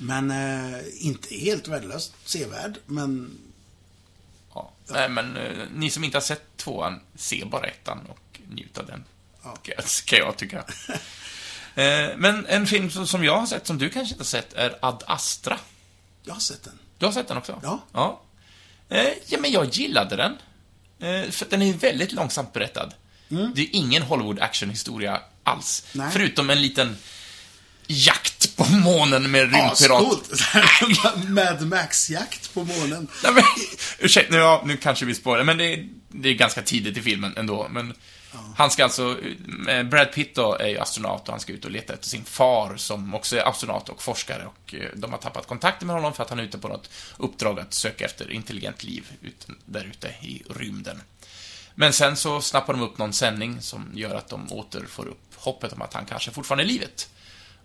Men 0.01 0.31
eh, 0.31 0.81
inte 0.99 1.35
helt 1.35 1.69
värdelöst 1.69 2.13
sevärd, 2.25 2.79
men 2.87 3.39
Ja. 4.57 4.73
Nej, 4.95 5.09
men 5.09 5.37
eh, 5.37 5.67
ni 5.75 5.91
som 5.91 6.05
inte 6.05 6.17
har 6.17 6.23
sett 6.23 6.57
tvåan, 6.57 7.01
se 7.15 7.45
bara 7.45 7.67
ettan 7.67 8.07
och 8.09 8.41
njut 8.49 8.79
av 8.79 8.87
den. 8.87 9.05
Ja. 9.45 9.57
Kan 9.63 9.85
Kan 10.05 10.19
jag 10.19 10.37
tycka. 10.37 10.65
Eh, 11.75 12.11
men 12.17 12.47
en 12.47 12.67
film 12.67 12.91
som 12.91 13.07
som 13.07 13.25
jag 13.25 13.39
har 13.41 13.47
sett, 13.47 13.67
som 13.67 13.79
du 13.79 13.91
kanske 13.91 14.13
inte 14.15 14.21
har 14.23 14.27
sett, 14.27 14.53
är 14.53 14.79
Ad 14.81 15.05
Astra. 15.07 15.59
jag 16.25 16.33
har 16.35 16.41
sett 16.41 16.65
den. 16.65 16.79
Du 16.99 17.07
har 17.07 17.13
sett 17.13 17.29
den 17.29 17.37
också? 17.37 17.61
Ja. 17.63 17.81
Ja, 17.93 18.21
eh, 18.89 19.09
ja 19.27 19.39
men 19.41 19.51
jag 19.53 19.67
gillade 19.67 20.17
den. 20.17 20.33
Eh, 20.99 21.31
för 21.31 21.47
den 21.51 21.63
är 21.63 21.73
väldigt 21.73 22.13
långsamt 22.13 22.53
berättad. 22.53 22.95
Det 23.29 23.63
är 23.63 23.69
ingen 23.73 24.03
Hollywood 24.03 24.41
actionhistoria 24.41 25.21
alls. 25.43 25.87
Nej. 25.93 26.11
Förutom 26.13 26.51
en 26.51 26.63
liten 26.63 26.97
jakt 27.87 28.57
på 28.57 28.65
månen 28.65 29.31
med 29.31 29.41
rymdpirat. 29.41 29.73
Ascoolt! 29.73 31.29
Mad 31.29 31.67
Max-jakt 31.67 32.55
på 32.55 32.65
månen. 32.65 33.09
Nej, 33.23 33.33
men, 33.33 33.45
ursäkta, 33.99 34.33
nu, 34.35 34.39
ja, 34.39 34.63
nu 34.67 34.77
kanske 34.77 35.05
vi 35.05 35.15
spårar, 35.15 35.45
men 35.45 35.59
det 35.59 35.65
är, 35.65 35.89
det 36.09 36.29
är 36.29 36.35
ganska 36.35 36.63
tidigt 36.63 36.97
i 36.97 37.03
filmen 37.03 37.35
ändå. 37.37 37.69
Men 37.71 37.95
han 38.57 38.71
ska 38.71 38.85
alltså, 38.85 39.17
eh, 39.69 39.83
Brad 39.83 40.13
Pitt 40.13 40.35
då 40.35 40.55
är 40.55 40.69
ju 40.69 40.79
astronaut 40.79 41.23
och 41.23 41.31
han 41.31 41.41
ska 41.41 41.53
ut 41.53 41.65
och 41.65 41.71
leta 41.71 41.93
efter 41.93 42.07
sin 42.07 42.25
far 42.25 42.77
som 42.77 43.15
också 43.15 43.37
är 43.37 43.49
astronaut 43.49 43.89
och 43.89 44.03
forskare 44.03 44.47
och 44.47 44.75
eh, 44.75 44.91
de 44.95 45.11
har 45.11 45.19
tappat 45.19 45.47
kontakten 45.47 45.87
med 45.87 45.97
honom 45.97 46.15
för 46.15 46.23
att 46.23 46.31
han 46.31 46.39
är 46.39 46.43
ute 46.43 46.59
på 46.59 46.69
något 46.69 46.91
uppdrag 47.17 47.61
att 47.61 47.75
söka 47.75 48.05
efter 48.05 48.33
intelligent 48.33 48.85
liv 48.85 49.13
ut, 49.23 49.47
där 49.65 49.85
ute 49.85 50.09
i 50.09 50.43
rymden. 50.51 51.01
Men 51.75 51.93
sen 51.93 52.17
så 52.17 52.41
snappar 52.41 52.73
de 52.73 52.83
upp 52.83 52.99
någon 52.99 53.13
sändning 53.13 53.61
som 53.61 53.91
gör 53.95 54.15
att 54.15 54.29
de 54.29 54.53
åter 54.53 54.85
får 54.89 55.09
upp 55.09 55.35
hoppet 55.35 55.73
om 55.73 55.83
att 55.83 55.95
han 55.95 56.05
kanske 56.05 56.31
fortfarande 56.31 56.65
är 56.65 56.69
livet. 56.69 57.09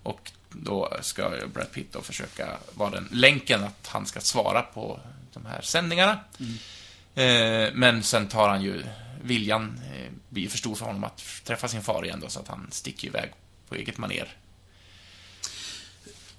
Och 0.03 0.31
då 0.49 0.97
ska 1.01 1.31
Brad 1.53 1.71
Pitt 1.71 1.93
då 1.93 2.01
försöka 2.01 2.57
vara 2.73 2.89
den 2.89 3.07
länken 3.11 3.63
att 3.63 3.87
han 3.87 4.05
ska 4.05 4.19
svara 4.19 4.61
på 4.61 4.99
de 5.33 5.45
här 5.45 5.61
sändningarna. 5.61 6.19
Eh, 7.15 7.73
men 7.73 8.03
sen 8.03 8.27
tar 8.27 8.49
han 8.49 8.61
ju, 8.61 8.83
viljan 9.23 9.81
eh, 9.93 10.11
blir 10.29 10.49
för 10.49 10.57
stor 10.57 10.75
för 10.75 10.85
honom 10.85 11.03
att 11.03 11.23
träffa 11.43 11.67
sin 11.67 11.81
far 11.81 12.05
igen 12.05 12.19
då, 12.19 12.29
så 12.29 12.39
att 12.39 12.47
han 12.47 12.67
sticker 12.71 13.07
iväg 13.07 13.31
på 13.69 13.75
eget 13.75 13.97
maner. 13.97 14.35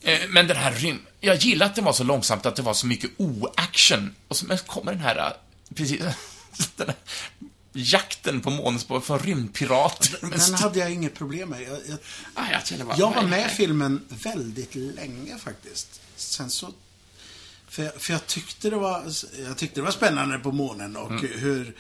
Eh, 0.03 0.21
men 0.29 0.47
den 0.47 0.57
här 0.57 0.73
rym... 0.73 1.07
Jag 1.21 1.37
gillar 1.37 1.67
att 1.67 1.75
det 1.75 1.83
var 1.83 1.93
så 1.93 2.05
långsamt, 2.05 2.47
att 2.47 2.57
det 2.57 2.63
var 2.63 2.75
så 2.75 2.87
mycket 2.87 3.11
o-action. 3.17 4.15
Och 4.29 4.37
så 4.37 4.47
men 4.47 4.59
kommer 4.59 4.93
den 4.93 5.01
här, 5.01 5.17
eh, 5.17 5.33
precis, 5.75 6.01
den 6.77 6.87
här 6.87 6.97
jakten 7.73 8.41
på 8.41 8.51
månspår 8.51 9.01
för 9.01 9.19
rymdpirater. 9.19 10.19
Men 10.23 10.31
Den 10.31 10.55
hade 10.55 10.79
jag 10.79 10.93
inget 10.93 11.15
problem 11.15 11.49
med. 11.49 11.63
Jag, 11.63 11.79
jag, 11.89 11.99
Ah, 12.35 12.47
jag, 12.71 12.87
bara, 12.87 12.99
jag 12.99 13.15
var 13.15 13.23
med 13.23 13.47
i 13.47 13.55
filmen 13.55 14.01
väldigt 14.09 14.75
länge 14.75 15.39
faktiskt. 15.39 16.01
Sen 16.17 16.51
så... 16.51 16.73
För 17.69 17.89
för 17.99 18.13
jag 18.13 18.27
tyckte 18.27 18.71
det 18.71 18.77
var... 18.77 19.13
Jag 19.47 19.59
tyckte 19.59 19.81
det 19.81 19.85
var 19.85 19.91
spännande 19.91 20.39
på 20.39 20.53
månen 20.53 20.97
och 20.97 21.11
Mm. 21.11 21.29
hur... 21.39 21.77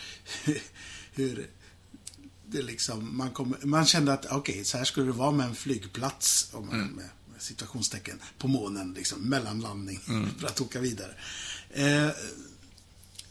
Hur... 1.14 1.46
Det 2.46 2.62
liksom, 2.62 3.16
man, 3.16 3.31
kom, 3.31 3.57
man 3.62 3.87
kände 3.87 4.12
att 4.12 4.26
okej, 4.26 4.64
så 4.64 4.78
här 4.78 4.85
skulle 4.85 5.07
det 5.07 5.12
vara 5.12 5.31
med 5.31 5.46
en 5.46 5.55
flygplats, 5.55 6.48
om 6.52 6.66
man, 6.66 6.74
Mm. 6.74 6.87
med, 6.87 7.09
med 7.33 7.42
situationstecken, 7.42 8.20
på 8.38 8.48
månen, 8.48 8.94
liksom, 8.96 9.20
mellanlandning, 9.28 10.00
Mm. 10.09 10.28
för 10.38 10.46
att 10.46 10.61
åka 10.61 10.81
vidare. 10.81 11.14
Eh, 11.70 12.09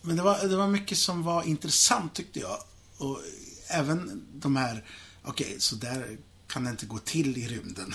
men 0.01 0.15
det 0.15 0.21
var, 0.23 0.47
det 0.47 0.55
var 0.55 0.67
mycket 0.67 0.97
som 0.97 1.23
var 1.23 1.43
intressant 1.43 2.13
tyckte 2.13 2.39
jag. 2.39 2.57
Och 2.97 3.19
även 3.67 4.25
de 4.33 4.55
här, 4.55 4.85
okej, 5.23 5.55
så 5.59 5.75
där 5.75 6.17
kan 6.47 6.63
det 6.63 6.69
inte 6.69 6.85
gå 6.85 6.97
till 6.97 7.37
i 7.37 7.47
rymden. 7.47 7.93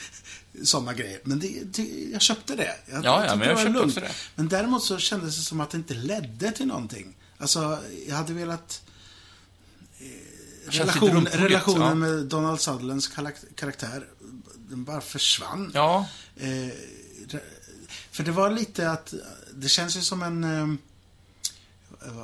Sådana 0.64 0.92
grejer. 0.94 1.20
Men 1.24 1.38
det, 1.38 1.62
det, 1.64 1.82
jag 2.12 2.22
köpte 2.22 2.56
det. 2.56 2.76
Jag, 2.86 3.04
Ja, 3.04 3.24
ja, 3.26 3.36
men 3.36 3.48
jag 3.48 3.58
köpte 3.58 3.72
lugnt. 3.72 3.86
också 3.86 4.00
det. 4.00 4.12
Men 4.34 4.48
däremot 4.48 4.84
så 4.84 4.98
kändes 4.98 5.36
det 5.36 5.42
som 5.42 5.60
att 5.60 5.70
det 5.70 5.76
inte 5.76 5.94
ledde 5.94 6.52
till 6.52 6.66
någonting. 6.66 7.16
Alltså, 7.38 7.78
jag 8.08 8.16
hade 8.16 8.32
velat... 8.32 8.82
Eh, 9.98 10.70
relation, 10.70 11.26
relationen 11.26 11.88
ja. 11.88 11.94
med 11.94 12.24
Donald 12.26 12.60
Sutherlands 12.60 13.08
karak- 13.10 13.54
karaktär, 13.54 14.08
den 14.70 14.84
bara 14.84 15.00
försvann. 15.00 15.70
Ja, 15.74 16.08
Eh, 16.36 16.68
för 18.10 18.22
det 18.24 18.30
var 18.32 18.50
lite 18.50 18.90
att, 18.90 19.14
det 19.54 19.68
känns 19.68 19.96
ju 19.96 20.00
som 20.00 20.22
en, 20.22 20.44
eh, 20.44 20.66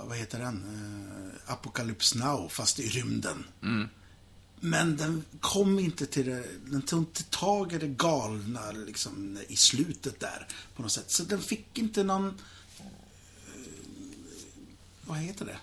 vad 0.05 0.17
heter 0.17 0.39
den? 0.39 0.65
Eh, 0.65 1.53
Apocalypse 1.53 2.19
Now, 2.19 2.49
fast 2.49 2.81
i 2.81 2.89
rymden. 2.89 3.45
Men 4.61 4.97
den 4.97 5.25
kom 5.41 5.79
inte 5.79 6.07
till 6.07 6.27
det, 6.27 6.45
den 6.67 6.83
tog 6.83 7.01
inte 7.01 7.25
tag 7.25 7.73
i 7.73 7.79
det 7.79 7.89
galna 7.89 8.71
liksom 8.71 9.39
i 9.49 9.57
slutet 9.57 10.21
där 10.21 10.47
på 10.77 10.83
något 10.83 10.93
sätt. 10.93 11.11
Så 11.11 11.23
den 11.23 11.43
fick 11.43 11.79
inte 11.79 12.05
någon, 12.05 12.27
eh, 12.29 12.85
vad 15.07 15.19
heter 15.19 15.45
det? 15.45 15.59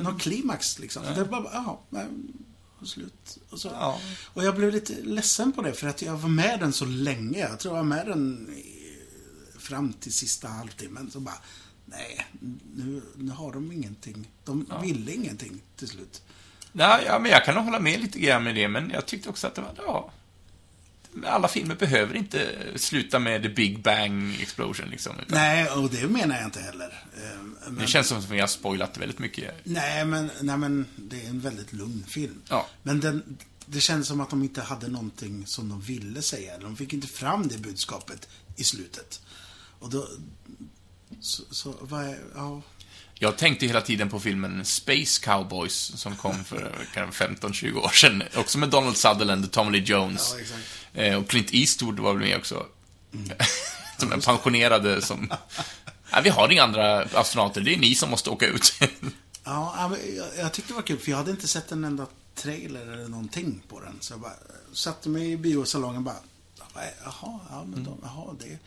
Någon 0.00 0.18
klimax 0.18 0.78
liksom. 0.78 1.02
Det 1.14 1.24
bara, 1.24 1.44
ja, 1.52 1.80
och 2.80 2.88
slut. 2.88 3.38
Och, 3.50 3.60
så. 3.60 3.68
Ja. 3.68 4.00
och 4.34 4.44
jag 4.44 4.56
blev 4.56 4.72
lite 4.72 5.02
ledsen 5.02 5.52
på 5.52 5.62
det 5.62 5.72
för 5.72 5.88
att 5.88 6.02
jag 6.02 6.16
var 6.16 6.28
med 6.28 6.60
den 6.60 6.72
så 6.72 6.84
länge. 6.84 7.38
Jag 7.38 7.58
tror 7.58 7.76
jag 7.76 7.82
var 7.82 7.88
med 7.88 8.06
den 8.06 8.54
fram 9.58 9.92
till 9.92 10.12
sista 10.12 10.48
halvtimmen. 10.48 11.10
Så 11.10 11.20
bara, 11.20 11.38
nej, 11.90 12.26
nu, 12.74 13.02
nu 13.16 13.30
har 13.32 13.52
de 13.52 13.72
ingenting. 13.72 14.28
De 14.44 14.72
ville 14.82 15.12
ingenting 15.12 15.62
till 15.76 15.88
slut. 15.88 16.22
Ja, 16.72 17.00
ja, 17.06 17.18
men 17.18 17.30
jag 17.30 17.44
kan 17.44 17.54
nog 17.54 17.64
hålla 17.64 17.80
med 17.80 18.00
lite 18.00 18.18
grann 18.18 18.44
med 18.44 18.54
det, 18.54 18.68
men 18.68 18.90
jag 18.90 19.06
tyckte 19.06 19.28
också 19.28 19.46
att 19.46 19.54
det 19.54 19.60
var, 19.60 19.74
ja... 19.76 20.12
Alla 21.26 21.48
filmer 21.48 21.74
behöver 21.74 22.14
inte 22.16 22.56
sluta 22.76 23.18
med 23.18 23.42
the 23.42 23.48
big 23.48 23.82
bang 23.82 24.38
explosion, 24.40 24.88
liksom. 24.90 25.16
Utan 25.18 25.38
Nej, 25.38 25.70
och 25.70 25.90
det 25.90 26.06
menar 26.06 26.36
jag 26.36 26.44
inte 26.44 26.60
heller. 26.60 27.04
Eh, 27.16 27.40
Men, 27.64 27.74
Det 27.78 27.86
känns 27.86 28.06
som 28.08 28.18
att 28.18 28.30
vi 28.30 28.40
har 28.40 28.46
spoilat 28.46 28.98
väldigt 28.98 29.18
mycket. 29.18 29.54
nej, 29.64 30.04
men, 30.04 30.30
nej, 30.40 30.56
men 30.56 30.86
det 30.96 31.24
är 31.24 31.28
en 31.28 31.40
väldigt 31.40 31.72
lugn 31.72 32.04
film. 32.08 32.42
Ja. 32.48 32.66
Men 32.82 33.00
den, 33.00 33.38
det 33.66 33.80
känns 33.80 34.06
som 34.08 34.20
att 34.20 34.30
de 34.30 34.42
inte 34.42 34.62
hade 34.62 34.88
någonting 34.88 35.46
som 35.46 35.68
de 35.68 35.80
ville 35.80 36.22
säga. 36.22 36.58
De 36.58 36.76
fick 36.76 36.92
inte 36.92 37.06
fram 37.06 37.48
det 37.48 37.58
budskapet 37.58 38.28
i 38.56 38.64
slutet. 38.64 39.20
Och 39.78 39.90
då... 39.90 40.08
Så, 41.20 41.42
så 41.50 41.74
vad 41.80 42.04
är... 42.04 42.18
Ja, 42.34 42.62
Jag 43.14 43.36
tänkte 43.38 43.66
hela 43.66 43.80
tiden 43.80 44.08
på 44.08 44.20
filmen 44.20 44.64
Space 44.64 45.20
Cowboys, 45.24 45.74
som 45.96 46.16
kom 46.16 46.44
för 46.44 46.72
kanske 46.94 47.24
15-20 47.26 47.76
år 47.76 47.88
sedan. 47.88 48.22
Också 48.36 48.58
med 48.58 48.68
Donald 48.68 48.96
Sutherland 48.96 49.44
och 49.44 49.50
Tommy 49.50 49.70
Lee 49.78 49.82
Jones. 49.86 50.34
Ja. 50.92 51.02
Eh, 51.02 51.16
Och 51.18 51.28
Clint 51.28 51.48
Eastwood 51.54 51.98
var 52.00 52.12
väl 52.14 52.28
med 52.28 52.36
också. 52.38 52.66
som 53.98 54.12
en 54.12 54.20
pensionerade 54.20 55.02
som... 55.02 55.32
Nej, 56.12 56.22
vi 56.24 56.30
har 56.30 56.48
inga 56.52 56.62
andra 56.62 57.02
astronauter, 57.14 57.60
det 57.60 57.74
är 57.74 57.78
ni 57.78 57.94
som 57.94 58.10
måste 58.10 58.30
åka 58.30 58.46
ut. 58.46 58.72
Ja, 59.44 59.90
jag, 60.16 60.28
jag 60.38 60.52
tyckte 60.52 60.70
det 60.72 60.74
var 60.76 60.82
kul, 60.82 60.98
för 60.98 61.10
jag 61.10 61.18
hade 61.18 61.30
inte 61.30 61.48
sett 61.48 61.72
en 61.72 61.84
enda 61.84 62.06
trailer 62.34 62.80
eller 62.86 63.08
någonting 63.08 63.62
på 63.68 63.80
den. 63.80 63.96
Så 64.00 64.12
jag 64.12 64.20
bara 64.20 64.32
satte 64.72 65.08
mig 65.08 65.32
i 65.32 65.36
biosalongen 65.36 65.96
och 65.96 66.02
bara, 66.02 66.16
jaha, 67.04 67.40
ja, 67.50 67.64
men 67.66 67.84
de, 67.84 67.98
jaha, 68.02 68.34
det... 68.40 68.58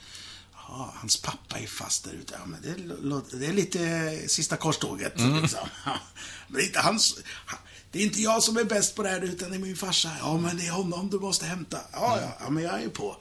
Jaha, 0.68 0.89
hans 0.95 1.18
pappa 1.22 1.59
är 1.59 1.68
fast 1.68 2.03
där 2.03 2.11
ute. 2.14 2.34
Ja, 2.39 2.45
men 2.45 2.61
det, 2.61 3.38
det 3.39 3.45
är 3.45 3.53
lite 3.53 4.20
sista 4.28 4.57
korståget. 4.57 5.14
Liksom. 5.41 5.59
Ja, 5.86 5.99
men 6.47 6.55
det 6.57 6.61
är 6.64 6.66
inte 6.68 6.80
hans... 6.80 7.18
han- 7.45 7.59
Det 7.91 7.99
är 7.99 8.03
inte 8.03 8.22
jag 8.22 8.43
som 8.43 8.57
är 8.57 8.64
bäst 8.64 8.95
på 8.95 9.03
det 9.03 9.09
här, 9.09 9.22
utan 9.22 9.49
det 9.49 9.55
är 9.55 9.59
min 9.59 9.76
farsa. 9.76 10.11
Ja, 10.20 10.38
men 10.38 10.57
det 10.57 10.68
är 10.68 10.72
honom 10.72 11.09
du 11.09 11.20
måste 11.20 11.45
hämta. 11.45 11.80
Ja, 11.91 12.22
ja, 12.22 12.38
ja 12.39 12.49
men 12.49 12.64
jag 12.64 12.84
är 12.84 12.89
på. 12.89 13.18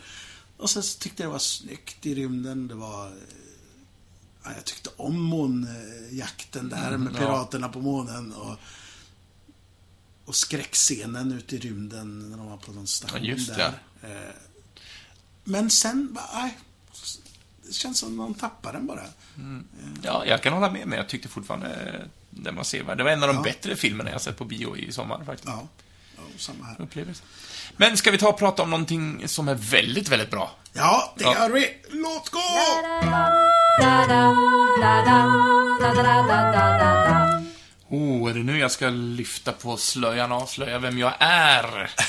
Och 0.57 0.71
sen 0.71 0.83
så 0.83 0.99
tyckte 0.99 1.23
jag 1.23 1.29
det 1.31 1.33
var 1.33 1.39
snyggt 1.39 2.07
i 2.07 2.15
rymden. 2.15 2.69
Det 2.69 2.75
var... 2.75 3.07
eh, 3.07 3.13
Ja, 4.45 4.51
jag 4.57 4.65
tyckte 4.65 4.91
om 4.97 5.21
månjakten 5.23 6.69
där 6.69 6.97
med 6.97 7.13
ja. 7.15 7.19
piraterna 7.19 7.69
på 7.69 7.81
månen 7.81 8.33
och, 8.33 8.57
och 10.25 10.37
skräckscenen 10.37 11.33
ute 11.33 11.57
i 11.57 11.59
rymden 11.59 12.31
när 12.31 12.37
de 12.37 12.47
var 12.47 12.57
på 12.57 12.73
någon 12.73 12.87
station 12.87 13.21
Ja, 13.25 13.37
där. 13.57 13.83
Eh, 14.03 14.35
Men 15.45 15.71
sen, 15.71 16.19
nej, 16.35 16.59
det 17.73 17.79
känns 17.79 17.99
som 17.99 18.17
man 18.17 18.35
tappar 18.35 18.73
den 18.73 18.87
bara. 18.87 19.01
Mm. 19.37 19.69
Ja, 20.03 20.25
jag 20.27 20.43
kan 20.43 20.53
hålla 20.53 20.71
med, 20.71 20.87
men 20.87 20.99
jag 20.99 21.09
tyckte 21.09 21.29
fortfarande 21.29 21.69
eh, 21.69 22.07
den 22.31 22.57
var 22.57 22.65
sevärd. 22.65 22.99
Det 22.99 23.05
var 23.05 23.11
en 23.11 23.23
av 23.23 23.29
de 23.29 23.37
ja. 23.37 23.43
bättre 23.43 23.77
filmerna 23.77 24.11
jag 24.11 24.21
sett 24.21 24.39
på 24.39 24.45
bio 24.45 24.77
i 24.77 24.93
sommar 24.93 25.25
faktiskt. 25.25 25.49
Ja, 25.49 25.69
ja 26.17 26.23
samma 26.37 26.65
här. 26.65 26.77
Upplevelse. 26.79 27.23
Men 27.77 27.97
ska 27.97 28.11
vi 28.11 28.19
ta 28.19 28.29
och 28.29 28.39
prata 28.39 28.63
om 28.63 28.71
någonting 28.71 29.29
som 29.29 29.49
är 29.49 29.55
väldigt, 29.55 30.09
väldigt 30.09 30.31
bra? 30.31 30.51
Ja, 30.73 31.15
det 31.17 31.25
ja. 31.25 31.35
gör 31.35 31.51
vi. 31.51 31.69
Låt 31.91 32.29
gå! 32.31 32.39
Oh, 37.89 38.31
är 38.31 38.35
det 38.35 38.43
nu 38.43 38.59
jag 38.59 38.71
ska 38.71 38.89
lyfta 38.89 39.53
på 39.53 39.77
slöjan 39.77 40.33
och 40.33 40.43
avslöja 40.43 40.79
vem 40.79 40.99
jag 40.99 41.13
är? 41.19 41.91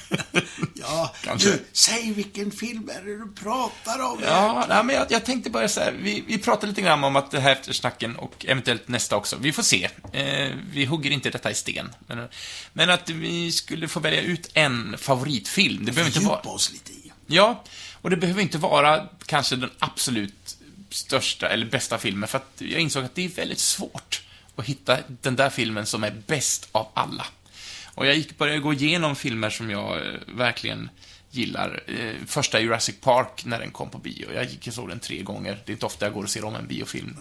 Ja, 0.74 1.14
Kanske. 1.24 1.48
du, 1.48 1.64
säg 1.72 2.12
vilken 2.12 2.50
film 2.50 2.90
är 2.94 3.02
det 3.04 3.18
du 3.18 3.32
pratar 3.32 3.98
om? 3.98 4.18
Ja, 4.22 4.66
nej, 4.68 4.84
men 4.84 4.96
jag, 4.96 5.06
jag 5.10 5.24
tänkte 5.24 5.50
bara 5.50 5.68
så 5.68 5.80
här, 5.80 5.92
vi, 5.92 6.24
vi 6.26 6.38
pratade 6.38 6.66
lite 6.66 6.82
grann 6.82 7.04
om 7.04 7.16
att 7.16 7.30
det 7.30 7.40
här 7.40 7.52
eftersnacken 7.52 8.16
och 8.16 8.46
eventuellt 8.48 8.88
nästa 8.88 9.16
också, 9.16 9.36
vi 9.40 9.52
får 9.52 9.62
se. 9.62 9.88
Eh, 10.12 10.50
vi 10.72 10.84
hugger 10.84 11.10
inte 11.10 11.30
detta 11.30 11.50
i 11.50 11.54
sten. 11.54 11.94
Men, 12.06 12.28
men 12.72 12.90
att 12.90 13.10
vi 13.10 13.52
skulle 13.52 13.88
få 13.88 14.00
välja 14.00 14.20
ut 14.20 14.50
en 14.54 14.98
favoritfilm. 14.98 15.84
Det 15.84 15.92
behöver 15.92 16.16
inte 16.16 16.28
vara... 16.28 16.40
Oss 16.40 16.72
lite 16.72 16.92
i. 16.92 17.12
Ja, 17.26 17.64
och 18.02 18.10
det 18.10 18.16
behöver 18.16 18.42
inte 18.42 18.58
vara 18.58 19.08
kanske 19.26 19.56
den 19.56 19.70
absolut 19.78 20.56
största 20.90 21.48
eller 21.48 21.66
bästa 21.66 21.98
filmen, 21.98 22.28
för 22.28 22.38
att 22.38 22.52
jag 22.58 22.80
insåg 22.80 23.04
att 23.04 23.14
det 23.14 23.24
är 23.24 23.28
väldigt 23.28 23.58
svårt 23.58 24.22
att 24.56 24.64
hitta 24.64 24.98
den 25.06 25.36
där 25.36 25.50
filmen 25.50 25.86
som 25.86 26.04
är 26.04 26.22
bäst 26.26 26.68
av 26.72 26.88
alla. 26.94 27.26
Och 27.94 28.06
jag 28.06 28.14
gick 28.14 28.38
började 28.38 28.60
gå 28.60 28.72
igenom 28.72 29.16
filmer 29.16 29.50
som 29.50 29.70
jag 29.70 29.96
eh, 29.96 30.14
verkligen 30.26 30.90
gillar. 31.30 31.82
Eh, 31.86 32.14
första 32.26 32.60
Jurassic 32.60 33.00
Park, 33.00 33.44
när 33.44 33.58
den 33.58 33.70
kom 33.70 33.90
på 33.90 33.98
bio. 33.98 34.28
Jag 34.34 34.44
gick 34.44 34.66
och 34.66 34.74
såg 34.74 34.88
den 34.88 35.00
tre 35.00 35.22
gånger. 35.22 35.58
Det 35.64 35.72
är 35.72 35.74
inte 35.74 35.86
ofta 35.86 36.06
jag 36.06 36.14
går 36.14 36.22
och 36.22 36.30
ser 36.30 36.44
om 36.44 36.54
en 36.54 36.66
biofilm. 36.66 37.16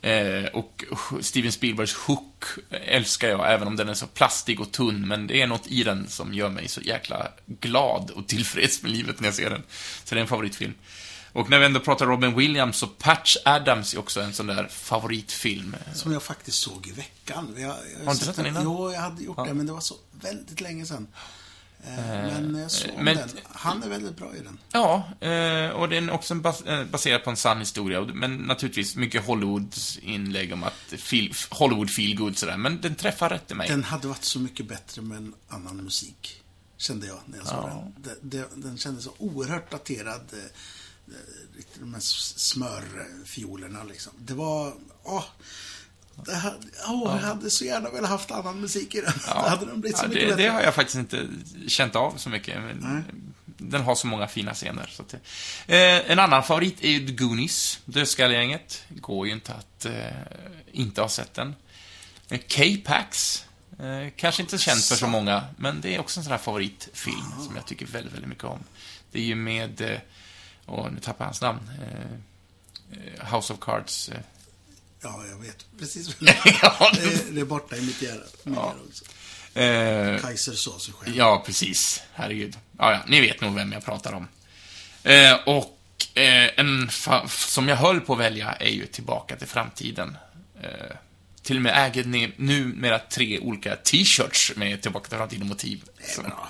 Eh, 0.00 0.44
och 0.52 0.84
Steven 1.20 1.52
Spielbergs 1.52 1.94
Hook 1.94 2.44
eh, 2.70 2.96
älskar 2.96 3.28
jag, 3.28 3.52
även 3.52 3.68
om 3.68 3.76
den 3.76 3.88
är 3.88 3.94
så 3.94 4.06
plastig 4.06 4.60
och 4.60 4.72
tunn, 4.72 5.08
men 5.08 5.26
det 5.26 5.42
är 5.42 5.46
något 5.46 5.66
i 5.66 5.82
den 5.82 6.08
som 6.08 6.34
gör 6.34 6.48
mig 6.48 6.68
så 6.68 6.80
jäkla 6.80 7.28
glad 7.46 8.10
och 8.10 8.26
tillfreds 8.26 8.82
med 8.82 8.92
livet 8.92 9.20
när 9.20 9.28
jag 9.28 9.34
ser 9.34 9.50
den. 9.50 9.62
Så 10.04 10.14
det 10.14 10.18
är 10.18 10.22
en 10.22 10.28
favoritfilm. 10.28 10.74
Och 11.32 11.50
när 11.50 11.58
vi 11.58 11.64
ändå 11.66 11.80
pratar 11.80 12.06
Robin 12.06 12.36
Williams, 12.36 12.76
så 12.76 12.86
Patch 12.86 13.36
Adams 13.44 13.94
är 13.94 13.98
också 13.98 14.20
en 14.20 14.32
sån 14.32 14.46
där 14.46 14.68
favoritfilm. 14.68 15.76
Som 15.94 16.12
jag 16.12 16.22
faktiskt 16.22 16.58
såg 16.62 16.86
i 16.86 16.92
veckan. 16.92 17.54
Jag, 17.56 17.62
jag, 17.62 17.74
Har 17.74 18.04
du 18.04 18.10
inte 18.12 18.24
sett 18.24 18.36
den 18.36 18.46
innan? 18.46 18.64
Jo, 18.64 18.92
jag 18.92 19.00
hade 19.00 19.22
gjort 19.22 19.34
Ja. 19.38 19.44
det, 19.44 19.54
men 19.54 19.66
det 19.66 19.72
var 19.72 19.80
så 19.80 19.94
väldigt 20.20 20.60
länge 20.60 20.86
sedan. 20.86 21.06
Eh, 21.86 21.96
men 21.96 22.58
jag 22.58 22.70
såg 22.70 22.90
men- 23.00 23.16
den. 23.16 23.28
Han 23.52 23.82
är 23.82 23.88
väldigt 23.88 24.16
bra 24.16 24.32
i 24.36 24.40
den. 24.40 24.58
Ja, 24.72 25.08
eh, 25.28 25.70
och 25.70 25.88
den 25.88 26.08
är 26.08 26.12
också 26.12 26.34
bas 26.34 26.62
eh, 26.62 26.84
baserad 26.84 27.24
på 27.24 27.30
en 27.30 27.36
sann 27.36 27.58
historia, 27.58 28.00
men 28.00 28.36
naturligtvis 28.36 28.96
mycket 28.96 29.24
Hollywood-inlägg 29.26 30.52
om 30.52 30.62
att 30.64 31.00
feel, 31.00 31.32
Hollywood 31.50 31.90
feel 31.90 32.16
good 32.16 32.38
sådär, 32.38 32.56
men 32.56 32.80
den 32.80 32.94
träffar 32.94 33.28
rätt 33.28 33.50
i 33.50 33.54
mig. 33.54 33.68
Den 33.68 33.84
hade 33.84 34.08
varit 34.08 34.24
så 34.24 34.38
mycket 34.38 34.66
bättre 34.68 35.02
med 35.02 35.18
en 35.18 35.34
annan 35.48 35.76
musik. 35.76 36.42
Kände 36.76 37.06
jag 37.06 37.18
när 37.26 37.38
jag 37.38 37.46
såg 37.46 37.56
Ja. 37.58 37.84
den. 37.96 38.16
Den, 38.20 38.30
den. 38.50 38.60
Den 38.60 38.78
kändes 38.78 39.04
så 39.04 39.12
oerhört 39.18 39.70
daterad. 39.70 40.30
Eh, 41.10 41.64
de 41.80 41.94
här 41.94 42.00
smörfiolerna 42.02 43.84
liksom. 43.84 44.12
Det 44.18 44.34
var... 44.34 44.74
Åh, 45.04 45.24
det 46.26 46.34
hade, 46.34 46.56
åh, 46.88 47.16
Jag 47.16 47.28
hade 47.28 47.50
så 47.50 47.64
gärna 47.64 47.90
velat 47.90 48.10
haft 48.10 48.30
annan 48.30 48.60
musik 48.60 48.94
i 48.94 49.00
den. 49.00 49.12
Då 49.26 49.32
hade 49.48 49.66
den 49.66 49.80
blivit 49.80 49.98
så 49.98 50.04
Ja, 50.04 50.08
mycket 50.08 50.22
det, 50.22 50.28
bättre. 50.28 50.42
det 50.42 50.48
har 50.48 50.60
jag 50.62 50.74
faktiskt 50.74 50.96
inte 50.98 51.28
känt 51.66 51.96
av 51.96 52.16
så 52.16 52.28
mycket. 52.30 52.56
Men 52.62 53.04
Den 53.44 53.82
har 53.82 53.94
så 53.94 54.06
många 54.06 54.26
fina 54.28 54.54
scener. 54.54 54.86
Så 54.92 55.02
att 55.02 55.14
det, 55.66 55.96
eh, 56.06 56.10
en 56.10 56.18
annan 56.18 56.42
favorit 56.42 56.84
är 56.84 56.88
ju 56.90 57.06
The 57.06 57.12
Goonies, 57.12 57.78
Dödskallegänget. 57.84 58.82
Går 58.88 59.26
ju 59.26 59.32
inte 59.32 59.52
att 59.54 59.84
eh, 59.84 59.92
inte 60.72 61.00
ha 61.00 61.08
sett 61.08 61.34
den. 61.34 61.54
Eh, 62.28 62.38
K-Pax. 62.56 63.44
Eh, 63.78 64.08
kanske 64.16 64.42
inte 64.42 64.58
känt 64.58 64.84
för 64.84 64.96
så 64.96 65.06
många, 65.06 65.44
men 65.56 65.80
det 65.80 65.94
är 65.94 65.98
också 66.00 66.20
en 66.20 66.24
sån 66.24 66.30
här 66.30 66.38
favoritfilm 66.38 67.32
som 67.46 67.56
jag 67.56 67.66
tycker 67.66 67.86
väldigt, 67.86 68.12
väldigt 68.12 68.28
mycket 68.28 68.44
om. 68.44 68.58
Det 69.12 69.18
är 69.18 69.24
ju 69.24 69.34
med, 69.34 70.00
åh, 70.68 70.90
nu 70.92 71.00
tappar 71.00 71.24
jag 71.24 71.26
hans 71.28 71.40
namn. 71.40 71.60
Eh, 71.82 73.34
House 73.34 73.52
of 73.52 73.58
Cards. 73.60 74.08
Eh. 74.08 74.20
Ja, 75.02 75.24
jag 75.30 75.38
vet 75.38 75.66
precis. 75.78 76.20
vad 76.20 76.28
ja, 76.62 76.90
det, 76.94 77.02
är, 77.02 77.32
det 77.32 77.40
är 77.40 77.44
borta 77.44 77.76
i 77.76 77.80
mitt 77.80 78.02
hjärta. 78.02 78.74
också. 78.88 79.04
eh, 79.60 80.20
Kaiser 80.20 80.52
sa 80.52 80.78
sig 80.78 80.94
själv. 80.94 81.16
Ja, 81.16 81.42
precis. 81.46 82.02
Herregud. 82.14 82.58
Ja, 82.78 82.92
ja, 82.92 83.00
ni 83.06 83.20
vet 83.20 83.40
nog 83.40 83.54
vem 83.54 83.72
jag 83.72 83.84
pratar 83.84 84.12
om. 84.12 84.28
Eh, 85.02 85.34
och 85.46 85.78
eh, 86.14 86.50
en 86.56 86.90
som 87.28 87.68
jag 87.68 87.76
höll 87.76 88.00
på 88.00 88.12
att 88.12 88.18
välja 88.18 88.52
är 88.52 88.70
ju 88.70 88.86
Tillbaka 88.86 89.36
till 89.36 89.46
framtiden. 89.48 90.16
Eh, 90.62 90.96
till 91.42 91.56
och 91.56 91.62
med 91.62 91.86
äger 91.86 92.04
ni 92.04 92.32
numera 92.36 92.98
tre 92.98 93.38
olika 93.38 93.76
t-shirts 93.76 94.52
med 94.56 94.82
Tillbaka 94.82 95.08
till 95.08 95.18
framtiden-motiv. 95.18 95.84
Det 95.98 96.18
är 96.18 96.22
bra. 96.22 96.48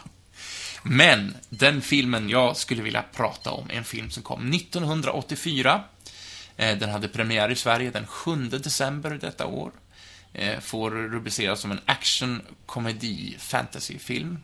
Men 0.89 1.36
den 1.49 1.82
filmen 1.82 2.28
jag 2.28 2.57
skulle 2.57 2.82
vilja 2.82 3.03
prata 3.03 3.51
om 3.51 3.70
är 3.70 3.74
en 3.74 3.84
film 3.84 4.11
som 4.11 4.22
kom 4.22 4.51
1984. 4.55 5.84
Eh, 6.57 6.78
Den 6.78 6.91
hade 6.91 7.09
premiär 7.09 7.51
i 7.51 7.57
Sverige 7.57 7.91
den 7.91 8.07
7 8.07 8.36
december 8.49 9.11
detta 9.11 9.47
år. 9.47 9.72
Eh, 10.32 10.61
Får 10.61 10.91
rubriceras 10.91 11.61
som 11.61 11.70
en 11.70 11.80
action, 11.86 12.43
komedi, 12.66 13.36
fantasyfilm. 13.39 14.39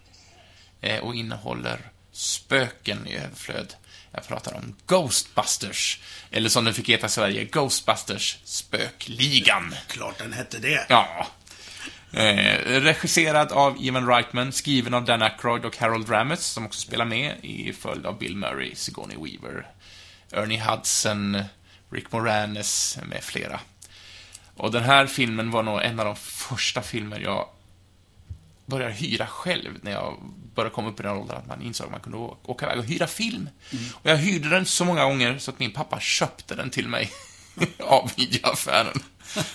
Eh, 0.80 0.99
Och 1.01 1.14
innehåller 1.14 1.78
spöken 2.12 3.07
i 3.07 3.16
överflöd. 3.16 3.74
Jag 4.12 4.26
pratar 4.28 4.55
om 4.55 4.76
Ghostbusters. 4.86 6.01
Eller 6.30 6.49
som 6.49 6.64
den 6.64 6.74
fick 6.74 6.88
heta 6.88 7.07
i 7.07 7.11
Sverige, 7.11 7.45
Ghostbusters 7.45 8.38
Spökligan. 8.45 9.74
Klart 9.88 10.18
den 10.18 10.32
hette 10.32 10.59
det. 10.59 10.86
Ja. 10.88 11.26
Eh, 12.16 12.80
regisserad 12.80 13.52
av 13.52 13.76
Ivan 13.80 14.06
Reitman, 14.06 14.52
skriven 14.52 14.94
av 14.94 15.04
Dan 15.04 15.22
Aykroyd 15.22 15.64
och 15.64 15.76
Harold 15.76 16.10
Ramis, 16.10 16.40
som 16.40 16.66
också 16.66 16.80
spelar 16.80 17.04
med, 17.04 17.34
i 17.42 17.72
följd 17.72 18.06
av 18.06 18.18
Bill 18.18 18.36
Murray, 18.36 18.74
Sigourney 18.74 19.16
Weaver, 19.16 19.66
Ernie 20.32 20.60
Hudson, 20.60 21.42
Rick 21.90 22.12
Moranis 22.12 22.98
med 23.08 23.22
flera. 23.22 23.60
Och 24.56 24.72
den 24.72 24.82
här 24.82 25.06
filmen 25.06 25.50
var 25.50 25.62
nog 25.62 25.82
en 25.82 26.00
av 26.00 26.06
de 26.06 26.16
första 26.16 26.82
filmer 26.82 27.20
jag 27.20 27.48
började 28.66 28.92
hyra 28.92 29.26
själv 29.26 29.78
när 29.82 29.92
jag 29.92 30.18
började 30.54 30.74
komma 30.74 30.88
upp 30.88 31.00
i 31.00 31.02
den 31.02 31.16
åldern 31.16 31.36
att 31.36 31.46
man 31.46 31.62
insåg 31.62 31.86
att 31.86 31.92
man 31.92 32.00
kunde 32.00 32.18
åka 32.42 32.66
iväg 32.66 32.78
och 32.78 32.84
hyra 32.84 33.06
film. 33.06 33.48
Och 33.92 34.10
jag 34.10 34.16
hyrde 34.16 34.48
den 34.48 34.66
så 34.66 34.84
många 34.84 35.04
gånger 35.04 35.38
så 35.38 35.50
att 35.50 35.58
min 35.58 35.72
pappa 35.72 36.00
köpte 36.00 36.54
den 36.54 36.70
till 36.70 36.88
mig 36.88 37.10
av 37.78 38.11
videoaffären. 38.16 39.02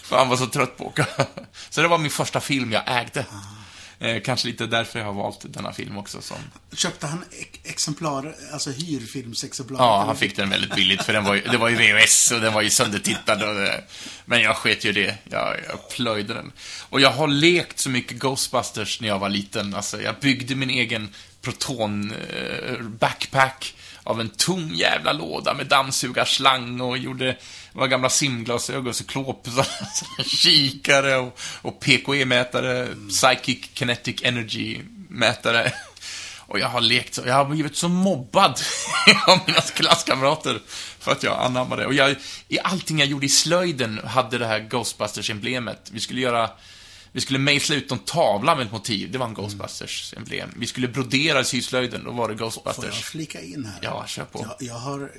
För 0.03 0.17
han 0.17 0.29
var 0.29 0.37
så 0.37 0.45
trött 0.47 0.77
på 0.77 0.83
att 0.83 0.89
åka. 0.89 1.05
Så 1.69 1.81
det 1.81 1.87
var 1.87 1.97
min 1.97 2.11
första 2.11 2.39
film 2.39 2.71
jag 2.71 2.83
ägde. 2.87 3.25
Eh, 3.99 4.21
kanske 4.21 4.47
lite 4.47 4.65
därför 4.65 4.99
jag 4.99 5.05
har 5.05 5.13
valt 5.13 5.53
denna 5.53 5.73
film 5.73 5.97
också 5.97 6.21
som... 6.21 6.37
Köpte 6.73 7.07
han 7.07 7.23
ex- 7.31 7.59
exemplar, 7.63 8.35
alltså 8.53 8.71
hyrfilmsexemplar? 8.71 9.79
Ja, 9.79 10.03
han 10.05 10.15
fick 10.15 10.35
den 10.35 10.49
väldigt 10.49 10.75
billigt 10.75 11.03
för 11.03 11.13
den 11.13 11.23
var 11.23 11.35
ju, 11.35 11.41
det 11.41 11.57
var 11.57 11.69
ju 11.69 11.75
VHS 11.75 12.31
och 12.31 12.41
den 12.41 12.53
var 12.53 12.61
ju 12.61 12.69
söndertittad 12.69 13.43
och 13.43 13.55
det, 13.55 13.83
Men 14.25 14.41
jag 14.41 14.55
sket 14.55 14.85
ju 14.85 14.91
det. 14.91 15.17
Jag, 15.29 15.55
jag 15.69 15.89
plöjde 15.89 16.33
den. 16.33 16.51
Och 16.89 17.01
jag 17.01 17.11
har 17.11 17.27
lekt 17.27 17.79
så 17.79 17.89
mycket 17.89 18.17
Ghostbusters 18.19 19.01
när 19.01 19.07
jag 19.07 19.19
var 19.19 19.29
liten. 19.29 19.73
Alltså, 19.73 20.01
jag 20.01 20.15
byggde 20.19 20.55
min 20.55 20.69
egen 20.69 21.13
proton 21.41 22.11
eh, 22.11 22.79
backpack 22.81 23.75
av 24.03 24.21
en 24.21 24.29
tung 24.29 24.75
jävla 24.75 25.13
låda 25.13 25.53
med 25.53 25.67
dammsugarslang 25.67 26.81
och 26.81 26.97
gjorde 26.97 27.37
var 27.73 27.87
gamla 27.87 28.09
simglasögon, 28.09 28.93
cyklop, 28.93 29.47
så- 29.55 30.23
kikare 30.23 31.15
och, 31.17 31.39
och 31.61 31.79
PKE-mätare, 31.79 32.87
Psychic 33.09 33.69
Kinetic 33.73 34.21
Energy-mätare. 34.23 35.71
Och 36.37 36.59
jag 36.59 36.67
har 36.67 36.81
lekt 36.81 37.13
så, 37.13 37.21
jag 37.25 37.33
har 37.33 37.45
blivit 37.45 37.75
så 37.77 37.89
mobbad 37.89 38.59
av 39.27 39.39
mina 39.47 39.61
klasskamrater 39.61 40.59
för 40.99 41.11
att 41.11 41.23
jag 41.23 41.39
anammade 41.45 41.81
det. 41.81 41.87
Och 41.87 41.93
jag, 41.93 42.15
i 42.47 42.59
allting 42.63 42.99
jag 42.99 43.07
gjorde 43.07 43.25
i 43.25 43.29
slöjden 43.29 44.01
hade 44.07 44.37
det 44.37 44.47
här 44.47 44.59
Ghostbusters-emblemet. 44.59 45.89
Vi 45.91 45.99
skulle 45.99 46.21
göra, 46.21 46.49
vi 47.19 47.23
skulle 47.23 47.39
mejsla 47.39 47.75
ut 47.75 47.91
en 47.91 47.99
tavla 47.99 48.55
med 48.55 48.65
ett 48.65 48.71
motiv, 48.71 49.11
det 49.11 49.17
var 49.17 49.25
en 49.25 49.33
Ghostbusters-emblem. 49.33 50.49
Vi 50.55 50.67
skulle 50.67 50.87
brodera 50.87 51.43
syslöjden, 51.43 52.03
då 52.03 52.11
var 52.11 52.29
det 52.29 52.37
Får 52.37 52.45
jag 52.45 52.53
Ghostbusters. 52.53 53.03
flika 53.03 53.41
in 53.41 53.65
här? 53.65 53.79
Ja, 53.81 54.05
kör 54.07 54.25
på. 54.25 54.39
Jag, 54.59 54.67
jag 54.69 54.79
har 54.79 55.11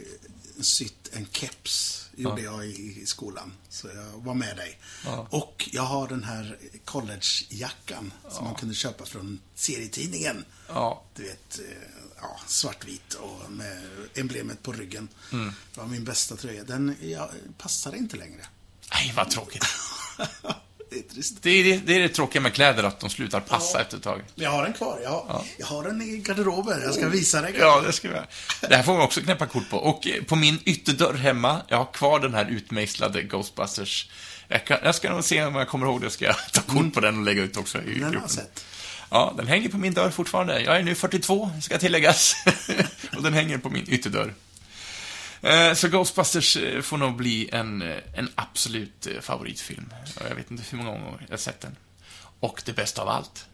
sytt 0.60 1.10
en 1.12 1.26
keps, 1.32 2.06
gjorde 2.16 2.42
jag 2.42 2.66
i, 2.66 3.00
i 3.02 3.06
skolan. 3.06 3.52
Så 3.68 3.88
jag 3.88 4.24
var 4.24 4.34
med 4.34 4.56
dig. 4.56 4.78
Ja. 5.04 5.26
Och 5.30 5.68
jag 5.72 5.82
har 5.82 6.08
den 6.08 6.24
här 6.24 6.58
collegejackan 6.84 8.12
som 8.28 8.44
man 8.44 8.54
kunde 8.54 8.74
köpa 8.74 9.04
från 9.04 9.40
serietidningen. 9.54 10.44
Ja. 10.68 11.02
Du 11.14 11.22
vet, 11.22 11.58
eh, 11.58 11.64
ja, 12.20 12.40
svartvit 12.46 13.14
och 13.14 13.52
med 13.52 13.82
emblemet 14.14 14.62
på 14.62 14.72
ryggen. 14.72 15.08
Mm. 15.32 15.52
Det 15.74 15.80
var 15.80 15.86
min 15.86 16.04
bästa 16.04 16.36
tröja. 16.36 16.64
Den 16.64 16.96
ja, 17.02 17.30
passar 17.58 17.94
inte 17.94 18.16
längre. 18.16 18.46
Nej, 18.92 19.12
vad 19.16 19.30
tråkigt. 19.30 19.64
det 20.90 20.96
är 20.98 21.02
trist. 21.14 21.36
Det 21.42 21.50
är 21.50 21.64
det, 21.64 21.76
det 21.86 21.94
är 21.96 22.00
det 22.00 22.08
tråkiga 22.08 22.42
med 22.42 22.52
kläder, 22.54 22.82
att 22.82 23.00
de 23.00 23.10
slutar 23.10 23.40
passa 23.40 23.78
Ja. 23.78 23.82
efter 23.82 23.96
ett 23.96 24.02
tag. 24.02 24.20
Men 24.34 24.44
jag 24.44 24.50
har 24.50 24.62
den 24.62 24.72
kvar. 24.72 24.98
Jag, 25.02 25.10
har- 25.10 25.42
jag 25.58 25.66
har 25.66 25.82
den 25.84 26.02
i 26.02 26.16
garderoben. 26.16 26.80
Jag 26.82 26.94
ska 26.94 27.08
visa 27.08 27.40
dig. 27.42 27.54
Ja, 27.58 27.80
det 27.86 27.92
ska 27.92 28.08
vi. 28.08 28.14
Det 28.68 28.76
här 28.76 28.82
får 28.82 28.92
man 28.92 29.02
också 29.02 29.20
knäppa 29.20 29.46
kort 29.46 29.70
på. 29.70 29.76
Och 29.78 30.06
eh, 30.06 30.22
på 30.24 30.36
min 30.36 30.58
ytterdörr 30.64 31.14
hemma, 31.14 31.62
jag 31.68 31.76
har 31.76 31.92
kvar 31.92 32.20
den 32.20 32.34
här 32.34 32.46
utmejslade 32.50 33.22
Ghostbusters. 33.22 34.10
Jag, 34.48 34.64
kan, 34.66 34.78
jag 34.84 34.94
ska 34.94 35.10
nog 35.12 35.24
se 35.24 35.44
om 35.44 35.54
jag 35.54 35.68
kommer 35.68 35.86
ihåg 35.86 36.00
det, 36.00 36.10
ska 36.10 36.24
jag 36.24 36.36
ta 36.52 36.60
kort 36.60 36.94
på 36.94 37.00
den 37.00 37.18
och 37.18 37.24
lägga 37.24 37.42
ut 37.42 37.56
också 37.56 37.78
i 37.78 37.84
Den 37.84 37.94
gruppen. 37.98 38.18
jag 38.20 38.30
sett. 38.30 38.64
Ja, 39.10 39.34
den 39.36 39.46
hänger 39.46 39.68
på 39.68 39.78
min 39.78 39.94
dörr 39.94 40.10
fortfarande. 40.10 40.60
Jag 40.62 40.76
är 40.76 40.82
nu 40.82 40.94
42, 40.94 41.50
ska 41.62 41.78
tilläggas. 41.78 42.34
och 43.16 43.22
den 43.22 43.34
hänger 43.34 43.58
på 43.58 43.70
min 43.70 43.84
ytterdörr. 43.88 44.34
Eh, 45.42 45.74
Så 45.74 45.88
Ghostbusters 45.88 46.56
eh, 46.56 46.82
får 46.82 46.98
nog 46.98 47.16
bli 47.16 47.50
en, 47.52 47.82
eh, 47.82 47.98
en 48.14 48.28
absolut 48.34 49.06
favoritfilm. 49.20 49.92
Jag 50.28 50.34
vet 50.34 50.50
inte 50.50 50.64
hur 50.70 50.78
många 50.78 50.90
gånger 50.90 51.26
jag 51.30 51.40
sett 51.40 51.60
den. 51.60 51.76
Och 52.40 52.62
det 52.64 52.72
bästa 52.72 53.02
av 53.02 53.08
allt. 53.08 53.46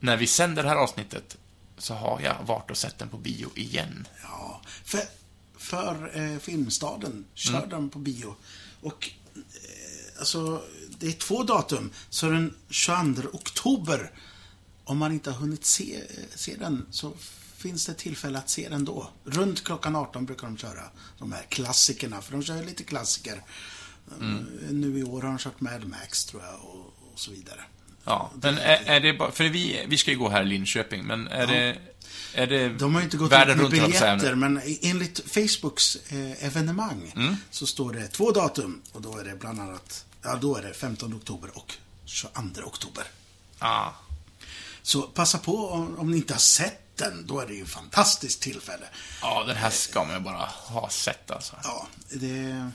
När 0.00 0.16
vi 0.16 0.26
sänder 0.26 0.62
det 0.62 0.68
här 0.68 0.76
avsnittet 0.76 1.36
så 1.78 1.94
har 1.94 2.20
jag 2.20 2.36
varit 2.46 2.70
och 2.70 2.76
sett 2.76 2.98
den 2.98 3.08
på 3.08 3.16
bio 3.16 3.50
igen. 3.54 4.08
Ja, 4.22 4.60
för, 4.84 5.00
för 5.58 6.10
eh, 6.20 6.38
Filmstaden 6.38 7.24
kör 7.34 7.56
Mm. 7.56 7.68
den 7.68 7.90
på 7.90 7.98
bio. 7.98 8.34
Och 8.80 9.10
eh, 9.34 10.18
alltså, 10.18 10.62
det 10.98 11.06
är 11.06 11.12
två 11.12 11.42
datum. 11.42 11.90
Så 12.10 12.26
den 12.30 12.54
22 12.70 13.22
oktober, 13.32 14.10
om 14.84 14.98
man 14.98 15.12
inte 15.12 15.30
har 15.30 15.38
hunnit 15.38 15.64
se, 15.64 16.00
se 16.34 16.56
den, 16.56 16.86
så 16.90 17.12
finns 17.62 17.86
det 17.86 17.94
tillfälle 17.94 18.38
att 18.38 18.50
se 18.50 18.68
den 18.68 18.84
då. 18.84 19.10
Runt 19.24 19.64
klockan 19.64 19.96
18 19.96 20.26
brukar 20.26 20.46
de 20.46 20.56
köra 20.56 20.82
de 21.18 21.32
här 21.32 21.42
klassikerna, 21.48 22.22
för 22.22 22.32
de 22.32 22.42
kör 22.42 22.62
lite 22.62 22.84
klassiker. 22.84 23.42
Mm. 24.20 24.46
Nu 24.70 24.98
i 24.98 25.02
år 25.02 25.22
har 25.22 25.28
de 25.28 25.38
kört 25.38 25.60
Mad 25.60 25.84
Max, 25.84 26.24
tror 26.24 26.42
jag, 26.42 26.54
och, 26.54 27.12
och 27.12 27.20
så 27.20 27.30
vidare. 27.30 27.60
Ja, 28.04 28.30
men 28.42 28.58
är, 28.58 28.82
är 28.86 29.00
det 29.00 29.12
bara... 29.12 29.30
För 29.30 29.44
vi, 29.44 29.84
vi 29.88 29.96
ska 29.96 30.10
ju 30.10 30.18
gå 30.18 30.28
här 30.28 30.42
i 30.42 30.46
Linköping, 30.46 31.04
men 31.04 31.28
är 31.28 31.46
det... 31.46 31.78
Är 32.34 32.46
det 32.46 32.68
De 32.68 32.94
har 32.94 33.00
ju 33.00 33.04
inte 33.04 33.16
gått 33.16 33.32
ut 33.32 33.56
med 33.56 33.70
biljetter, 33.70 34.34
men 34.34 34.60
enligt 34.82 35.20
Facebooks 35.26 35.96
eh, 35.96 36.44
evenemang 36.44 37.12
Mm. 37.16 37.36
så 37.50 37.66
står 37.66 37.92
det 37.92 38.08
två 38.08 38.30
datum 38.30 38.82
och 38.92 39.02
då 39.02 39.18
är 39.18 39.24
det 39.24 39.34
bland 39.40 39.60
annat, 39.60 40.04
ja 40.22 40.36
då 40.36 40.56
är 40.56 40.62
det 40.62 40.74
15 40.74 41.14
oktober 41.14 41.50
och 41.54 41.74
22 42.04 42.40
oktober. 42.64 43.04
Ja. 43.58 43.94
Så 44.82 45.02
passa 45.02 45.38
på 45.38 45.68
om, 45.68 45.98
om 45.98 46.10
ni 46.10 46.16
inte 46.16 46.34
har 46.34 46.38
sett 46.38 46.81
den, 47.10 47.26
då 47.26 47.40
är 47.40 47.46
det 47.46 47.54
ju 47.54 47.62
ett 47.62 47.68
fantastiskt 47.68 48.42
tillfälle. 48.42 48.86
ja, 49.22 49.44
den 49.46 49.56
här 49.56 49.70
ska 49.70 50.04
man 50.04 50.14
ju 50.14 50.20
bara 50.20 50.46
ha 50.46 50.88
sett 50.90 51.30
alltså. 51.30 51.56
Ja, 51.64 51.86
det 52.10 52.38
är 52.38 52.70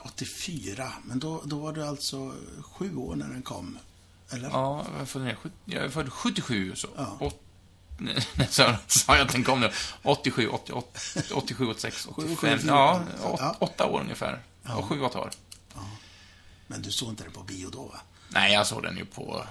84, 0.00 0.92
men 1.04 1.18
då, 1.18 1.42
då 1.44 1.58
var 1.58 1.72
du 1.72 1.86
alltså 1.86 2.34
sju 2.62 2.96
år 2.96 3.16
när 3.16 3.28
den 3.28 3.42
kom. 3.42 3.78
Eller? 4.30 4.48
Ja, 4.50 4.86
jag 4.92 5.00
är 5.00 5.04
född, 5.04 5.22
ner- 5.22 5.34
sjut- 5.34 5.52
jag 5.64 5.84
är 5.84 5.88
född 5.88 6.12
77 6.12 6.76
så. 6.76 6.88
Ja. 6.96 7.16
Åt, 7.20 7.40
nej, 7.98 8.26
så 8.50 8.74
sa 8.86 9.16
jag 9.16 9.26
att 9.26 9.32
den 9.32 9.44
kom 9.44 9.60
nu. 9.60 9.70
87, 10.02 10.48
88, 10.48 10.90
87, 11.34 11.66
86, 11.68 12.06
85. 12.10 12.32
84. 12.32 12.58
Ja, 12.66 13.02
Ja. 13.22 13.50
åt, 13.50 13.56
åtta 13.62 13.86
år 13.86 14.00
ungefär. 14.00 14.42
Och 14.76 14.84
sju, 14.84 15.00
åtta 15.00 15.18
år. 15.20 15.30
Men 16.66 16.82
du 16.82 16.92
såg 16.92 17.08
inte 17.08 17.22
den 17.24 17.32
på 17.32 17.42
bio 17.42 17.70
då, 17.70 17.82
va? 17.82 18.00
Nej, 18.28 18.52
jag 18.52 18.66
såg 18.66 18.82
den 18.82 18.96
ju 18.96 19.04
på... 19.04 19.44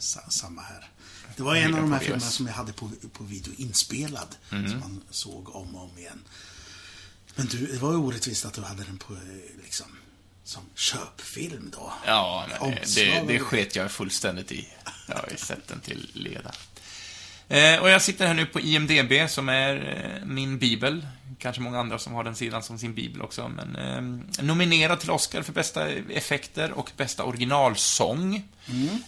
Sa, 0.00 0.20
samma 0.28 0.62
här. 0.62 0.88
Det 1.36 1.42
var 1.42 1.56
en 1.56 1.74
av 1.74 1.80
de 1.80 1.92
här 1.92 1.98
filmerna 1.98 2.20
som 2.20 2.46
jag 2.46 2.54
hade 2.54 2.72
på, 2.72 2.90
på 3.12 3.24
video 3.24 3.52
inspelad. 3.56 4.36
Mm. 4.52 4.70
Som 4.70 4.80
man 4.80 5.02
såg 5.10 5.56
om 5.56 5.76
och 5.76 5.82
om 5.82 5.98
igen. 5.98 6.20
Men 7.34 7.46
du, 7.46 7.66
det 7.66 7.78
var 7.78 7.90
ju 7.90 7.96
orättvist 7.96 8.44
att 8.44 8.54
du 8.54 8.62
hade 8.62 8.84
den 8.84 8.98
på, 8.98 9.14
eh, 9.14 9.20
liksom, 9.62 9.86
som 10.44 10.62
köpfilm 10.74 11.70
då. 11.72 11.92
Ja, 12.06 12.46
och 12.60 12.70
det 12.70 13.24
det. 13.26 13.38
sket 13.38 13.76
jag 13.76 13.90
fullständigt 13.90 14.52
i. 14.52 14.68
Jag 15.08 15.16
har 15.16 15.28
ju 15.30 15.36
sett 15.36 15.68
den 15.68 15.80
till 15.80 16.10
leda. 16.12 16.52
Eh, 17.48 17.82
och 17.82 17.90
jag 17.90 18.02
sitter 18.02 18.26
här 18.26 18.34
nu 18.34 18.46
på 18.46 18.60
IMDB, 18.60 19.30
som 19.30 19.48
är 19.48 19.76
eh, 19.76 20.26
min 20.26 20.58
bibel. 20.58 21.06
Kanske 21.38 21.62
många 21.62 21.80
andra 21.80 21.98
som 21.98 22.12
har 22.12 22.24
den 22.24 22.36
sidan 22.36 22.62
som 22.62 22.78
sin 22.78 22.94
bibel 22.94 23.22
också. 23.22 23.48
Men 23.48 23.76
eh, 23.76 24.44
nominerad 24.44 25.00
till 25.00 25.10
Oscar 25.10 25.42
för 25.42 25.52
bästa 25.52 25.88
effekter 25.88 26.72
och 26.72 26.90
bästa 26.96 27.24
originalsång. 27.24 28.48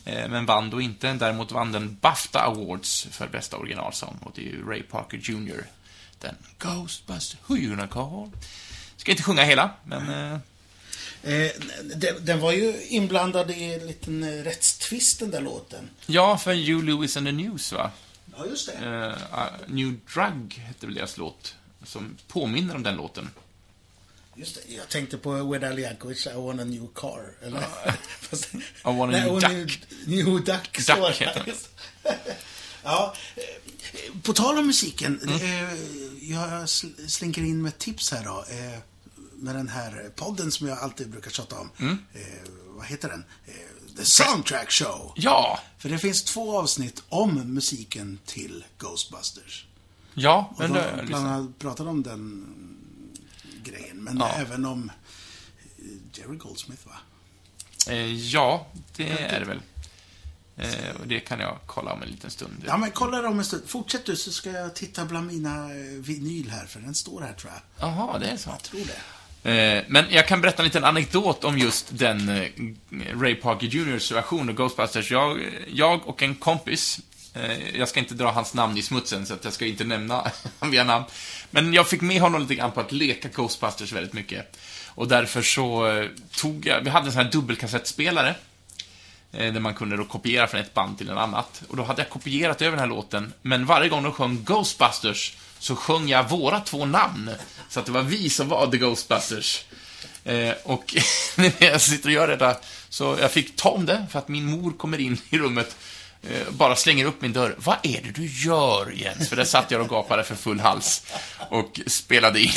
Eh, 0.05 0.29
men 0.29 0.47
vann 0.47 0.71
då 0.71 0.81
inte. 0.81 1.13
Däremot 1.13 1.53
vann 1.53 1.73
den 1.73 1.97
BAFTA 2.01 2.41
Awards 2.41 3.09
för 3.11 3.29
bästa 3.29 3.57
originalsång. 3.57 4.19
Och 4.23 4.33
det 4.35 4.41
är 4.41 4.51
ju 4.53 4.67
Ray 4.69 4.83
Parker 4.83 5.21
Jr. 5.23 5.65
Den 6.21 6.35
Ghostbuster, 6.59 7.39
who 7.47 7.57
you 7.57 7.69
gonna 7.71 7.87
call? 7.87 8.31
Ska 8.97 9.11
inte 9.11 9.23
sjunga 9.23 9.43
hela, 9.43 9.71
men... 9.85 10.33
Eh, 10.33 10.39
Eh, 11.23 11.51
den, 11.97 12.25
den 12.25 12.41
var 12.41 12.53
ju 12.53 12.87
inblandad 12.89 13.51
i 13.51 13.75
en 13.75 13.87
liten 13.87 14.23
eh, 14.23 14.43
rättstvist, 14.45 15.21
den 15.21 15.31
där 15.31 15.41
låten. 15.41 15.91
ja, 16.07 16.39
för 16.39 16.53
You 16.53 16.83
Lewis 16.83 17.17
and 17.17 17.27
the 17.27 17.33
News, 17.33 17.73
va? 17.73 17.91
Ja, 18.37 18.47
just 18.47 18.67
det. 18.81 18.87
Uh, 18.87 19.45
New 19.67 19.95
Drug 20.15 20.55
hette 20.67 20.87
väl 20.87 20.95
deras 20.95 21.17
låt, 21.17 21.55
som 21.85 22.17
påminner 22.29 22.75
om 22.75 22.83
den 22.83 22.97
låten. 22.97 23.31
Just 24.37 24.55
det. 24.55 24.75
Jag 24.75 24.89
tänkte 24.89 25.19
på 25.19 25.33
Weird 25.51 25.79
Yankovic, 25.79 26.27
I 26.27 26.33
want 26.33 26.61
a 26.61 26.65
new 26.65 26.87
car. 26.95 27.33
Eller? 27.43 27.61
Fast, 28.21 28.55
I 28.55 28.59
want 28.83 29.01
a 29.01 29.07
nej, 29.07 29.21
new 29.21 29.31
och 29.35 29.41
duck. 29.41 29.81
New, 30.07 30.25
new 30.27 30.45
duck, 30.45 30.73
det. 31.19 31.25
heter 31.25 31.45
den. 31.45 31.55
Ja, 32.83 33.15
eh, 33.37 34.21
på 34.23 34.33
tal 34.33 34.59
om 34.59 34.67
musiken. 34.67 35.21
Mm. 35.23 35.35
eh, 35.35 35.75
Jag 36.31 36.49
sl- 36.65 37.09
slinker 37.09 37.43
in 37.43 37.63
med 37.63 37.69
ett 37.69 37.79
tips 37.79 38.11
här 38.11 38.25
då. 38.25 38.45
eh, 38.51 38.79
Med 39.35 39.55
den 39.55 39.69
här 39.69 40.11
podden 40.17 40.53
som 40.53 40.69
jag 40.69 40.79
alltid 40.79 41.09
brukar 41.11 41.31
tjata 41.31 41.59
om. 41.59 41.71
Mm. 41.79 41.99
Eh, 42.15 42.21
Vad 42.67 42.87
heter 42.87 43.09
den? 43.09 43.25
Eh, 43.47 43.55
The 43.97 44.05
Soundtrack 44.05 44.71
Show. 44.73 45.13
Ja! 45.17 45.61
För 45.79 45.89
det 45.89 45.99
finns 45.99 46.23
två 46.25 46.59
avsnitt 46.59 47.03
om 47.09 47.35
musiken 47.55 48.19
till 48.27 48.65
Ghostbusters. 48.79 49.67
Ja, 50.15 50.55
men 50.59 50.73
de 50.73 50.79
det 50.79 51.03
bland 51.07 51.27
annat 51.27 51.59
pratade 51.59 51.91
om 51.91 52.03
den 52.03 52.47
grejen. 53.65 53.97
Men 53.97 54.17
Ja. 54.19 54.29
även 54.37 54.65
om 54.65 54.91
eh, 55.79 55.85
Jerry 56.13 56.37
Goldsmith, 56.37 56.87
va? 56.87 56.95
Eh, 57.89 58.13
ja, 58.15 58.67
det 58.97 59.11
är 59.11 59.41
det 59.41 59.47
väl. 59.47 59.61
Eh, 60.57 60.97
och 61.01 61.07
det 61.07 61.21
kan 61.21 61.41
jag 61.41 61.59
kolla 61.67 61.93
om 61.93 62.03
en 62.03 62.09
liten 62.09 62.31
stund. 62.31 62.65
Ja, 62.67 62.77
men 62.77 62.91
kolla 62.91 63.23
det 63.23 63.29
om 63.29 63.39
en 63.39 63.45
stund. 63.45 63.63
Fortsätt 63.67 64.05
du 64.07 64.17
så 64.17 64.33
ska 64.33 64.51
jag 64.51 64.75
titta 64.75 65.05
bland 65.05 65.27
mina 65.27 65.65
eh, 65.65 65.77
vinyl 65.99 66.51
här, 66.51 66.67
för 66.67 66.81
den 66.81 66.95
står 66.95 67.21
här 67.21 67.33
tror 67.33 67.53
jag. 67.53 67.89
Jaha, 67.89 68.19
det 68.19 68.27
är 68.27 68.37
så. 68.37 68.51
Jag 68.51 68.63
tror 68.63 68.81
det. 68.81 69.01
Eh, 69.53 69.85
Men 69.89 70.05
jag 70.11 70.29
kan 70.29 70.41
berätta 70.41 70.63
en 70.63 70.65
liten 70.65 70.85
anekdot 70.85 71.45
om 71.45 71.59
just 71.59 71.87
den 71.99 72.29
Ray 73.21 73.35
Parker 73.35 73.67
Jr.s 73.67 74.13
version 74.13 74.49
av 74.49 74.55
Ghostbusters. 74.55 75.11
Jag, 75.11 75.41
jag 75.73 76.09
och 76.09 76.23
en 76.23 76.35
kompis, 76.35 77.01
Eh, 77.39 77.77
jag 77.79 77.89
ska 77.89 78.01
inte 78.01 78.15
dra 78.15 78.31
hans 78.31 78.55
namn 78.55 78.77
i 78.77 78.83
smutsen, 78.83 79.27
så 79.27 79.35
att 79.35 79.45
jag 79.45 79.53
ska 79.53 79.67
inte 79.67 79.85
nämna 79.85 80.31
via 80.61 80.85
namn. 80.85 81.05
Men 81.51 81.75
jag 81.75 81.89
fick 81.89 82.01
med 82.01 82.21
honom 82.21 82.41
lite 82.41 82.55
grann 82.55 82.73
på 82.73 82.81
att 82.81 82.93
leka 82.93 83.29
Ghostbusters 83.29 83.93
väldigt 83.93 84.13
mycket. 84.13 84.57
Och 84.87 85.09
därför 85.09 85.43
så 85.43 85.87
eh, 85.87 86.09
tog 86.31 86.67
jag, 86.67 86.81
vi 86.81 86.91
hade 86.91 87.07
en 87.07 87.13
sån 87.13 87.25
här 87.25 87.33
dubbelkassettspelare. 87.33 88.35
Eh, 89.33 89.53
där 89.53 89.61
man 89.61 89.75
kunde 89.75 89.97
då 89.97 90.05
kopiera 90.05 90.47
från 90.47 90.61
ett 90.61 90.75
band 90.75 90.99
till 90.99 91.11
ett 91.11 91.17
annat. 91.17 91.63
Och 91.69 91.77
då 91.77 91.83
hade 91.83 92.03
jag 92.03 92.11
kopierat 92.11 92.63
över 92.63 92.71
den 92.71 92.81
här 92.81 92.87
låten, 92.87 93.33
men 93.43 93.67
varje 93.67 93.89
gång 93.89 94.03
de 94.03 94.13
sjöng 94.13 94.45
Ghostbusters 94.45 95.37
så 95.59 95.77
sjöng 95.77 96.09
jag 96.09 96.29
våra 96.29 96.61
två 96.61 96.85
namn. 96.85 97.31
Så 97.69 97.81
att 97.81 97.87
det 97.87 97.93
var 97.93 98.03
vi 98.03 98.31
som 98.31 98.49
var 98.49 98.67
The 98.67 98.79
Ghostbusters. 98.79 99.65
Eh, 100.25 100.53
och 100.65 100.97
när 101.37 101.53
jag 101.59 101.81
sitter 101.81 102.09
och 102.09 102.13
gör 102.13 102.29
detta, 102.29 102.57
så 102.89 103.17
jag 103.21 103.33
fick 103.33 103.57
ta 103.57 103.69
om 103.69 103.87
det, 103.87 104.07
för 104.11 104.19
att 104.19 104.29
min 104.29 104.45
mor 104.45 104.73
kommer 104.73 105.01
in 105.01 105.19
i 105.31 105.39
rummet, 105.39 105.77
bara 106.51 106.77
slänger 106.77 107.05
upp 107.05 107.23
min 107.23 107.33
dörr. 107.33 107.55
Vad 107.59 107.77
är 107.83 108.03
det 108.03 108.11
du 108.11 108.27
gör, 108.27 108.91
Jens? 108.91 109.29
För 109.29 109.37
där 109.37 109.45
satt 109.45 109.71
jag 109.71 109.81
och 109.81 109.89
gapade 109.89 110.25
för 110.25 110.35
full 110.35 110.61
hals 110.61 111.03
och 111.51 111.81
spelade 111.87 112.41
in 112.41 112.53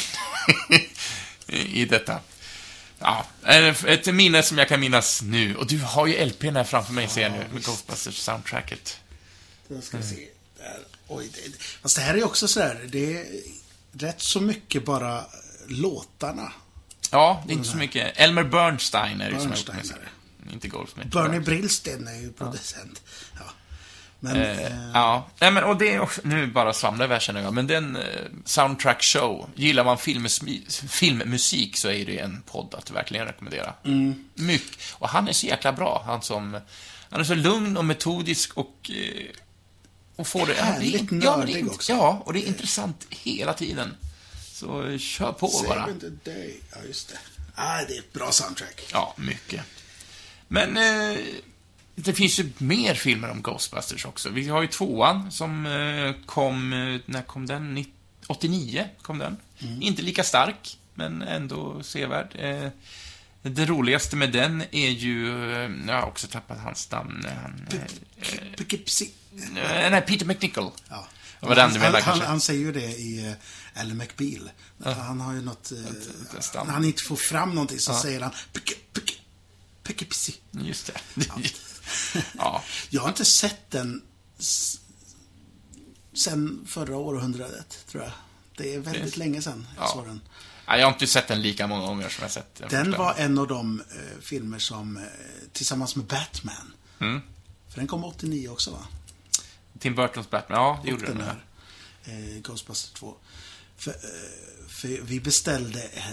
i 1.47 1.85
detta. 1.85 2.19
Ja, 2.99 3.25
är 3.43 3.87
ett 3.87 4.13
minne 4.13 4.43
som 4.43 4.57
jag 4.57 4.67
kan 4.67 4.79
minnas 4.79 5.21
nu. 5.21 5.55
Och 5.55 5.67
du 5.67 5.79
har 5.79 6.07
ju 6.07 6.25
LPn 6.25 6.55
här 6.55 6.63
framför 6.63 6.93
mig, 6.93 7.07
ser 7.07 7.21
jag 7.21 7.31
nu, 7.31 7.45
med 7.53 7.63
Ghostbusters-soundtracket. 7.63 8.97
Då 9.67 9.81
ska 9.81 9.97
vi 9.97 10.03
se. 10.03 10.27
Där. 10.57 10.79
Oj, 11.07 11.29
det, 11.33 11.63
fast 11.81 11.95
det 11.95 12.01
här 12.01 12.13
är 12.17 12.23
också 12.23 12.47
så 12.47 12.59
här, 12.59 12.81
det 12.87 13.17
är 13.17 13.25
rätt 13.91 14.21
så 14.21 14.41
mycket 14.41 14.85
bara 14.85 15.25
låtarna. 15.67 16.53
Ja, 17.11 17.43
det 17.47 17.53
är 17.53 17.57
inte 17.57 17.69
så 17.69 17.77
mycket. 17.77 18.11
Elmer 18.15 18.43
Bernstein 18.43 19.21
är 19.21 19.31
det 19.31 19.39
som 19.39 19.49
har 19.49 19.57
gjort 19.57 19.65
Bernstein. 19.65 19.99
Inte 20.51 20.67
Goldsmith. 20.67 21.09
Bernie 21.09 21.39
Brillsten 21.39 22.07
är 22.07 22.21
ju 22.21 22.31
producent. 22.31 23.01
Ja. 23.39 23.45
Men, 24.23 24.35
Eh, 24.35 24.59
eh, 24.59 24.71
ja, 24.93 25.29
nej 25.39 25.51
men 25.51 25.63
och 25.63 25.77
det 25.77 25.93
är 25.93 25.99
också, 25.99 26.21
nu 26.23 26.47
bara 26.47 26.73
svamlar 26.73 27.09
jag 27.09 27.21
känner 27.21 27.41
jag, 27.41 27.53
men 27.53 27.67
den 27.67 27.95
eh, 27.95 28.03
soundtrack 28.45 29.03
show, 29.03 29.49
gillar 29.55 29.83
man 29.83 29.97
filmmusik 30.89 31.77
så 31.77 31.89
är 31.89 32.05
det 32.05 32.19
en 32.19 32.41
podd 32.41 32.75
att 32.75 32.91
verkligen 32.91 33.25
rekommendera. 33.25 33.73
Mm. 33.83 34.29
Mycket. 34.35 34.77
Och 34.93 35.09
han 35.09 35.27
är 35.27 35.33
så 35.33 35.45
jäkla 35.45 35.73
bra, 35.73 36.03
han 36.05 36.21
som, 36.21 36.59
han 37.09 37.19
är 37.19 37.23
så 37.23 37.35
lugn 37.35 37.77
och 37.77 37.85
metodisk 37.85 38.57
och, 38.57 38.91
eh, 38.93 39.25
och 40.15 40.27
får 40.27 40.45
det... 40.47 40.53
Härligt 40.53 41.01
ja, 41.01 41.07
det 41.09 41.25
ja, 41.25 41.37
nördig 41.37 41.55
int- 41.65 41.69
också. 41.73 41.91
Ja, 41.91 42.21
och 42.25 42.33
det 42.33 42.39
är 42.43 42.47
intressant 42.47 43.05
hela 43.09 43.53
tiden. 43.53 43.95
Så 44.53 44.87
eh, 44.87 44.97
kör 44.97 45.31
på 45.31 45.47
bara. 45.67 45.85
Save 45.85 45.99
the 45.99 46.31
Day. 46.31 46.59
Ja, 46.71 46.77
just 46.87 47.09
det. 47.09 47.17
Ah, 47.55 47.77
det 47.87 47.95
är 47.95 47.99
ett 47.99 48.13
bra 48.13 48.31
soundtrack. 48.31 48.81
Ja, 48.93 49.13
mycket. 49.17 49.61
Men 50.53 50.77
eh, 50.77 51.17
det 51.95 52.13
finns 52.13 52.39
ju 52.39 52.51
mer 52.57 52.93
filmer 52.95 53.29
om 53.29 53.41
Ghostbusters 53.41 54.05
också. 54.05 54.29
Vi 54.29 54.47
har 54.47 54.61
ju 54.61 54.67
tvåan 54.67 55.31
som 55.31 55.65
eh, 55.65 56.25
kom, 56.25 56.73
eh, 56.73 56.99
när 57.05 57.21
kom 57.21 57.45
den? 57.45 57.77
Nitt- 57.77 57.93
89 58.27 58.85
kom 59.01 59.17
den. 59.17 59.37
Inte 59.81 60.01
lika 60.01 60.23
stark, 60.23 60.77
men 60.93 61.21
ändå 61.21 61.83
sevärd. 61.83 62.35
Eh, 62.39 62.69
det 63.41 63.65
roligaste 63.65 64.15
med 64.15 64.31
den 64.31 64.63
är 64.71 64.89
ju, 64.89 65.27
eh, 65.53 65.71
jag 65.87 65.93
har 66.01 66.07
också 66.07 66.27
tappat 66.27 66.59
hans 66.59 66.91
namn. 66.91 67.25
Han, 67.41 67.67
eh, 67.71 68.37
Poughkeepsie. 68.57 69.09
eh, 69.55 69.89
nej, 69.91 70.01
Peter 70.01 70.25
McNichol. 70.25 70.71
Ja. 70.89 71.07
Den 71.41 71.57
han, 71.57 71.81
han, 71.81 72.01
han, 72.03 72.21
han 72.21 72.41
säger 72.41 72.59
ju 72.59 72.71
det 72.71 72.85
i 72.99 73.27
uh, 73.27 73.81
Ally 73.81 73.93
McBeal. 73.93 74.49
Han 74.83 75.21
har 75.21 75.33
ju 75.33 75.41
något... 75.41 75.71
Uh, 75.71 76.63
när 76.65 76.73
han 76.73 76.85
inte 76.85 77.03
får 77.03 77.15
fram 77.15 77.49
någonting 77.55 77.79
så 77.79 77.91
Ja. 77.91 78.01
säger 78.01 78.21
han 78.21 78.31
Picke, 78.53 78.73
picke, 78.93 79.10
picke, 79.93 80.05
pissi. 80.05 80.35
Just 80.51 80.85
det. 81.15 81.25
Ja. 82.37 82.63
Jag 82.89 83.01
har 83.01 83.09
inte 83.09 83.25
sett 83.25 83.71
den 83.71 84.01
sen 86.13 86.65
förra 86.67 86.97
århundradet, 86.97 87.85
tror 87.87 88.03
jag. 88.03 88.11
Det 88.57 88.75
är 88.75 88.79
väldigt 88.79 89.13
Det- 89.13 89.17
länge 89.19 89.41
sedan 89.41 89.67
jag 89.75 89.83
Ja. 89.83 89.91
såg 89.93 90.05
den. 90.05 90.21
Nej, 90.67 90.79
jag 90.79 90.87
har 90.87 90.93
inte 90.93 91.07
sett 91.07 91.27
den 91.27 91.41
lika 91.41 91.67
många 91.67 91.85
gånger 91.85 92.09
som 92.09 92.21
jag 92.21 92.31
sett 92.31 92.55
den 92.55 92.69
Den 92.69 92.91
var 92.91 93.13
en 93.17 93.37
av 93.37 93.47
de 93.47 93.79
eh, 93.81 94.21
filmer 94.21 94.59
som, 94.59 94.97
eh, 94.97 95.03
tillsammans 95.53 95.95
med 95.95 96.05
Batman, 96.05 96.73
Mm. 96.99 97.21
för 97.69 97.75
den 97.79 97.87
kom 97.87 98.03
89 98.03 98.49
också 98.49 98.71
va? 98.71 98.87
Tim 99.79 99.95
Burtons 99.95 100.29
Batman, 100.29 100.57
ja, 100.59 100.79
det 100.83 100.91
gjorde 100.91 101.07
Och 101.11 101.15
den. 101.17 101.25
här. 101.27 101.45
Eh, 102.03 102.41
Ghostbusters 102.41 102.91
2. 102.91 103.15
För, 103.77 103.91
eh, 103.91 104.67
för 104.67 104.87
vi 104.87 105.19
beställde 105.19 105.83
eh, 105.83 106.03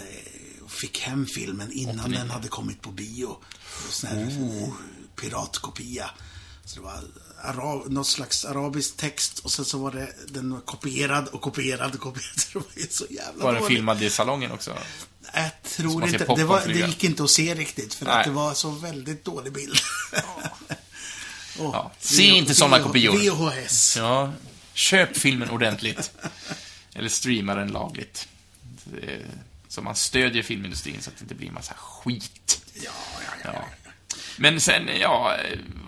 fick 0.69 0.99
hem 0.99 1.25
filmen 1.25 1.71
innan 1.71 1.99
89. 1.99 2.17
den 2.19 2.29
hade 2.29 2.47
kommit 2.47 2.81
på 2.81 2.91
bio. 2.91 3.37
Sån 3.89 4.09
här 4.09 4.17
eh, 4.21 4.69
piratkopia. 5.21 6.09
Så 6.65 6.75
det 6.75 6.81
var 6.81 6.99
arab, 7.43 7.91
något 7.91 8.07
slags 8.07 8.45
arabisk 8.45 8.97
text 8.97 9.39
och 9.39 9.51
sen 9.51 9.65
så 9.65 9.77
var 9.77 9.91
det 9.91 10.13
den 10.27 10.51
var 10.53 10.59
kopierad 10.61 11.27
och 11.27 11.41
kopierad 11.41 11.93
och 11.95 11.99
kopierad. 12.01 12.39
Så 12.39 12.49
det 12.53 12.65
var 12.65 12.71
ju 12.75 12.87
så 12.89 13.05
jävla 13.09 13.43
Var 13.43 13.53
den 13.53 13.67
filmad 13.67 14.01
i 14.03 14.09
salongen 14.09 14.51
också? 14.51 14.77
Jag 15.33 15.63
tror 15.63 16.07
inte. 16.07 16.33
Det, 16.35 16.43
var, 16.43 16.61
det 16.67 16.79
gick 16.87 17.03
inte 17.03 17.23
att 17.23 17.29
se 17.29 17.55
riktigt 17.55 17.93
för 17.93 18.05
Nej. 18.05 18.13
att 18.13 18.25
det 18.25 18.31
var 18.31 18.53
så 18.53 18.69
väldigt 18.69 19.25
dålig 19.25 19.53
bild. 19.53 19.77
Åh, 21.59 21.69
Ja. 21.73 21.91
Se 21.99 22.23
inte 22.23 22.55
såna 22.55 22.79
kopior. 22.79 23.17
VHS. 23.17 23.97
Ja, 23.97 24.33
köp 24.73 25.17
filmen 25.17 25.49
ordentligt. 25.49 26.11
Eller 26.93 27.09
streama 27.09 27.55
den 27.55 27.67
lagligt. 27.67 28.27
Det- 28.83 29.25
Så 29.69 29.81
man 29.81 29.95
stödjer 29.95 30.43
filmindustrin 30.43 31.01
så 31.01 31.09
att 31.09 31.17
det 31.17 31.21
inte 31.23 31.35
blir 31.35 31.47
en 31.47 31.53
massa 31.53 31.73
skit. 31.73 32.61
Ja, 32.73 32.91
ja, 33.15 33.31
ja. 33.43 33.51
Ja. 33.53 33.91
Men 34.37 34.61
sen, 34.61 34.89
ja, 34.99 35.35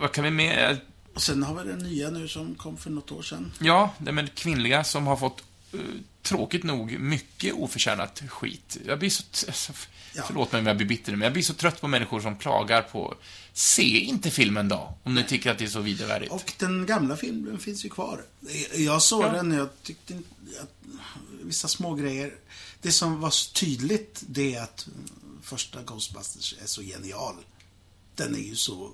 vad 0.00 0.12
kan 0.12 0.24
vi 0.24 0.30
med? 0.30 0.80
Och 1.14 1.22
sen 1.22 1.42
har 1.42 1.62
vi 1.64 1.68
den 1.70 1.78
nya 1.78 2.10
nu 2.10 2.28
som 2.28 2.54
kom 2.54 2.76
för 2.76 2.90
något 2.90 3.12
år 3.12 3.22
sedan. 3.22 3.52
Ja, 3.60 3.94
det 3.98 4.12
med 4.12 4.34
kvinnliga 4.34 4.84
som 4.84 5.06
har 5.06 5.16
fått 5.16 5.42
eh, 5.72 5.80
tråkigt 6.22 6.62
nog 6.64 6.98
mycket 6.98 7.54
oförtjänat 7.54 8.22
skit. 8.28 8.76
Jag 8.86 8.98
blir 8.98 9.10
så... 9.10 9.22
Alltså, 9.46 9.72
Ja. 10.14 10.22
Förlåt 10.26 10.52
mig 10.52 10.60
om 10.60 10.66
jag 10.66 10.76
blir 10.76 10.86
bitter 10.86 11.12
nu, 11.12 11.18
men 11.18 11.24
jag 11.26 11.32
blir 11.32 11.42
så 11.42 11.54
trött 11.54 11.80
på 11.80 11.88
människor 11.88 12.20
som 12.20 12.36
klagar 12.36 12.82
på... 12.82 13.14
Se 13.52 13.82
inte 13.82 14.30
filmen 14.30 14.68
då, 14.68 14.98
om 15.02 15.14
ni 15.14 15.24
tycker 15.24 15.50
att 15.50 15.58
det 15.58 15.64
är 15.64 15.68
så 15.68 15.80
vidarevärdigt. 15.80 16.32
Och 16.32 16.52
den 16.58 16.86
gamla 16.86 17.16
filmen 17.16 17.58
finns 17.58 17.84
ju 17.84 17.88
kvar. 17.88 18.20
Jag 18.76 19.02
såg 19.02 19.24
Ja. 19.24 19.32
den 19.32 19.52
och 19.52 19.58
jag 19.58 19.68
tyckte 19.82 20.12
inte 20.12 20.28
att 20.62 20.68
vissa 21.42 21.68
små 21.68 21.94
grejer. 21.94 22.34
Det 22.82 22.92
som 22.92 23.20
var 23.20 23.30
så 23.30 23.52
tydligt, 23.52 24.22
det 24.28 24.54
är 24.54 24.62
att 24.62 24.86
första 25.42 25.82
Ghostbusters 25.82 26.54
är 26.62 26.66
så 26.66 26.82
genial. 26.82 27.34
Den 28.16 28.34
är 28.34 28.38
ju 28.40 28.56
så 28.56 28.92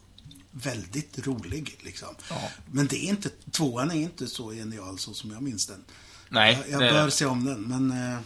väldigt 0.50 1.26
rolig, 1.26 1.76
liksom. 1.80 2.08
Ja. 2.30 2.50
Men 2.72 2.86
det 2.86 2.96
är 3.04 3.08
inte, 3.08 3.30
tvåan 3.50 3.90
är 3.90 3.94
inte 3.94 4.26
så 4.26 4.50
genial 4.50 4.98
så 4.98 5.14
som 5.14 5.30
jag 5.30 5.42
minns 5.42 5.66
den. 5.66 5.84
Nej, 6.28 6.58
jag 6.60 6.70
jag 6.70 6.80
det- 6.80 6.90
bör 6.92 7.10
se 7.10 7.24
om 7.26 7.44
den, 7.44 7.62
men... 7.62 8.12
eh, 8.12 8.18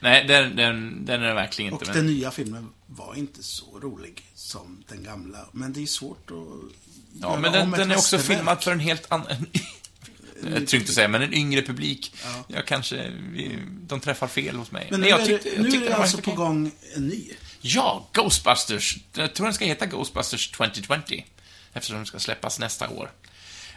Nej, 0.00 0.24
den, 0.28 0.56
den, 0.56 1.04
den 1.04 1.22
är 1.22 1.26
det 1.28 1.34
verkligen 1.34 1.72
Och 1.72 1.82
inte. 1.82 1.92
den 1.92 2.04
Men, 2.06 2.14
nya 2.14 2.30
filmen 2.30 2.68
var 2.86 3.14
inte 3.14 3.42
så 3.42 3.80
rolig 3.80 4.30
som 4.34 4.84
den 4.88 5.02
gamla. 5.02 5.46
Men 5.52 5.72
det 5.72 5.82
är 5.82 5.86
svårt 5.86 6.30
att 6.30 6.72
ja, 7.20 7.38
men 7.40 7.52
den, 7.52 7.70
den 7.70 7.90
är 7.90 7.96
också 7.96 8.18
filmad 8.18 8.62
för 8.62 8.72
en 8.72 8.80
helt 8.80 9.12
annan... 9.12 9.46
Jag 10.52 10.66
tror 10.66 10.80
inte 10.80 10.92
säga, 10.92 11.08
men 11.08 11.22
en 11.22 11.34
yngre 11.34 11.62
publik. 11.62 12.14
Ja. 12.24 12.44
Jag 12.48 12.66
kanske... 12.66 13.12
De 13.64 14.00
träffar 14.00 14.28
fel 14.28 14.56
hos 14.56 14.70
mig. 14.70 14.88
Men 14.90 15.00
nu 15.00 15.08
jag 15.08 15.24
tyckte, 15.24 15.48
jag 15.48 15.62
nu 15.62 15.68
är 15.68 15.80
det 15.80 15.96
alltså 15.96 16.18
på 16.18 16.32
gång 16.32 16.72
en 16.96 17.08
ny. 17.08 17.30
Ja, 17.60 18.08
Ghostbusters. 18.12 18.98
Jag 19.14 19.34
tror 19.34 19.46
den 19.46 19.54
ska 19.54 19.64
heta 19.64 19.86
Ghostbusters 19.86 20.50
2020. 20.50 21.22
Eftersom 21.72 21.96
den 21.96 22.06
ska 22.06 22.18
släppas 22.18 22.58
nästa 22.58 22.88
år. 22.88 23.10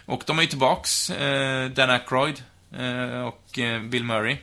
Och 0.05 0.23
de 0.25 0.37
är 0.37 0.41
ju 0.41 0.47
tillbaks, 0.47 1.09
eh, 1.09 1.69
Dan 1.69 1.89
Aykroyd 1.89 2.43
eh, 2.77 3.21
och 3.21 3.59
eh, 3.59 3.81
Bill 3.81 4.03
Murray. 4.03 4.37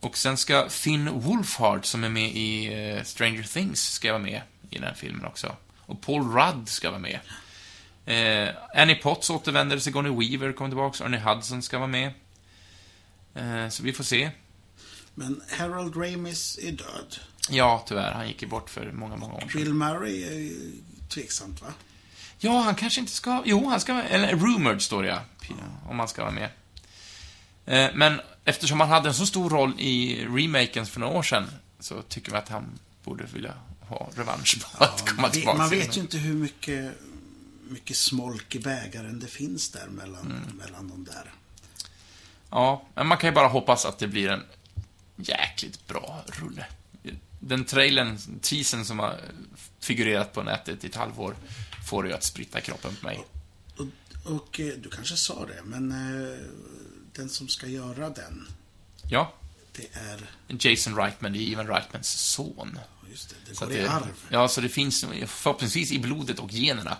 Och 0.00 0.18
sen 0.18 0.36
ska 0.36 0.68
Finn 0.68 1.10
Wolfhard, 1.12 1.86
som 1.86 2.04
är 2.04 2.08
med 2.08 2.30
i 2.36 2.66
eh, 2.66 3.02
Stranger 3.02 3.42
Things, 3.42 3.92
ska 3.92 4.12
vara 4.12 4.22
med 4.22 4.40
i 4.70 4.74
den 4.74 4.84
här 4.84 4.94
filmen 4.94 5.24
också. 5.24 5.56
Och 5.78 6.00
Paul 6.00 6.32
Rudd 6.32 6.68
ska 6.68 6.90
vara 6.90 7.00
med. 7.00 7.20
Eh, 8.06 8.48
Annie 8.74 8.94
Potts 8.94 9.30
återvänder, 9.30 9.78
Sigourney 9.78 10.12
Weaver 10.12 10.52
kommer 10.52 10.70
tillbaks, 10.70 11.00
Ernie 11.00 11.20
Hudson 11.20 11.62
ska 11.62 11.78
vara 11.78 11.88
med. 11.88 12.12
Eh, 13.34 13.68
så 13.68 13.82
vi 13.82 13.92
får 13.92 14.04
se. 14.04 14.30
Men 15.14 15.42
Harold 15.58 15.96
Ramis 15.96 16.58
är 16.62 16.72
död. 16.72 17.16
Ja, 17.50 17.84
tyvärr. 17.88 18.12
Han 18.12 18.28
gick 18.28 18.42
ju 18.42 18.48
bort 18.48 18.70
för 18.70 18.92
många, 18.92 19.16
många 19.16 19.34
år 19.34 19.40
sedan. 19.40 19.50
Bill 19.54 19.74
Murray 19.74 20.22
är 20.22 20.52
tveksamt, 21.08 21.62
va? 21.62 21.68
Ja, 22.38 22.60
han 22.60 22.74
kanske 22.74 23.00
inte 23.00 23.12
ska... 23.12 23.42
Jo, 23.44 23.68
han 23.68 23.80
ska... 23.80 24.02
Eller 24.02 24.36
rumored, 24.36 24.82
står 24.82 25.02
det, 25.02 25.08
ja. 25.08 25.20
Om 25.88 25.98
han 25.98 26.08
ska 26.08 26.22
vara 26.22 26.34
med. 26.34 26.48
Eh, 27.66 27.90
Men 27.94 28.20
eftersom 28.44 28.80
han 28.80 28.88
hade 28.88 29.08
en 29.08 29.14
så 29.14 29.26
stor 29.26 29.50
roll 29.50 29.74
i 29.80 30.26
remaken 30.26 30.86
för 30.86 31.00
några 31.00 31.18
år 31.18 31.22
sedan, 31.22 31.50
så 31.80 32.02
tycker 32.02 32.32
vi 32.32 32.38
att 32.38 32.48
han 32.48 32.78
borde 33.04 33.24
vilja 33.32 33.52
ha 33.80 34.10
revansch 34.14 34.58
på 34.62 34.84
att 34.84 35.08
komma 35.08 35.28
tillbaka. 35.28 35.58
man 35.58 35.70
vet 35.70 35.96
ju 35.96 36.00
inte 36.00 36.18
hur 36.18 36.34
mycket, 36.34 36.92
mycket 37.68 37.96
smolk 37.96 38.54
i 38.54 38.58
bägaren 38.58 39.18
det 39.20 39.26
finns 39.26 39.70
där 39.70 39.86
mellan, 39.86 40.26
Mm. 40.26 40.56
mellan 40.58 40.88
de 40.88 41.04
där. 41.04 41.32
Ja, 42.50 42.84
men 42.94 43.06
man 43.06 43.18
kan 43.18 43.30
ju 43.30 43.34
bara 43.34 43.48
hoppas 43.48 43.84
att 43.84 43.98
det 43.98 44.08
blir 44.08 44.28
en 44.28 44.42
jäkligt 45.16 45.86
bra 45.86 46.24
rulle. 46.26 46.66
Den 47.40 47.64
trailern, 47.64 48.18
teasern 48.40 48.84
som 48.84 48.98
har 48.98 49.20
figurerat 49.80 50.32
på 50.32 50.42
nätet 50.42 50.84
i 50.84 50.86
ett 50.86 50.94
halvår, 50.94 51.36
får 51.88 52.02
det 52.02 52.08
ju 52.08 52.14
att 52.14 52.24
spritta 52.24 52.60
kroppen 52.60 52.96
på 53.00 53.06
mig. 53.06 53.24
Och, 53.76 53.86
och 54.32 54.60
eh, 54.60 54.66
du 54.78 54.88
kanske 54.90 55.16
sa 55.16 55.46
det, 55.46 55.62
men 55.64 55.90
eh, 55.92 56.38
den 57.12 57.28
som 57.28 57.48
ska 57.48 57.66
göra 57.66 58.10
den, 58.10 58.48
Ja, 59.10 59.34
det 59.72 59.88
är... 59.92 60.30
Jason 60.68 60.96
Reitman, 60.96 61.32
det 61.32 61.38
är 61.38 61.40
Ivan 61.40 61.66
Reitmans 61.66 62.08
son. 62.08 62.78
Just 63.10 63.28
det, 63.30 63.36
det 63.50 63.54
Så 63.56 63.64
går 63.64 63.72
att 63.72 63.78
i 63.78 63.82
det, 63.82 63.90
arv. 63.90 64.14
Ja, 64.28 64.48
så 64.48 64.60
det 64.60 64.68
finns 64.68 65.04
förhoppningsvis 65.26 65.92
i 65.92 65.98
blodet 65.98 66.38
och 66.38 66.52
generna. 66.52 66.96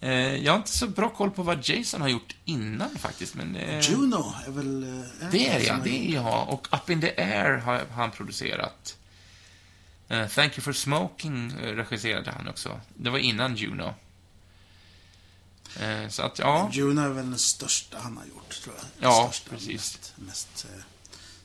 Eh, 0.00 0.10
jag 0.36 0.52
har 0.52 0.58
inte 0.58 0.70
så 0.78 0.86
bra 0.88 1.08
koll 1.10 1.30
på 1.30 1.42
vad 1.42 1.68
Jason 1.68 2.00
har 2.00 2.08
gjort 2.08 2.36
innan 2.44 2.98
faktiskt, 2.98 3.34
men... 3.34 3.56
Eh, 3.56 3.90
Juno 3.90 4.34
är 4.46 4.50
väl... 4.50 4.82
eh, 4.82 5.24
en 5.24 5.30
det 5.30 5.48
är 5.48 5.66
ja, 5.66 5.78
det 5.84 6.08
är 6.08 6.14
jag. 6.14 6.48
Och 6.48 6.68
Up 6.72 6.90
in 6.90 7.00
the 7.00 7.14
Air 7.22 7.56
har 7.56 7.86
han 7.94 8.10
producerat. 8.10 8.96
Thank 10.08 10.52
you 10.58 10.60
for 10.62 10.72
smoking 10.72 11.52
regisserade 11.58 12.30
han 12.30 12.48
också. 12.48 12.80
Det 12.96 13.10
var 13.10 13.18
innan 13.18 13.56
Juno. 13.56 13.94
Så 16.08 16.22
att, 16.22 16.38
ja. 16.38 16.70
Juno 16.72 17.00
är 17.00 17.08
väl 17.08 17.30
den 17.30 17.38
största 17.38 17.98
han 17.98 18.16
har 18.16 18.24
gjort, 18.24 18.62
tror 18.62 18.74
jag. 18.76 18.84
Den 18.84 19.10
Ja, 19.10 19.28
största, 19.32 19.50
precis. 19.50 19.72
Mest, 19.72 20.14
mest, 20.16 20.66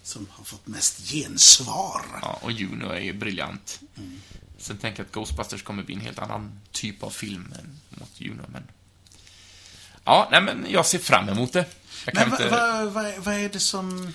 som 0.03 0.27
har 0.31 0.43
fått 0.43 0.67
mest 0.67 1.11
gensvar. 1.11 2.05
ja. 2.21 2.39
Och 2.41 2.51
Juno 2.51 2.89
är 2.89 2.99
ju 2.99 3.13
briljant. 3.13 3.79
Sen 4.65 4.77
tänker 4.77 4.99
jag 4.99 5.05
att 5.05 5.13
Ghostbusters 5.13 5.63
kommer 5.63 5.83
bli 5.83 5.95
en 5.95 6.01
helt 6.01 6.19
annan 6.19 6.59
typ 6.71 7.03
av 7.03 7.09
film 7.09 7.53
än 7.59 7.79
mot 7.89 8.11
Juno, 8.17 8.43
men... 8.47 8.63
Ja, 10.03 10.27
nej 10.31 10.41
men 10.41 10.65
jag 10.69 10.85
ser 10.85 10.99
fram 10.99 11.29
emot 11.29 11.53
det. 11.53 11.65
Jag 12.05 12.15
Men 12.15 12.29
vad 12.29 12.41
inte... 12.41 12.51
va, 12.51 12.85
va, 12.85 13.11
vad 13.17 13.35
är 13.35 13.49
det 13.49 13.59
som... 13.59 14.13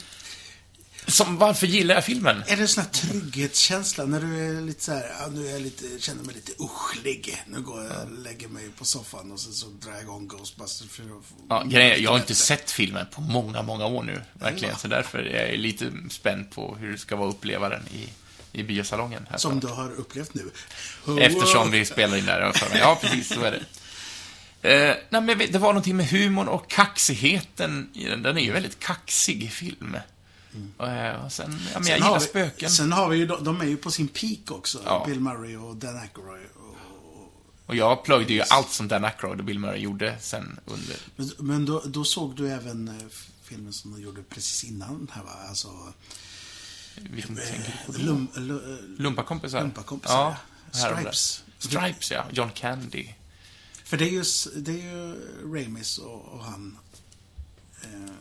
Som, 1.07 1.36
varför 1.36 1.66
gillar 1.66 1.94
jag 1.94 2.05
filmen? 2.05 2.42
Är 2.46 2.57
det 2.57 2.62
en 2.62 2.68
sån 2.68 2.84
här 2.84 2.90
trygghetskänsla 2.90 4.05
när 4.05 4.20
du 4.20 4.59
är 4.59 4.61
lite 4.61 4.84
så 4.84 4.92
här, 4.92 5.12
ja, 5.20 5.26
nu 5.26 5.48
är 5.48 5.53
jag 5.53 5.62
lite, 5.62 6.01
känner 6.01 6.22
mig 6.22 6.34
lite 6.34 6.53
uschlig. 6.62 7.42
Nu 7.46 7.61
går 7.61 7.84
jag 7.84 8.03
och 8.03 8.18
lägger 8.18 8.48
mig 8.48 8.70
på 8.78 8.84
soffan 8.84 9.32
och 9.32 9.40
sen 9.40 9.53
så 9.53 9.66
drar 9.66 9.92
jag 9.92 10.03
igång 10.03 10.28
Ghostbusters 10.28 10.90
för 10.90 11.03
att 11.03 11.09
få... 11.09 11.34
Ja, 11.48 11.62
grejen 11.66 12.03
jag 12.03 12.11
har 12.11 12.18
inte 12.18 12.34
sett 12.34 12.70
filmen 12.70 13.07
på 13.12 13.20
många, 13.20 13.62
många 13.62 13.86
år 13.86 14.03
nu. 14.03 14.22
Verkligen. 14.32 14.72
Ja. 14.72 14.78
Så 14.78 14.88
därför 14.88 15.18
är 15.18 15.48
jag 15.48 15.59
lite 15.59 15.92
spänd 16.11 16.51
på 16.51 16.76
hur 16.76 16.92
det 16.92 16.98
ska 16.98 17.16
vara 17.16 17.28
att 17.28 17.34
uppleva 17.34 17.68
den 17.68 17.88
i, 17.88 18.09
i 18.53 18.62
biosalongen. 18.62 19.26
Här 19.30 19.38
Som 19.38 19.61
du 19.61 19.66
har 19.66 19.90
upplevt 19.92 20.34
nu. 20.34 20.51
Eftersom 21.20 21.70
vi 21.70 21.84
spelar 21.84 22.16
in 22.16 22.26
där 22.26 22.53
för 22.53 22.68
mig. 22.70 22.78
Ja, 22.78 22.98
precis, 23.01 23.28
så 23.34 23.40
är 23.42 23.51
det. 23.51 23.62
Eh, 24.62 24.96
nej, 25.11 25.20
men 25.22 25.28
jag 25.28 25.53
det 25.53 25.59
var 25.59 25.68
någonting 25.68 25.96
med 25.96 26.07
humorn 26.09 26.48
och 26.48 26.70
kaxigheten 26.70 27.90
i 27.94 28.05
den. 28.05 28.22
Den 28.22 28.38
är 28.38 28.42
ju 28.42 28.53
väldigt 28.53 28.78
kaxig 28.78 29.53
film. 29.53 29.96
Eh, 30.78 31.24
och 31.24 31.32
sen, 31.32 31.51
ja, 31.51 31.57
men 31.57 31.62
jag 31.74 31.84
Sen 31.84 31.94
gillar 31.94 32.07
har 32.09 32.20
vi- 32.20 32.26
spöken. 32.26 32.70
Sen 32.70 32.92
har 32.92 33.09
vi 33.09 33.16
ju, 33.16 33.26
de, 33.26 33.44
de 33.44 33.61
är 33.61 33.64
ju 33.64 33.76
på 33.76 33.90
sin 33.90 34.09
peak 34.09 34.51
också. 34.51 34.78
Ja. 34.84 35.05
Bill 35.09 35.20
Murray 35.20 35.57
och 35.57 35.76
Dan 35.76 35.98
Aykroyd. 35.98 36.46
Och, 36.57 36.76
Och 37.66 37.76
jag 37.76 38.05
plöjde 38.05 38.32
ju 38.32 38.42
allt 38.51 38.70
som 38.70 38.88
Dan 38.88 39.05
Aykroyd 39.05 39.38
och 39.38 39.44
Bill 39.44 39.59
Murray 39.59 39.80
gjorde 39.80 40.16
sen 40.20 40.61
under... 40.66 40.96
men 41.16 41.30
men 41.38 41.66
då, 41.66 41.82
då 41.86 42.05
såg 42.05 42.36
du 42.36 42.51
även 42.51 42.88
eh, 42.88 42.94
filmen 43.44 43.72
som 43.72 43.92
de 43.92 44.03
gjorde 44.03 44.22
precis 44.22 44.64
innan 44.64 45.11
här 45.14 45.22
va? 45.22 45.30
Alltså... 45.48 45.68
Vilken 46.97 47.36
på 47.86 47.93
då? 47.93 47.99
Lum, 47.99 48.28
lu, 48.36 48.78
Lumpakompisar? 48.99 49.61
Lumpakompisar, 49.61 50.14
Ja. 50.14 50.36
Stripes. 50.78 51.45
Stripes, 51.59 52.11
ja. 52.11 52.26
John 52.32 52.51
Candy. 52.55 53.09
för 53.84 53.97
det 53.97 54.05
är 54.05 54.11
ju, 54.11 54.24
det 54.61 54.70
är 54.72 54.76
ju 54.95 55.16
Ramis 55.55 55.99
och, 55.99 56.20
och 56.24 56.45
han 56.45 56.78
Eh, 57.82 58.12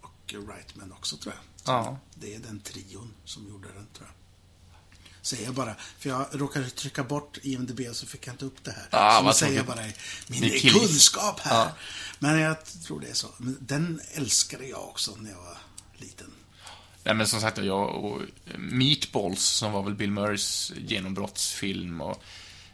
och 0.00 0.34
Wrightman 0.34 0.92
också, 0.92 1.16
tror 1.16 1.34
jag. 1.34 1.74
Ja. 1.74 1.98
Det 2.14 2.34
är 2.34 2.38
den 2.38 2.60
trion 2.60 3.14
som 3.24 3.48
gjorde 3.48 3.68
den, 3.68 3.86
tror 3.96 4.06
jag. 4.08 4.14
Säger 5.22 5.44
jag 5.44 5.54
bara. 5.54 5.74
För 5.98 6.08
jag 6.08 6.26
råkade 6.32 6.70
trycka 6.70 7.04
bort 7.04 7.38
IMDB 7.42 7.80
och 7.90 7.96
så 7.96 8.06
fick 8.06 8.26
jag 8.26 8.34
inte 8.34 8.44
upp 8.44 8.64
det 8.64 8.70
här. 8.70 8.86
Ah, 8.90 9.18
så 9.20 9.26
nu 9.26 9.32
säger 9.32 9.56
jag 9.56 9.66
bara 9.66 9.84
min 10.26 10.60
kunskap 10.60 11.40
här. 11.40 11.54
Ja. 11.64 11.72
Men 12.18 12.38
jag 12.40 12.64
tror 12.64 13.00
det 13.00 13.08
är 13.08 13.14
så. 13.14 13.28
Men 13.38 13.58
den 13.60 14.00
älskade 14.12 14.66
jag 14.66 14.88
också 14.88 15.16
när 15.16 15.30
jag 15.30 15.36
var 15.42 15.58
liten. 15.96 16.32
Nej, 17.04 17.14
men 17.14 17.26
som 17.26 17.40
sagt, 17.40 17.58
jag 17.58 18.04
och 18.04 18.22
Meatballs, 18.58 19.42
som 19.42 19.72
var 19.72 19.82
väl 19.82 19.94
Bill 19.94 20.10
Murrays 20.10 20.72
genombrottsfilm 20.76 22.00
och 22.00 22.22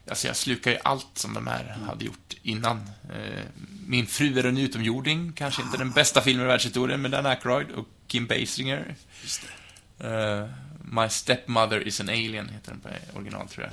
Alltså 0.08 0.26
jag 0.26 0.36
slukar 0.36 0.70
ju 0.70 0.78
allt 0.84 1.08
som 1.14 1.34
de 1.34 1.46
här 1.46 1.78
hade 1.86 2.04
gjort 2.04 2.34
innan. 2.42 2.90
Eh, 3.12 3.44
Min 3.86 4.06
fru 4.06 4.38
är 4.38 4.44
en 4.46 4.58
utomjording, 4.58 5.32
kanske 5.32 5.62
inte 5.62 5.78
den 5.78 5.90
bästa 5.90 6.20
filmen 6.20 6.44
i 6.44 6.48
världshistorien, 6.48 7.02
med 7.02 7.10
Dan 7.10 7.26
Aykroyd 7.26 7.70
och 7.70 7.88
Kim 8.06 8.26
Basinger. 8.26 8.94
Eh, 9.98 10.48
My 10.84 11.08
Stepmother 11.08 11.88
is 11.88 12.00
an 12.00 12.08
Alien, 12.08 12.48
heter 12.48 12.70
den 12.72 12.80
på 12.80 12.88
original, 13.18 13.48
tror 13.48 13.64
jag. 13.64 13.72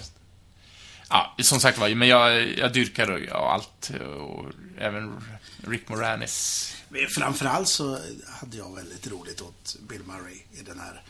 Ja, 1.10 1.36
som 1.40 1.60
sagt 1.60 1.78
var, 1.78 1.96
men 1.96 2.08
jag, 2.08 2.58
jag 2.58 2.74
dyrkar 2.74 3.28
allt, 3.32 3.92
och 4.18 4.46
även 4.78 5.22
Rick 5.68 5.90
Moranis. 5.90 6.74
Men 6.90 7.08
Framförallt 7.10 7.68
så 7.70 8.00
hade 8.28 8.58
jag 8.58 8.76
väldigt 8.76 9.08
roligt 9.08 9.42
åt 9.42 9.76
Bill 9.90 10.04
Murray 10.04 10.38
i 10.54 10.62
den 10.62 10.80
här. 10.80 11.04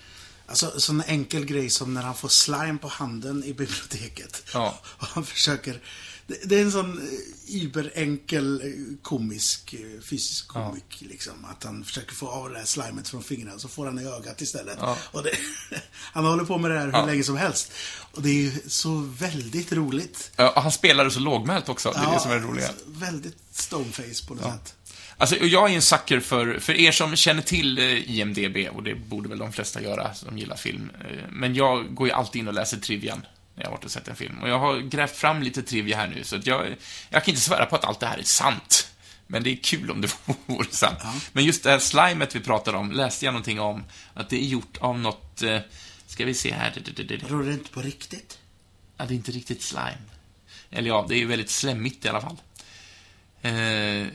Alltså, 0.50 0.80
sån 0.80 1.02
enkel 1.02 1.46
grej 1.46 1.70
som 1.70 1.94
när 1.94 2.02
han 2.02 2.16
får 2.16 2.30
slime 2.30 2.78
på 2.78 2.88
handen 2.88 3.44
i 3.44 3.54
biblioteket. 3.54 4.44
Ja. 4.54 4.80
Och 4.98 5.08
han 5.08 5.26
försöker... 5.26 5.82
Det, 6.28 6.50
det 6.50 6.56
är 6.56 6.62
en 6.62 6.72
sån 6.72 6.98
eh, 6.98 7.56
überenkel 7.56 8.62
eh, 8.62 8.98
komisk, 9.04 9.74
eh, 9.74 10.02
fysisk 10.02 10.48
komik 10.48 10.96
liksom. 11.00 11.46
Att 11.46 11.64
han 11.64 11.86
försöker 11.86 12.14
få 12.16 12.28
av 12.28 12.50
det 12.50 12.58
här 12.58 12.66
slimet 12.66 13.10
från 13.10 13.24
fingrarna, 13.24 13.60
så 13.60 13.68
får 13.68 13.86
han 13.86 14.00
i 14.00 14.06
ögat 14.06 14.42
istället. 14.42 14.78
Ja. 14.82 14.98
Och 15.12 15.24
det, 15.24 15.32
han 16.14 16.26
håller 16.26 16.44
på 16.44 16.58
med 16.58 16.72
det 16.72 16.80
här 16.80 16.86
hur 16.86 16.94
Ja. 16.94 17.06
länge 17.06 17.24
som 17.24 17.38
helst. 17.38 17.72
Och 18.12 18.22
det 18.22 18.30
är 18.30 18.34
ju 18.34 18.52
så 18.68 18.96
väldigt 19.20 19.72
roligt. 19.74 20.32
Ja, 20.36 20.50
och 20.56 20.62
han 20.62 20.72
spelade 20.72 21.12
så 21.12 21.20
lågmält 21.20 21.70
också, 21.70 21.92
det 21.92 21.98
är 22.00 22.14
det 22.14 22.20
som 22.20 22.32
är 22.32 22.36
det 22.36 22.42
roliga. 22.42 22.70
Väldigt 22.88 23.38
stoneface 23.52 24.28
på 24.28 24.34
något 24.36 24.44
sätt. 24.44 24.74
Alltså, 25.18 25.36
jag 25.46 25.72
är 25.72 25.76
en 25.76 25.82
sucker 25.82 26.20
för, 26.20 26.60
för 26.60 26.74
er 26.74 26.92
som 26.92 27.16
känner 27.16 27.42
till 27.42 27.78
eh, 27.78 28.12
IMDB, 28.20 28.58
och 28.76 28.84
det 28.84 28.96
borde 28.96 29.30
väl 29.30 29.38
de 29.38 29.54
flesta 29.54 29.82
göra 29.82 30.14
som 30.14 30.38
gillar 30.38 30.56
film. 30.56 30.92
Eh, 31.10 31.24
Men 31.30 31.56
jag 31.56 31.96
går 31.96 32.08
ju 32.08 32.14
alltid 32.14 32.40
in 32.40 32.48
och 32.48 32.54
läser 32.54 32.78
trivian 32.78 33.26
när 33.56 33.64
jag 33.64 33.70
har 33.70 33.76
varit 33.78 33.86
och 33.86 33.92
sett 33.92 34.08
en 34.08 34.16
film. 34.16 34.40
Och 34.42 34.50
jag 34.50 34.60
har 34.60 34.78
grävt 34.78 35.16
fram 35.16 35.44
lite 35.44 35.64
trivia 35.64 35.98
här 35.98 36.08
nu, 36.08 36.24
så 36.24 36.36
att 36.36 36.48
jag, 36.48 36.76
jag 37.10 37.24
kan 37.24 37.32
inte 37.32 37.42
svära 37.42 37.66
på 37.66 37.76
att 37.76 37.84
allt 37.86 38.00
det 38.00 38.06
här 38.08 38.18
är 38.18 38.24
sant. 38.24 38.92
Men 39.28 39.44
det 39.44 39.50
är 39.50 39.56
kul 39.56 39.92
om 39.92 40.02
det 40.02 40.16
vore 40.46 40.68
sant. 40.72 41.00
Men 41.34 41.46
just 41.46 41.64
det 41.64 41.70
här 41.70 41.80
slimet 41.80 42.36
vi 42.36 42.40
pratar 42.40 42.74
om, 42.74 42.92
läste 42.92 43.26
jag 43.26 43.32
någonting 43.34 43.60
om, 43.60 43.84
att 44.14 44.30
det 44.30 44.36
är 44.36 44.46
gjort 44.48 44.78
av 44.78 45.00
något, 45.00 45.42
eh, 45.42 45.60
ska 46.08 46.26
vi 46.26 46.34
se 46.34 46.54
här, 46.54 46.74
Rör 47.28 47.44
det 47.44 47.54
inte 47.54 47.70
på 47.70 47.82
riktigt? 47.82 48.38
Ja, 48.98 49.06
det 49.06 49.14
är 49.14 49.16
inte 49.16 49.32
riktigt 49.32 49.62
slime. 49.62 49.98
Eller 50.72 50.88
ja, 50.88 51.06
det 51.10 51.22
är 51.22 51.26
väldigt 51.26 51.50
slemmigt 51.50 52.06
i 52.06 52.10
alla 52.10 52.22
fall. 52.22 52.38
Eh, 53.42 53.52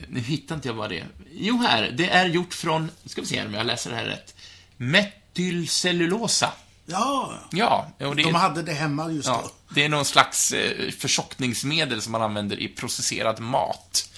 nu 0.07 0.19
hittar 0.25 0.55
inte 0.55 0.67
jag 0.67 0.77
bara 0.77 0.87
det. 0.87 1.05
Jo, 1.31 1.57
här. 1.57 1.93
Det 1.97 2.09
är 2.09 2.25
gjort 2.25 2.53
från, 2.53 2.91
ska 3.05 3.21
vi 3.21 3.27
se 3.27 3.45
om 3.45 3.53
jag 3.53 3.65
läser 3.65 3.89
det 3.89 3.95
här 3.95 4.05
rätt. 4.05 4.35
Metylcellulosa. 4.77 6.53
Ja, 6.85 7.33
Ja, 7.51 7.91
och 7.99 8.15
det 8.15 8.23
de 8.23 8.35
hade 8.35 8.61
det 8.61 8.73
hemma 8.73 9.11
just 9.11 9.27
ja, 9.27 9.41
då. 9.43 9.73
det 9.75 9.83
är 9.83 9.89
någon 9.89 10.05
slags 10.05 10.51
eh, 10.51 10.91
förtjockningsmedel 10.91 12.01
som 12.01 12.11
man 12.11 12.21
använder 12.21 12.59
i 12.59 12.67
processerad 12.67 13.39
mat. 13.39 14.09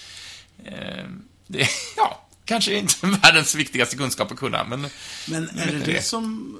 Eh, 0.66 1.06
det 1.48 1.68
ja, 1.98 2.26
kanske 2.46 2.74
inte 2.78 3.08
världens 3.08 3.56
viktigaste 3.56 3.98
kunskap 3.98 4.32
att 4.32 4.38
kunna, 4.38 4.64
men... 4.64 4.88
Men 5.28 5.50
är 5.50 5.66
det 5.66 5.80
det 5.80 5.86
det. 5.86 6.02
som 6.02 6.58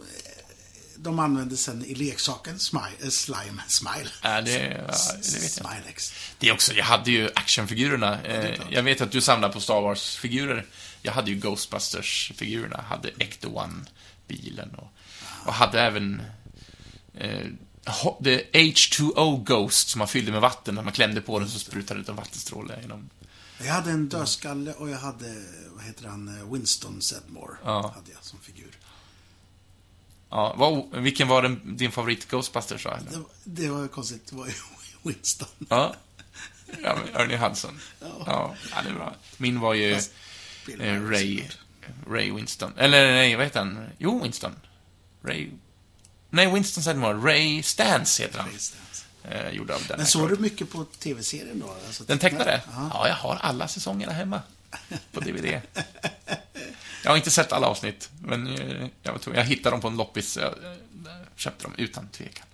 de 1.06 1.20
använde 1.20 1.58
sen 1.58 1.86
i 1.86 1.96
leksaken 1.96 2.60
Smile? 2.60 2.92
eh, 3.04 3.10
slime? 3.10 3.62
Smile? 3.68 4.10
Ja, 4.24 4.42
det, 4.42 4.52
ja, 4.52 4.58
det 4.58 5.40
vet 5.40 5.58
jag. 5.58 5.68
Smilex. 5.72 6.14
Det 6.40 6.50
är 6.50 6.54
också, 6.54 6.74
jag 6.74 6.86
hade 6.86 7.12
ju 7.12 7.30
actionfigurerna. 7.36 8.22
Eh, 8.24 8.60
jag 8.70 8.84
vet 8.84 9.02
att 9.02 9.12
du 9.12 9.22
samlar 9.22 9.50
på 9.50 9.60
Star 9.62 9.82
Wars-figurer. 9.82 10.66
Jag 11.02 11.12
hade 11.14 11.32
ju 11.32 11.38
Ghostbusters-figurerna, 11.40 12.82
hade 12.82 13.10
Ecto 13.20 13.50
One-bilen 13.50 14.76
och, 14.76 14.92
och 15.46 15.54
hade 15.54 15.82
även 15.82 16.22
eh, 17.14 17.46
ho- 17.86 18.24
The 18.24 18.44
H2O 18.54 19.44
Ghost 19.44 19.90
som 19.90 20.00
man 20.00 20.08
fyllde 20.08 20.32
med 20.32 20.42
vatten. 20.42 20.76
När 20.76 20.84
man 20.84 20.94
klämde 20.94 21.22
på 21.22 21.40
den 21.40 21.50
så 21.50 21.60
sprutade 21.60 22.02
det 22.04 22.10
en 22.10 22.16
vattenstråle 22.16 22.82
genom... 22.82 23.10
Jag 23.60 23.74
hade 23.74 23.92
en 23.92 24.10
dödskalle 24.10 24.74
och 24.74 24.90
jag 24.90 24.98
hade, 24.98 25.44
vad 25.76 25.84
heter 25.84 26.08
han, 26.08 26.40
eh, 26.40 26.54
Winston 26.54 27.02
Sedmore. 27.02 27.58
Ja. 27.64 27.92
Hade 27.96 28.12
jag 28.12 28.24
som 28.24 28.40
figur. 28.40 28.72
Ja, 30.30 30.54
vad, 30.58 31.02
vilken 31.02 31.28
var 31.28 31.42
den, 31.42 31.78
din 31.78 31.92
favorit 31.92 32.28
Ghostbusters 32.30 32.84
då? 32.84 32.98
Det, 33.12 33.18
var- 33.18 33.26
det 33.44 33.70
var 33.70 33.82
ju 33.82 33.88
konstigt, 33.88 34.28
det 34.30 34.36
var 34.36 34.48
ju 34.48 34.54
Winston. 35.04 35.48
Ja. 35.70 35.96
ja, 36.84 36.98
Ernie 37.14 37.38
Hudson. 37.38 37.80
Ja, 38.00 38.08
ja, 38.26 38.56
det 38.84 38.90
är 38.90 38.94
bra. 38.94 39.16
Min 39.38 39.60
var 39.60 39.74
ju 39.74 39.94
eh, 40.80 41.02
Ray. 41.10 41.44
Ray 42.10 42.32
Winston. 42.32 42.74
Eller 42.78 43.12
nej, 43.12 43.36
vad 43.36 43.46
heter 43.46 43.60
han? 43.60 43.90
Jo, 43.98 44.24
Winston. 44.24 44.56
Ray... 45.24 45.50
Nej, 46.30 46.54
Winston 46.54 46.84
Sedmore. 46.84 47.14
Ray 47.34 47.64
Stans 47.64 48.20
heter 48.20 48.40
han. 48.40 48.50
Ray. 48.50 48.58
Eh, 49.32 49.50
gjord 49.50 49.72
av 49.72 49.82
den 49.88 49.98
Men 49.98 50.06
såg 50.06 50.30
du 50.30 50.38
mycket 50.38 50.72
på 50.72 50.86
tv-serien 50.86 51.60
då? 51.60 51.76
Alltså, 51.88 52.04
Den 52.04 52.20
tecknade? 52.20 52.62
Ja. 52.72 52.90
Ja, 52.94 53.08
jag 53.08 53.16
har 53.16 53.36
alla 53.36 53.68
säsongerna 53.68 54.14
hemma. 54.14 54.42
På 55.12 55.20
DVD. 55.26 55.62
Jag 57.06 57.12
har 57.12 57.18
inte 57.18 57.32
sett 57.32 57.52
alla 57.52 57.68
avsnitt, 57.68 58.10
men 58.22 58.48
eh, 58.48 58.88
jag, 59.04 59.22
tvungen- 59.22 59.40
jag 59.40 59.46
hittade 59.48 59.74
dem 59.74 59.82
på 59.82 59.88
en 59.88 59.98
loppis. 59.98 60.38
Jag 60.38 60.46
eh, 60.46 61.12
köpte 61.36 61.64
dem 61.64 61.74
utan 61.78 62.08
tvekan. 62.08 62.46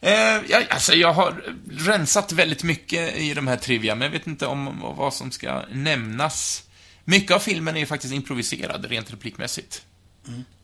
Eh, 0.00 0.12
jag, 0.48 0.66
alltså, 0.70 0.92
jag 0.94 1.12
har 1.12 1.54
rensat 1.70 2.32
väldigt 2.32 2.62
mycket 2.62 3.16
i 3.16 3.34
de 3.34 3.46
här 3.46 3.56
trivia, 3.56 3.94
men 3.94 4.02
jag 4.06 4.10
vet 4.18 4.26
inte 4.26 4.46
om 4.46 4.80
vad 4.96 5.14
som 5.14 5.30
ska 5.30 5.62
nämnas. 5.72 6.62
Mycket 7.04 7.30
av 7.30 7.38
filmen 7.38 7.76
är 7.76 7.80
ju 7.80 7.86
faktiskt 7.86 8.14
improviserad, 8.14 8.84
rent 8.84 9.10
replikmässigt. 9.12 9.82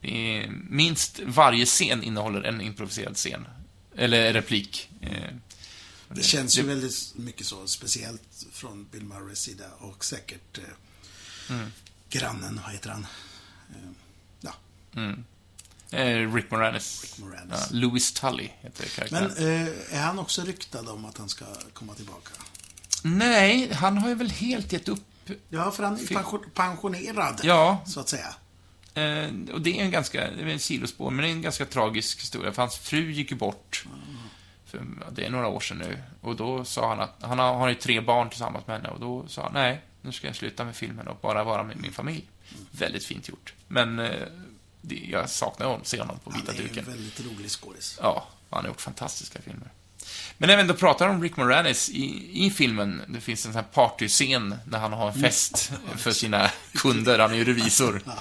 Det 0.00 0.36
är, 0.38 0.48
minst 0.70 1.20
varje 1.26 1.66
scen 1.66 2.02
innehåller 2.02 2.42
en 2.42 2.60
improviserad 2.60 3.16
scen. 3.16 3.46
Eller 3.96 4.32
replik. 4.32 4.88
Eh, 5.00 5.10
Det 6.08 6.22
känns 6.22 6.58
ju 6.58 6.62
väldigt 6.62 7.12
mycket 7.16 7.46
så, 7.46 7.66
speciellt 7.66 8.46
från 8.52 8.86
Bill 8.92 9.04
Murrays 9.04 9.38
sida 9.42 9.64
och 9.78 10.04
säkert 10.04 10.58
eh, 10.58 10.64
Mm. 11.50 11.72
Grannen, 12.12 12.60
vad 12.64 12.72
heter 12.72 12.90
han? 12.90 13.06
Eh, 13.70 13.90
ja, 14.40 14.52
Eh, 15.90 16.34
Rick 16.34 16.50
Moranis. 16.50 17.02
Rick 17.02 17.18
Moranis. 17.18 17.50
Ja, 17.50 17.66
Louis 17.70 18.12
Tully 18.12 18.48
heter 18.60 18.84
karaktären. 18.88 19.32
Men 19.38 19.66
eh, 19.66 19.98
är 19.98 20.02
han 20.02 20.18
också 20.18 20.42
ryktad 20.42 20.90
om 20.90 21.04
att 21.04 21.18
han 21.18 21.28
ska 21.28 21.44
komma 21.72 21.94
tillbaka? 21.94 22.30
Nej, 23.04 23.72
han 23.72 23.98
har 23.98 24.08
ju 24.08 24.14
väl 24.14 24.30
helt 24.30 24.72
gett 24.72 24.88
upp. 24.88 25.04
Ja, 25.48 25.70
för 25.70 25.82
han 25.84 25.94
är 25.94 26.48
pensionerad, 26.54 27.40
Ja, 27.42 27.82
så 27.86 28.00
att 28.00 28.08
säga. 28.08 28.34
eh, 28.94 29.30
och 29.52 29.60
det 29.60 29.78
är 29.80 29.84
en 29.84 29.90
ganska, 29.90 30.30
det 30.30 30.42
är 30.42 30.46
en 30.46 30.58
sidospår, 30.58 31.10
men 31.10 31.22
det 31.22 31.28
är 31.30 31.32
en 31.32 31.42
ganska 31.42 31.66
tragisk 31.66 32.20
historia. 32.20 32.52
För 32.52 32.62
hans 32.62 32.76
fru 32.76 33.10
gick 33.12 33.30
ju 33.30 33.36
bort. 33.36 33.84
För, 34.66 34.78
ja, 35.00 35.06
det 35.12 35.24
är 35.26 35.30
några 35.30 35.48
år 35.48 35.60
sedan 35.60 35.78
nu. 35.78 36.02
Och 36.20 36.36
då 36.36 36.64
sa 36.64 36.88
han 36.88 37.00
att, 37.00 37.14
han 37.20 37.38
har, 37.38 37.46
han 37.52 37.60
har 37.60 37.68
ju 37.68 37.74
tre 37.74 38.00
barn 38.00 38.30
tillsammans 38.30 38.66
med 38.66 38.76
henne. 38.76 38.88
Och 38.88 39.00
då 39.00 39.28
sa 39.28 39.42
han, 39.42 39.52
nej, 39.52 39.82
nu 40.02 40.12
ska 40.12 40.26
jag 40.26 40.36
sluta 40.36 40.64
med 40.64 40.76
filmen 40.76 41.08
och 41.08 41.18
bara 41.22 41.44
vara 41.44 41.62
med 41.62 41.76
min 41.76 41.92
familj. 41.92 42.24
Väldigt 42.70 43.04
fint 43.04 43.28
gjort. 43.28 43.54
Men 43.68 43.98
eh, 43.98 44.26
det, 44.80 44.94
jag 45.10 45.30
saknar 45.30 45.66
honom, 45.66 45.80
se 45.84 46.00
honom 46.00 46.18
på 46.24 46.30
Han 46.30 46.40
vita 46.40 46.52
är 46.52 46.56
en 46.60 46.62
duken. 46.66 46.84
väldigt 46.84 47.20
rolig 47.20 47.50
skådis. 47.50 47.98
Ja, 48.02 48.28
han 48.50 48.60
har 48.64 48.68
gjort 48.68 48.80
fantastiska 48.80 49.40
filmer. 49.42 49.70
Men 50.38 50.50
även 50.50 50.66
då 50.66 50.74
pratar 50.74 51.08
om 51.08 51.22
Rick 51.22 51.36
Moranis 51.36 51.90
i, 51.90 52.30
i 52.46 52.50
filmen. 52.50 53.02
Det 53.08 53.20
finns 53.20 53.46
en 53.46 53.52
sån 53.52 53.62
här 53.62 53.68
partyscen 53.72 54.54
när 54.66 54.78
han 54.78 54.92
har 54.92 55.08
en 55.08 55.20
fest 55.20 55.72
för 55.96 56.12
sina 56.12 56.50
kunder. 56.74 57.18
Han 57.18 57.30
är 57.32 57.36
ju 57.36 57.44
revisor. 57.44 58.02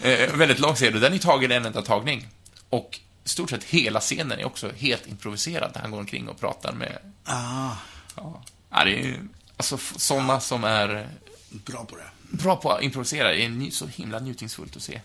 Eh, 0.00 0.32
väldigt 0.36 0.58
lång 0.58 0.76
serie. 0.76 0.98
Den 1.00 1.12
är 1.14 1.18
tagen 1.18 1.52
en 1.52 1.66
enda 1.66 1.82
tagning. 1.82 2.28
Och 2.68 3.00
i 3.24 3.28
stort 3.28 3.50
sett 3.50 3.64
hela 3.64 4.00
scenen 4.00 4.38
är 4.38 4.44
också 4.44 4.70
helt 4.76 5.06
improviserad. 5.06 5.72
Där 5.74 5.80
han 5.80 5.90
går 5.90 5.98
omkring 5.98 6.28
och 6.28 6.40
pratar 6.40 6.72
med... 6.72 6.98
Ah, 7.24 7.72
Ja, 8.16 8.42
ja 8.70 8.84
det 8.84 9.00
är. 9.00 9.20
Alltså, 9.58 9.78
såna 9.96 10.40
som 10.40 10.64
är 10.64 11.08
bra 11.50 11.84
på 11.84 11.96
det. 11.96 12.10
bra 12.30 12.56
på 12.56 12.72
att 12.72 12.82
improvisera. 12.82 13.28
Det 13.28 13.44
är 13.44 13.70
så 13.70 13.86
himla 13.86 14.18
njutningsfullt 14.18 14.76
att 14.76 14.82
se. 14.82 15.00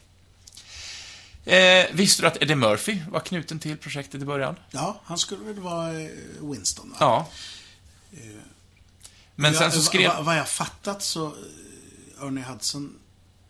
Eh, 1.46 1.86
visste 1.94 2.22
du 2.24 2.28
att 2.28 2.42
Eddie 2.42 2.56
Murphy 2.56 3.00
var 3.12 3.20
knuten 3.20 3.60
till 3.60 3.78
projektet 3.78 4.22
i 4.22 4.26
början? 4.26 4.56
Ja, 4.72 5.02
han 5.04 5.18
skulle 5.18 5.44
väl 5.44 5.60
vara 5.60 6.00
eh, 6.02 6.10
Winston, 6.42 6.90
va? 6.90 6.96
Ja. 7.00 7.28
Men 9.36 9.54
sen 9.54 9.72
så 9.72 9.78
Ja, 9.78 9.82
skrev... 9.82 10.10
va- 10.10 10.22
Vad 10.22 10.38
jag 10.38 10.50
fattat 10.50 11.04
så, 11.04 11.26
eh, 11.28 12.24
Ernie 12.28 12.44
Hudson 12.44 13.00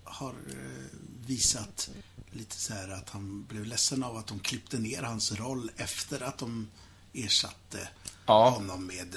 har 0.04 0.30
eh, 0.30 0.98
visat 1.28 1.90
lite 2.32 2.56
så 2.56 2.74
här 2.74 2.90
att 2.90 3.10
han 3.10 3.46
blev 3.50 3.66
ledsen 3.66 4.04
av 4.04 4.18
att 4.18 4.28
de 4.28 4.40
klippte 4.40 4.78
ner 4.80 5.02
hans 5.04 5.32
roll 5.32 5.72
efter 5.78 6.24
att 6.24 6.38
de 6.38 6.68
ersatte 7.14 7.88
Ja. 8.26 8.50
honom 8.50 8.86
med... 8.88 9.16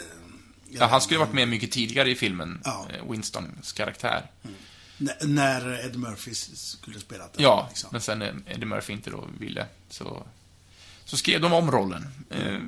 eh, 0.70 0.76
Ja, 0.78 0.86
han 0.86 1.00
skulle 1.00 1.20
varit 1.20 1.32
med 1.32 1.48
mycket 1.48 1.70
tidigare 1.72 2.10
i 2.10 2.14
filmen, 2.14 2.60
Ja. 2.64 2.86
eh, 2.94 3.10
Winstons 3.10 3.72
karaktär. 3.72 4.30
N- 5.00 5.10
när 5.20 5.84
Ed 5.86 5.96
Murphy 5.96 6.34
skulle 6.34 7.00
spela 7.00 7.24
den. 7.24 7.42
Ja, 7.42 7.66
liksom. 7.68 7.88
men 7.92 8.00
sen 8.00 8.22
Eddie 8.46 8.64
Murphy 8.66 8.92
inte 8.92 9.10
då 9.10 9.28
ville, 9.38 9.66
så, 9.88 10.26
så 11.04 11.16
skrev 11.16 11.40
de 11.40 11.52
om 11.52 11.70
rollen. 11.70 12.06
Eh, 12.30 12.58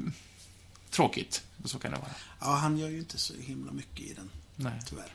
tråkigt, 0.91 1.43
så 1.65 1.79
kan 1.79 1.91
det 1.91 1.97
vara. 1.99 2.11
Ja, 2.41 2.55
han 2.55 2.79
gör 2.79 2.89
ju 2.89 2.99
inte 2.99 3.19
så 3.19 3.35
himla 3.41 3.73
mycket 3.73 4.01
i 4.01 4.15
den, 4.15 4.31
Nej. 4.57 4.73
tyvärr. 4.89 5.13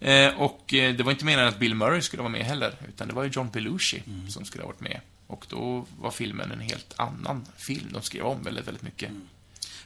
Eh, 0.00 0.40
och 0.40 0.74
eh, 0.74 0.94
det 0.96 1.02
var 1.04 1.12
inte 1.12 1.24
meningen 1.24 1.48
att 1.48 1.58
Bill 1.58 1.74
Murray 1.74 2.02
skulle 2.02 2.22
vara 2.22 2.32
med 2.32 2.44
heller, 2.46 2.74
utan 2.88 3.08
det 3.08 3.14
var 3.14 3.24
ju 3.24 3.30
John 3.30 3.50
Belushi 3.50 4.02
som 4.28 4.44
skulle 4.44 4.62
ha 4.64 4.68
varit 4.68 4.80
med. 4.80 5.00
Och 5.26 5.46
då 5.48 5.86
var 5.98 6.10
filmen 6.10 6.52
en 6.52 6.60
helt 6.60 6.94
annan 6.96 7.46
film. 7.56 7.88
De 7.92 8.02
skrev 8.02 8.24
om 8.24 8.42
väldigt, 8.42 8.66
väldigt 8.66 8.82
mycket. 8.82 9.10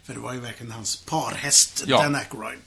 För 0.09 0.15
det 0.15 0.21
var 0.21 0.33
ju 0.33 0.41
verkligen 0.41 0.73
hans 0.73 0.97
parhäst, 0.97 1.85
Ja. 1.87 2.03
Dan 2.03 2.15
Aykroyd. 2.15 2.59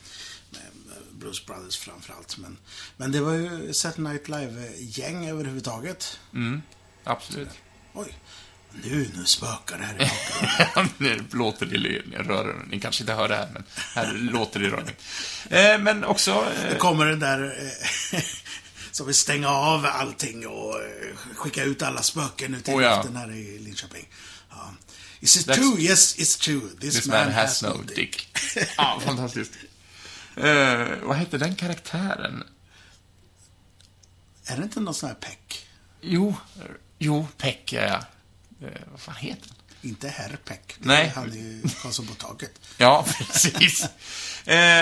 Bruce 1.12 1.44
Brothers 1.48 1.78
framförallt. 1.78 2.38
Men, 2.38 2.58
men 2.98 3.12
det 3.12 3.22
var 3.22 3.34
ju 3.34 3.74
Saturday 3.74 4.12
Night 4.14 4.28
Live-gäng 4.28 5.30
överhuvudtaget. 5.30 6.20
Mm, 6.34 6.62
absolut. 7.04 7.50
Oj, 7.94 8.14
nu, 8.84 9.10
nu 9.16 9.26
spökar 9.26 9.78
det 9.78 9.84
här 9.84 9.96
i 9.96 9.98
bakgrunden. 9.98 10.90
nu 11.32 11.38
låter 11.38 11.66
det 11.66 11.76
i 11.78 12.02
rören. 12.18 12.68
Ni 12.72 12.80
kanske 12.80 13.04
inte 13.04 13.14
hör 13.14 13.28
det 13.30 13.36
här, 13.36 13.50
men 13.54 13.64
här 13.96 14.14
låter 14.14 14.60
det 14.60 14.66
i 14.66 14.70
rören. 14.70 14.88
Eh, 15.50 15.78
men 15.84 16.04
också... 16.04 16.46
Det 16.62 16.68
Eh, 16.68 16.78
kommer 16.78 17.06
den 17.06 17.20
där 17.20 17.72
eh, 18.14 18.20
som 18.92 19.06
vill 19.06 19.16
stänga 19.16 19.50
av 19.50 19.86
allting 19.86 20.48
och 20.48 20.76
skicka 21.36 21.64
ut 21.64 21.82
alla 21.82 22.02
spöken 22.02 22.56
ut 22.56 22.68
i 22.70 22.72
Oh, 22.72 22.84
ja. 22.84 22.96
luften 22.96 23.16
här 23.16 23.32
i 23.32 23.60
Linköping. 23.60 24.08
Ja. 24.50 24.74
Is 25.22 25.38
it 25.38 25.48
That's- 25.48 25.56
true? 25.56 25.80
Yes, 25.80 26.16
it's 26.20 26.38
true. 26.40 26.62
This, 26.80 26.96
This 26.96 27.08
man 27.08 27.32
has 27.32 27.62
no 27.64 27.82
dick. 27.96 28.38
Ja, 28.78 29.00
fantastiskt. 29.06 29.52
Eh, 30.36 30.88
vad 31.04 31.18
hette 31.18 31.38
den 31.38 31.56
karaktären? 31.56 32.44
Är 34.46 34.58
det 34.58 34.64
inte 34.64 34.80
någon 34.80 34.94
sån 34.94 35.10
här 35.10 35.16
peck? 35.16 35.66
Jo, 36.02 36.36
jo, 37.00 37.28
Peck, 37.38 37.74
ja. 37.74 37.82
Eh, 38.62 38.82
vad 38.92 39.00
fan 39.00 39.16
heter 39.16 39.48
den? 39.48 39.90
Inte 39.92 40.08
herr 40.10 40.40
Peck. 40.46 40.76
Det 40.80 40.88
Nej. 40.88 41.08
är 41.08 41.12
Han 41.12 41.32
är 41.32 41.36
ju 41.36 41.62
Karlsson 41.82 42.08
på 42.08 42.14
taket. 42.14 42.52
Ja, 42.78 43.06
precis. 43.18 43.84
Eh, 43.84 43.88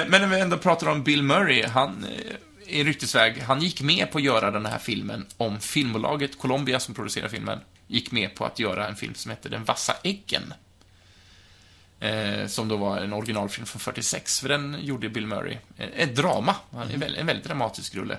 men 0.07 0.11
när 0.11 0.27
vi 0.27 0.39
ändå 0.39 0.57
pratar 0.57 0.87
om 0.87 1.03
Bill 1.03 1.23
Murray, 1.23 1.65
han 1.67 2.03
eh, 2.05 2.35
i 2.69 2.83
ryktesväg, 2.83 3.41
han 3.41 3.61
gick 3.61 3.81
med 3.81 4.11
på 4.11 4.17
att 4.17 4.23
göra 4.23 4.51
den 4.51 4.65
här 4.65 4.77
filmen 4.77 5.25
om 5.37 5.59
filmbolaget 5.59 6.39
Columbia, 6.39 6.79
som 6.79 6.95
producerar 6.95 7.27
filmen, 7.27 7.59
gick 7.87 8.11
med 8.11 8.35
på 8.35 8.45
att 8.45 8.59
göra 8.59 8.87
en 8.87 8.95
film 8.95 9.13
som 9.15 9.31
hette 9.31 9.49
Den 9.49 9.63
vassa 9.63 9.95
äggen. 10.03 10.53
Eh, 11.99 12.47
som 12.47 12.67
då 12.67 12.77
var 12.77 12.97
en 12.97 13.13
originalfilm 13.13 13.65
från 13.65 13.79
46, 13.79 14.39
för 14.39 14.49
den 14.49 14.77
gjorde 14.81 15.09
Bill 15.09 15.27
Murray. 15.27 15.57
Eh, 15.77 15.87
ett 15.95 16.15
drama, 16.15 16.55
han 16.71 16.91
är 16.91 16.97
väl, 16.97 17.15
en 17.15 17.25
väldigt 17.25 17.45
dramatisk 17.45 17.95
rulle. 17.95 18.17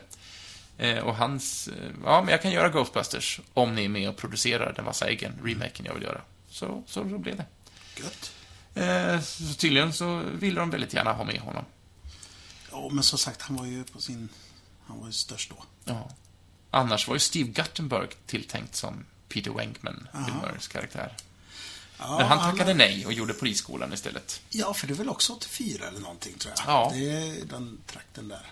Eh, 0.79 0.99
och 0.99 1.17
hans, 1.17 1.69
eh, 1.69 1.91
ja 2.05 2.23
men 2.23 2.31
jag 2.31 2.43
kan 2.43 2.51
göra 2.51 2.69
Ghostbusters 2.69 3.41
om 3.55 3.75
ni 3.75 3.85
är 3.85 3.89
med 3.89 4.09
och 4.09 4.17
producerar 4.17 4.73
Den 4.77 4.85
vassa 4.85 5.09
äggen, 5.09 5.33
remaken 5.45 5.87
jag 5.87 5.95
vill 5.95 6.03
göra. 6.03 6.21
Så, 6.49 6.83
så, 6.87 7.09
så 7.09 7.19
blev 7.19 7.37
det. 7.37 7.45
Gött. 7.97 8.33
Eh, 8.75 9.21
så 9.21 9.55
tydligen 9.55 9.93
så 9.93 10.23
ville 10.33 10.61
de 10.61 10.71
väldigt 10.71 10.95
gärna 10.95 11.13
ha 11.13 11.25
med 11.25 11.41
honom. 11.41 11.65
Ja, 12.71 12.89
men 12.93 13.05
som 13.05 13.19
sagt, 13.19 13.43
han 13.43 13.57
var 13.57 13.67
ju 13.67 13.85
på 13.85 14.01
sin... 14.01 14.29
Han 14.87 15.01
var 15.01 15.07
ju 15.07 15.13
störst 15.13 15.51
då. 15.51 15.65
Ja. 15.85 16.11
Annars 16.71 17.09
var 17.09 17.15
ju 17.15 17.21
Steve 17.21 17.51
Guttenberg 17.51 18.09
tilltänkt 18.27 18.77
som 18.77 19.05
Peter 19.29 19.51
Venkman, 19.51 20.09
Bill. 20.13 20.35
Murrays 20.35 20.69
karaktär. 20.69 21.17
Ja, 21.99 22.19
Men 22.19 22.27
han 22.27 22.51
tackade 22.53 22.75
nej 22.75 23.07
och 23.07 23.13
gjorde 23.13 23.35
Polisskolan 23.35 23.93
istället. 23.93 24.41
Ja, 24.49 24.75
för 24.75 24.87
det 24.87 24.93
är 24.93 24.97
väl 24.97 25.09
också 25.09 25.33
84 25.33 25.89
eller 25.89 26.01
någonting, 26.01 26.39
tror 26.39 26.55
jag. 26.57 26.65
Ja. 26.67 26.91
Det 26.95 27.11
är 27.11 27.45
den 27.45 27.79
trakten 27.87 28.29
där. 28.29 28.47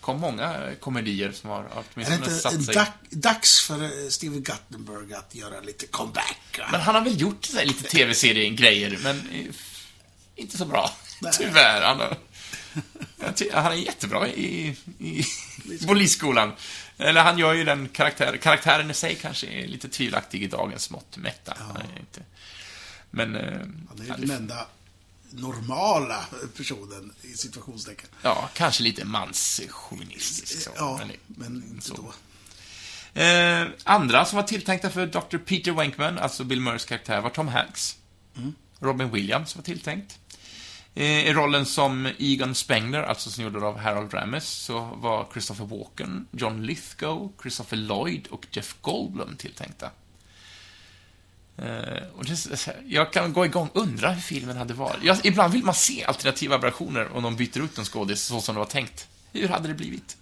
kom 0.00 0.20
många 0.20 0.74
komedier 0.80 1.32
som 1.32 1.50
har 1.50 1.60
Är 1.60 1.68
det 1.68 1.82
åtminstone 1.94 2.16
inte 2.18 2.30
satt 2.30 2.64
sig... 2.64 2.74
dag, 2.74 2.86
dags 3.10 3.60
för 3.60 3.82
eh, 3.82 4.08
Steve 4.08 4.38
Guttenberg 4.38 5.14
att 5.14 5.34
göra 5.34 5.60
lite 5.60 5.86
comeback? 5.86 6.60
Men 6.70 6.80
han 6.80 6.94
har 6.94 7.02
väl 7.02 7.20
gjort 7.20 7.52
lite 7.52 7.84
tv-seriegrejer, 7.84 8.98
men 9.02 9.28
eh, 9.30 9.54
inte 10.36 10.58
så 10.58 10.64
bra. 10.64 10.90
Nej. 11.20 11.32
Tyvärr. 11.38 11.82
Han, 11.82 12.00
har, 12.00 12.16
han 13.52 13.72
är 13.72 13.76
jättebra 13.76 14.28
i, 14.28 14.76
i 14.98 15.24
Polisskolan. 15.86 16.52
Eller 16.98 17.22
han 17.22 17.38
gör 17.38 17.52
ju 17.54 17.64
den 17.64 17.88
karaktär, 17.88 18.36
karaktären 18.36 18.90
i 18.90 18.94
sig 18.94 19.14
kanske 19.14 19.46
är 19.46 19.66
lite 19.66 19.88
tvivelaktig 19.88 20.42
i 20.42 20.46
dagens 20.46 20.90
mått 20.90 21.16
mätta. 21.16 21.52
Är 21.52 22.00
inte, 22.00 22.22
men... 23.10 23.36
eh, 23.36 23.42
Han 23.88 24.00
är 24.00 24.04
ju 24.04 24.26
den 24.26 24.30
enda 24.36 24.66
normala 25.30 26.26
personen 26.56 27.12
i 27.22 27.32
situationstecken. 27.32 28.08
Ja, 28.22 28.48
kanske 28.54 28.82
lite 28.82 29.04
manschauvinistisk. 29.04 30.62
så, 30.62 30.70
Ja, 30.76 31.00
men 31.06 31.16
men 31.26 31.56
inte 31.70 31.86
så. 31.86 31.94
då. 31.94 32.12
Eh, 33.20 33.66
andra 33.84 34.24
som 34.24 34.36
var 34.36 34.42
tilltänkta 34.42 34.90
för 34.90 35.06
Dr. 35.06 35.38
Peter 35.38 35.72
Venkman, 35.72 36.18
alltså 36.18 36.44
Bill 36.44 36.60
Murrays 36.60 36.84
karaktär, 36.84 37.20
var 37.20 37.30
Tom 37.30 37.48
Hanks. 37.48 37.96
Robin 38.80 39.10
Williams 39.10 39.56
var 39.56 39.62
tilltänkt. 39.62 40.18
I 40.96 41.32
rollen 41.32 41.66
som 41.66 42.08
Egon 42.18 42.54
Spengler, 42.54 43.02
alltså 43.02 43.30
som 43.30 43.44
gjorde 43.44 43.66
av 43.66 43.78
Harold 43.78 44.14
Ramis, 44.14 44.44
så 44.44 44.80
var 44.80 45.26
Christopher 45.32 45.64
Walken, 45.64 46.26
John 46.30 46.62
Lithgow, 46.62 47.32
Christopher 47.42 47.76
Lloyd 47.76 48.26
och 48.26 48.46
Jeff 48.50 48.76
Goldblum 48.80 49.36
tilltänkta. 49.36 49.90
Eh, 51.56 52.02
och 52.16 52.24
det, 52.24 52.68
jag 52.86 53.12
kan 53.12 53.32
gå 53.32 53.44
igång 53.44 53.68
och 53.68 53.82
undra 53.82 54.10
hur 54.10 54.20
filmen 54.20 54.56
hade 54.56 54.74
varit. 54.74 55.02
Jag, 55.02 55.26
ibland 55.26 55.52
vill 55.52 55.64
man 55.64 55.74
se 55.74 56.04
alternativa 56.04 56.58
versioner 56.58 57.16
om 57.16 57.22
de 57.22 57.36
byter 57.36 57.64
ut 57.64 57.78
en 57.78 57.84
skådis 57.84 58.22
så 58.22 58.40
som 58.40 58.54
det 58.54 58.58
var 58.58 58.66
tänkt. 58.66 59.08
Hur 59.32 59.48
hade 59.48 59.68
det 59.68 59.74
blivit? 59.74 60.16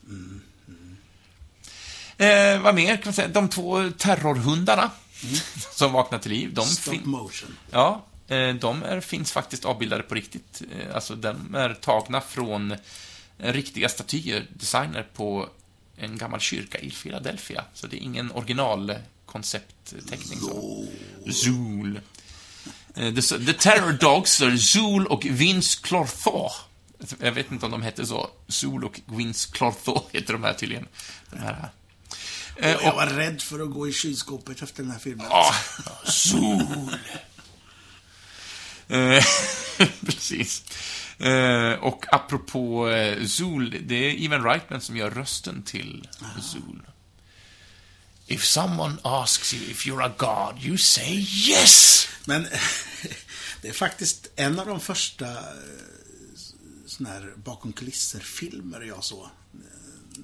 Eh, 2.17 2.61
vad 2.63 2.75
mer 2.75 2.97
kan 2.97 3.03
man 3.05 3.15
säga? 3.15 3.29
De 3.29 3.49
två 3.49 3.91
terrorhundarna 3.91 4.91
som 5.73 5.93
vaknar 5.93 6.19
till 6.19 6.33
liv. 6.33 6.55
De 6.55 6.65
Stop 6.65 7.05
motion. 7.05 7.57
Ja, 7.71 8.05
de 8.61 8.83
är, 8.83 9.01
finns 9.01 9.33
faktiskt 9.33 9.65
avbildade 9.65 10.03
på 10.03 10.15
riktigt. 10.15 10.63
Eh, 10.81 10.95
Alltså, 10.95 11.15
de 11.15 11.55
är 11.55 11.75
tagna 11.75 12.21
från 12.21 12.73
eh, 13.39 13.53
riktiga 13.53 13.89
statyer, 13.89 14.47
designer 14.55 15.07
på 15.15 15.49
en 15.97 16.19
gammal 16.19 16.41
kyrka 16.41 16.79
i 16.79 16.91
Philadelphia. 16.91 17.65
Så 17.75 17.87
det 17.87 17.97
är 17.97 18.01
ingen 18.01 18.31
originalkonceptteckning. 18.33 20.39
Zool. 21.33 22.01
Eh, 22.95 23.15
The, 23.15 23.23
the 23.23 23.53
Terror 23.53 23.93
Dogs 23.93 24.41
är 24.41 24.57
Zool 24.57 25.07
och 25.07 25.27
Vince 25.31 25.79
Clorthaw. 25.83 26.49
Jag 27.21 27.33
vet 27.33 27.53
inte 27.53 27.67
om 27.67 27.73
de 27.73 27.83
hette 27.83 28.07
så. 28.07 28.31
Zool 28.49 28.85
och 28.85 29.01
Vince 29.07 29.49
Clorthaw 29.53 30.01
heter 30.13 30.33
de 30.33 30.45
här 30.45 30.53
tydligen. 30.55 30.87
De 31.31 31.39
här. 31.39 31.69
Eh, 32.57 32.71
Jag 32.71 32.95
var 32.95 33.07
rädd 33.07 33.43
för 33.43 33.61
att 33.61 33.71
gå 33.71 33.89
i 33.89 33.93
kylskåpet 33.93 34.63
efter 34.63 34.83
den 34.83 34.93
här 34.93 34.99
filmen. 34.99 35.27
Ja, 35.31 35.55
sol. 36.05 36.91
Eh, 38.93 39.25
Precis. 40.07 40.63
Eh, 41.19 41.73
och 41.73 42.05
apropå 42.15 42.89
eh, 42.89 43.27
Zool, 43.27 43.77
det 43.87 43.95
är 43.95 44.11
Ivan 44.11 44.45
Reitman 44.45 44.81
som 44.81 44.97
gör 44.97 45.11
rösten 45.11 45.63
till 45.63 46.09
Zool. 46.43 46.87
If 48.27 48.45
someone 48.45 48.97
asks 49.03 49.55
you 49.55 49.71
if 49.71 49.87
you're 49.87 50.05
a 50.05 50.13
god, 50.19 50.65
you 50.65 50.79
say 50.79 51.27
yes! 51.49 52.09
Men 52.25 52.47
det 53.63 53.69
är 53.69 53.73
faktiskt 53.73 54.31
en 54.37 54.59
av 54.59 54.67
de 54.67 54.81
första 54.81 55.27
såna 56.87 57.09
här 57.09 57.33
bakom 57.37 57.73
kulisser-filmer 57.73 58.81
jag 58.81 59.05
såg 59.05 59.29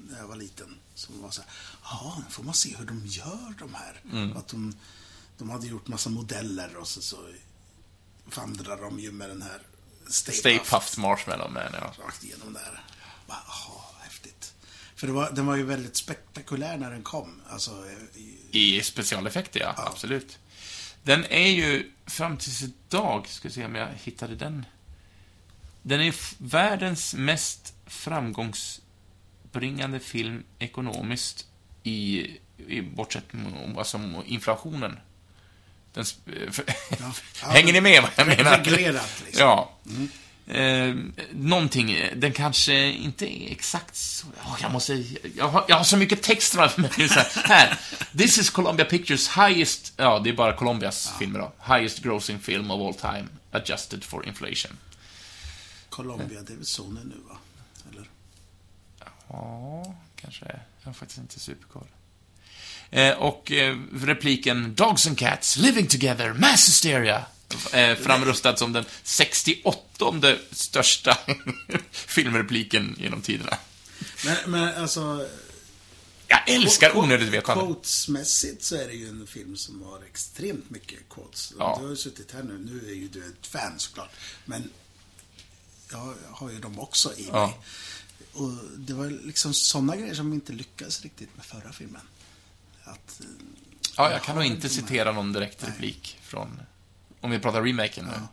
när 0.09 0.19
jag 0.19 0.27
var 0.27 0.35
liten. 0.35 0.75
Som 0.95 1.21
var 1.21 1.31
så 1.31 1.41
här, 1.41 1.51
ja, 1.83 2.21
nu 2.25 2.31
får 2.31 2.43
man 2.43 2.53
se 2.53 2.75
hur 2.77 2.85
de 2.85 3.05
gör 3.05 3.53
de 3.59 3.73
här. 3.73 4.01
Att 4.37 4.47
de, 4.47 4.73
de 5.37 5.49
hade 5.49 5.67
gjort 5.67 5.87
massa 5.87 6.09
modeller 6.09 6.75
och 6.77 6.87
så, 6.87 7.01
så 7.01 7.17
vandrar 8.35 8.77
de 8.77 8.99
ju 8.99 9.11
med 9.11 9.29
den 9.29 9.41
här 9.41 9.61
Stay, 10.07 10.35
Stay 10.35 10.59
Puffed 10.59 10.99
Marshmallow 10.99 11.51
Man, 11.51 11.63
ja. 11.73 11.93
rakt 12.05 12.23
igenom 12.23 12.53
där. 12.53 12.83
Bara, 13.27 13.43
häftigt. 14.01 14.53
För 14.95 15.07
det 15.07 15.13
var, 15.13 15.31
den 15.31 15.45
var 15.45 15.55
ju 15.55 15.63
väldigt 15.63 15.95
spektakulär 15.95 16.77
när 16.77 16.91
den 16.91 17.03
kom. 17.03 17.41
Alltså, 17.49 17.85
i, 18.51 18.77
I 18.77 18.83
specialeffekter, 18.83 19.59
ja. 19.59 19.73
Absolut. 19.77 20.39
Den 21.03 21.25
är 21.25 21.47
ju, 21.47 21.91
fram 22.05 22.37
tills 22.37 22.61
idag, 22.61 23.27
ska 23.27 23.49
se 23.49 23.65
om 23.65 23.75
jag 23.75 23.87
hittade 24.03 24.35
den. 24.35 24.65
Den 25.81 26.01
är 26.01 26.15
världens 26.37 27.13
mest 27.13 27.73
framgångsbringande 27.85 29.99
film 29.99 30.43
ekonomiskt 30.59 31.47
i, 31.83 32.27
i 32.67 32.81
bortsett 32.81 33.23
från 33.31 33.77
alltså, 33.77 34.23
inflationen. 34.25 34.99
Den, 35.93 36.05
Ja. 36.99 37.13
Hänger 37.47 37.73
ni 37.73 37.81
med 37.81 38.01
vad 38.01 38.11
jag 38.15 38.27
menar? 38.27 38.57
Reglerat, 38.57 39.23
liksom. 39.25 39.41
Ja. 39.41 39.71
Eh, 40.53 40.95
någonting, 41.31 42.09
den 42.15 42.33
kanske 42.33 42.91
inte 42.91 43.33
är 43.33 43.51
exakt 43.51 43.95
så... 43.95 44.27
Ja, 44.43 44.57
jag 44.61 44.71
måste... 44.71 45.03
Jag 45.35 45.49
har, 45.49 45.65
jag 45.67 45.75
har 45.75 45.83
så 45.83 45.97
mycket 45.97 46.21
text 46.21 46.53
framför 46.53 46.81
mig. 46.81 46.91
Så 46.91 47.19
här, 47.19 47.43
här. 47.45 47.79
This 48.17 48.37
is 48.37 48.49
Columbia 48.49 48.85
Pictures 48.85 49.29
highest... 49.37 49.93
Ja, 49.97 50.19
det 50.19 50.29
är 50.29 50.33
bara 50.33 50.53
Columbias 50.53 51.13
filmer 51.19 51.39
då. 51.39 51.73
Highest 51.75 51.99
grossing 51.99 52.39
film 52.39 52.71
of 52.71 52.81
all 52.81 53.13
time, 53.13 53.27
adjusted 53.51 54.03
for 54.03 54.27
inflation. 54.27 54.77
Colombia, 55.89 56.41
det 56.41 56.53
är 56.53 56.57
väl 56.57 56.65
Sony 56.65 56.99
nu, 57.03 57.15
va? 57.29 57.37
Eller? 57.91 58.09
Ja, 59.27 59.95
kanske. 60.15 60.45
Jag 60.81 60.89
har 60.89 60.93
faktiskt 60.93 61.19
inte 61.19 61.39
superkoll. 61.39 61.87
Eh, 62.91 63.17
och 63.17 63.51
eh, 63.51 63.77
repliken 63.93 64.75
Dogs 64.75 65.07
and 65.07 65.17
Cats 65.17 65.57
living 65.57 65.87
together, 65.87 66.33
mass 66.33 66.67
hysteria. 66.67 67.25
Eh, 67.73 67.95
framröstad 67.95 68.57
som 68.57 68.73
den 68.73 68.85
68 69.03 70.35
största 70.51 71.17
filmrepliken 71.91 72.95
genom 72.99 73.21
tiderna. 73.21 73.57
Men, 74.25 74.51
men 74.51 74.81
alltså... 74.81 75.27
Jag 76.27 76.49
älskar 76.49 76.97
onödigt 76.97 77.27
vetande. 77.29 77.65
Quotesmässigt 77.65 78.63
så 78.63 78.75
är 78.75 78.87
det 78.87 78.93
ju 78.93 79.07
en 79.09 79.27
film 79.27 79.57
som 79.57 79.81
har 79.83 80.03
extremt 80.03 80.69
mycket 80.69 80.99
quotes. 81.09 81.53
Ja. 81.59 81.75
Du 81.79 81.83
har 81.85 81.91
ju 81.91 81.97
suttit 81.97 82.31
här 82.31 82.43
nu. 82.43 82.57
Nu 82.57 82.91
är 82.91 82.95
ju 82.95 83.07
du 83.07 83.19
ett 83.25 83.47
fan 83.47 83.79
såklart. 83.79 84.09
Men 84.45 84.69
jag 85.91 86.13
har 86.31 86.51
ju 86.51 86.59
dem 86.59 86.79
också 86.79 87.13
i 87.17 87.27
Ja. 87.31 87.47
mig. 87.47 87.55
Och 88.33 88.51
det 88.77 88.93
var 88.93 89.09
liksom 89.09 89.53
sådana 89.53 89.95
grejer 89.95 90.13
som 90.13 90.33
inte 90.33 90.53
lyckades 90.53 91.01
riktigt 91.01 91.29
med 91.35 91.45
förra 91.45 91.71
filmen. 91.73 92.01
Att, 92.91 93.19
eh, 93.19 93.25
Ja, 93.97 94.11
jag 94.11 94.23
kan 94.23 94.35
nog 94.35 94.45
inte 94.45 94.69
citera 94.69 95.11
någon 95.11 95.33
direkt 95.33 95.61
Nej. 95.61 95.71
replik 95.71 96.17
från... 96.23 96.61
Om 97.21 97.31
vi 97.31 97.39
pratar 97.39 97.63
remaken 97.63 98.05
nu. 98.05 98.11
Ja. 98.15 98.27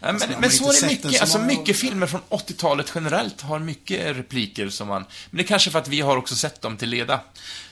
Nej, 0.00 0.12
men, 0.12 0.40
men 0.40 0.50
så 0.50 0.72
är 0.72 0.80
det 0.80 0.86
mycket. 0.86 1.14
så 1.14 1.20
Alltså 1.20 1.38
många 1.38 1.58
mycket 1.58 1.76
filmer 1.76 2.06
från 2.06 2.20
80-talet 2.28 2.92
generellt 2.94 3.40
har 3.40 3.58
mycket 3.58 4.16
repliker 4.16 4.68
som 4.68 4.88
man... 4.88 5.04
Men 5.30 5.36
det 5.38 5.42
är 5.42 5.46
kanske 5.46 5.70
för 5.70 5.78
att 5.78 5.88
vi 5.88 6.00
har 6.00 6.16
också 6.16 6.36
sett 6.36 6.60
dem 6.60 6.76
till 6.76 6.88
leda. 6.88 7.20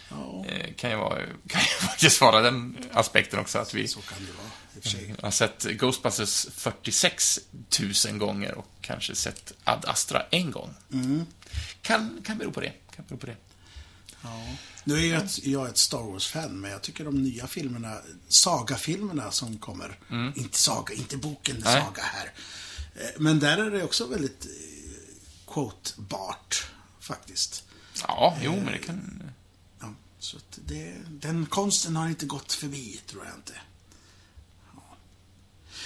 Ja, 0.09 0.45
Eh, 0.49 0.75
kan 0.75 0.91
ju 0.91 0.97
vara... 0.97 1.17
Kan 1.49 1.61
ju 1.61 1.87
faktiskt 1.87 2.21
vara 2.21 2.41
den 2.41 2.77
aspekten 2.93 3.39
också, 3.39 3.59
att 3.59 3.75
vi 3.75 3.89
så 3.89 4.01
kan 4.01 4.19
det 4.27 4.33
vara. 4.33 4.51
I 4.77 4.79
och 4.79 4.83
för 4.83 4.91
sig. 4.91 5.15
har 5.23 5.31
sett 5.31 5.65
Ghostbusters 5.65 6.47
46 6.55 7.39
000 8.07 8.19
gånger 8.19 8.55
och 8.55 8.69
kanske 8.81 9.15
sett 9.15 9.53
Ad 9.65 9.89
Astra 9.89 10.23
en 10.31 10.51
gång. 10.51 10.75
Mm. 10.93 11.27
Kan, 11.83 12.23
kan 12.27 12.39
bero 12.39 12.53
på 12.53 12.61
det. 12.61 12.73
Kan 12.97 13.05
bero 13.09 13.19
på 13.19 13.27
det. 13.27 13.37
Ja. 14.23 14.43
Nu 14.89 14.95
är 14.95 15.13
jag 15.15 15.25
ett, 15.25 15.45
jag 15.47 15.67
är 15.67 15.71
ett 15.71 15.79
Star 15.79 16.03
Wars-fan, 16.03 16.61
men 16.61 16.71
jag 16.71 16.83
tycker 16.83 17.05
de 17.05 17.23
nya 17.23 17.47
filmerna, 17.47 17.99
Saga-filmerna 18.29 19.31
som 19.31 19.59
kommer, 19.59 19.99
inte 20.37 20.59
Saga, 20.59 20.95
inte 20.95 21.17
boken 21.17 21.57
Nej. 21.65 21.83
Saga 21.83 22.03
här. 22.03 22.33
Eh, 22.95 23.11
Men 23.19 23.39
där 23.39 23.59
är 23.59 23.71
det 23.71 23.85
också 23.85 24.07
väldigt 24.07 24.45
eh, 24.47 24.51
quotebart, 25.55 26.67
faktiskt. 27.01 27.65
Ja, 28.09 28.39
jo, 28.43 28.53
men 28.57 28.67
det 28.73 28.79
kan... 28.79 29.23
Ja, 29.81 29.89
så 30.19 30.37
att 30.37 30.59
det, 30.65 30.95
den 31.09 31.47
konsten 31.47 31.97
har 31.97 32.09
inte 32.09 32.27
gått 32.27 32.53
förbi, 32.53 33.01
tror 33.07 33.25
jag 33.27 33.35
inte. 33.35 33.53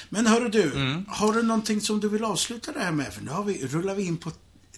Men 0.08 0.26
hörru 0.26 0.48
du, 0.48 0.72
Mm. 0.72 1.04
har 1.08 1.32
du 1.32 1.42
någonting 1.42 1.80
som 1.80 2.00
du 2.00 2.08
vill 2.08 2.24
avsluta 2.24 2.72
det 2.72 2.80
här 2.80 2.92
med? 2.92 3.12
För 3.14 3.22
nu 3.22 3.30
har 3.30 3.44
vi, 3.44 3.66
rullar 3.66 3.94
vi 3.94 4.02
in 4.06 4.16
på 4.16 4.32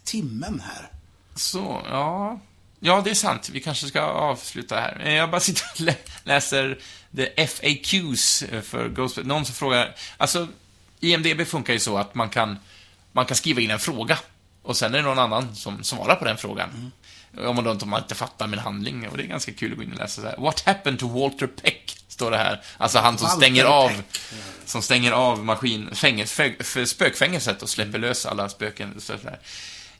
timmen 0.04 0.60
här. 0.60 0.90
Så, 1.34 1.82
ja... 1.86 2.40
Ja, 2.84 3.00
det 3.04 3.10
är 3.10 3.14
sant. 3.14 3.48
Vi 3.52 3.60
kanske 3.60 3.86
ska 3.86 4.00
avsluta 4.00 4.76
här. 4.76 5.00
Eh, 5.04 5.12
Jag 5.12 5.30
bara 5.30 5.40
sitter 5.40 5.64
och 5.74 5.80
lä- 5.80 5.96
läser 6.24 6.78
the 7.16 7.46
FAQs 7.46 8.44
för 8.62 8.88
Ghostbusters. 8.88 9.26
Någon 9.26 9.44
som 9.44 9.54
frågar... 9.54 9.94
Alltså, 10.16 10.48
IMDB 11.00 11.46
funkar 11.46 11.72
ju 11.72 11.78
så 11.78 11.98
att 11.98 12.14
man 12.14 12.28
kan, 12.28 12.58
man 13.12 13.26
kan 13.26 13.36
skriva 13.36 13.60
in 13.60 13.70
en 13.70 13.78
fråga. 13.78 14.18
Och 14.62 14.76
sen 14.76 14.94
är 14.94 14.98
det 14.98 15.04
någon 15.04 15.18
annan 15.18 15.54
som 15.56 15.84
svarar 15.84 16.16
på 16.16 16.24
den 16.24 16.36
frågan. 16.36 16.92
Om 17.38 17.56
man 17.56 17.64
då 17.64 17.70
inte, 17.72 17.86
man 17.86 18.02
inte 18.02 18.14
fattar 18.14 18.46
min 18.46 18.58
handling. 18.58 19.08
Och 19.08 19.16
det 19.16 19.22
är 19.22 19.26
ganska 19.26 19.52
kul 19.52 19.72
att 19.72 19.76
gå 19.78 19.82
in 19.84 19.92
och 19.92 19.98
läsa 19.98 20.22
så 20.22 20.28
här. 20.28 20.36
What 20.38 20.60
happened 20.66 20.98
to 21.00 21.08
Walter 21.20 21.46
Peck? 21.46 21.96
Står 22.08 22.30
det 22.30 22.36
här. 22.36 22.62
Alltså 22.78 22.98
han 22.98 23.18
som 23.18 23.26
Walter 23.26 23.40
stänger 23.40 23.64
av... 23.64 24.02
Som 24.66 24.82
stänger 24.82 25.12
av 25.12 25.44
maskin, 25.44 25.94
fängels, 25.94 26.38
fä- 26.38 26.62
för 26.62 26.84
spökfängelset 26.84 27.62
och 27.62 27.68
släpper 27.68 27.98
lös 27.98 28.26
alla 28.26 28.48
spöken. 28.48 28.94
Så 29.00 29.12
där. 29.12 29.38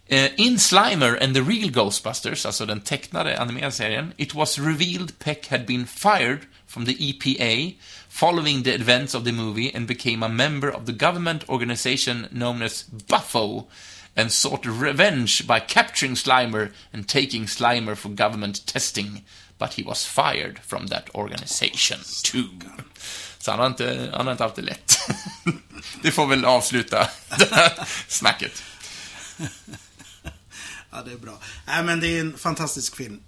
Eh, 0.09 0.30
In 0.36 0.59
Slimer 0.59 1.16
and 1.20 1.34
the 1.34 1.42
Real 1.42 1.70
Ghostbusters, 1.70 2.46
alltså 2.46 2.66
den 2.66 2.80
tecknade 2.80 3.40
animerade 3.40 3.72
serien, 3.72 4.12
it 4.16 4.34
was 4.34 4.59
revealed 4.59 5.18
Peck 5.18 5.46
had 5.46 5.66
been 5.66 5.86
fired 5.86 6.40
from 6.66 6.84
the 6.86 6.94
EPA 6.94 7.74
following 8.09 8.62
the 8.62 8.74
events 8.74 9.14
of 9.14 9.24
the 9.24 9.32
movie 9.32 9.70
and 9.74 9.86
became 9.86 10.22
a 10.22 10.28
member 10.28 10.68
of 10.68 10.86
the 10.86 10.92
government 10.92 11.48
organization 11.48 12.26
known 12.30 12.62
as 12.62 12.84
Buffo 13.09 13.66
and 14.16 14.30
sought 14.32 14.66
revenge 14.66 15.46
by 15.46 15.61
capturing 15.61 16.14
Slimer 16.14 16.72
and 16.92 17.09
taking 17.09 17.46
Slimer 17.46 17.96
for 17.96 18.09
government 18.11 18.66
testing. 18.66 19.22
But 19.59 19.74
he 19.74 19.82
was 19.82 20.05
fired 20.05 20.59
from 20.59 20.88
that 20.88 21.09
organization 21.14 22.00
too. 22.22 22.48
Så 23.38 23.50
han 23.50 23.61
har 23.61 23.66
inte, 23.66 24.11
han 24.14 24.26
har 24.26 24.32
inte 24.32 24.44
haft 24.44 24.57
det 24.57 24.62
lätt. 24.62 24.98
Det 26.03 26.11
får 26.11 26.26
väl 26.26 26.44
avsluta 26.44 27.09
det 27.38 27.55
här 27.55 27.72
snacket. 28.09 28.62
Ja, 30.93 31.03
det 31.03 31.12
är 31.12 31.16
bra. 31.16 31.38
Nej, 31.66 31.84
men 31.84 32.01
det 32.01 32.09
är 32.09 32.20
en 32.20 32.38
fantastisk 32.38 32.97
film. 32.97 33.20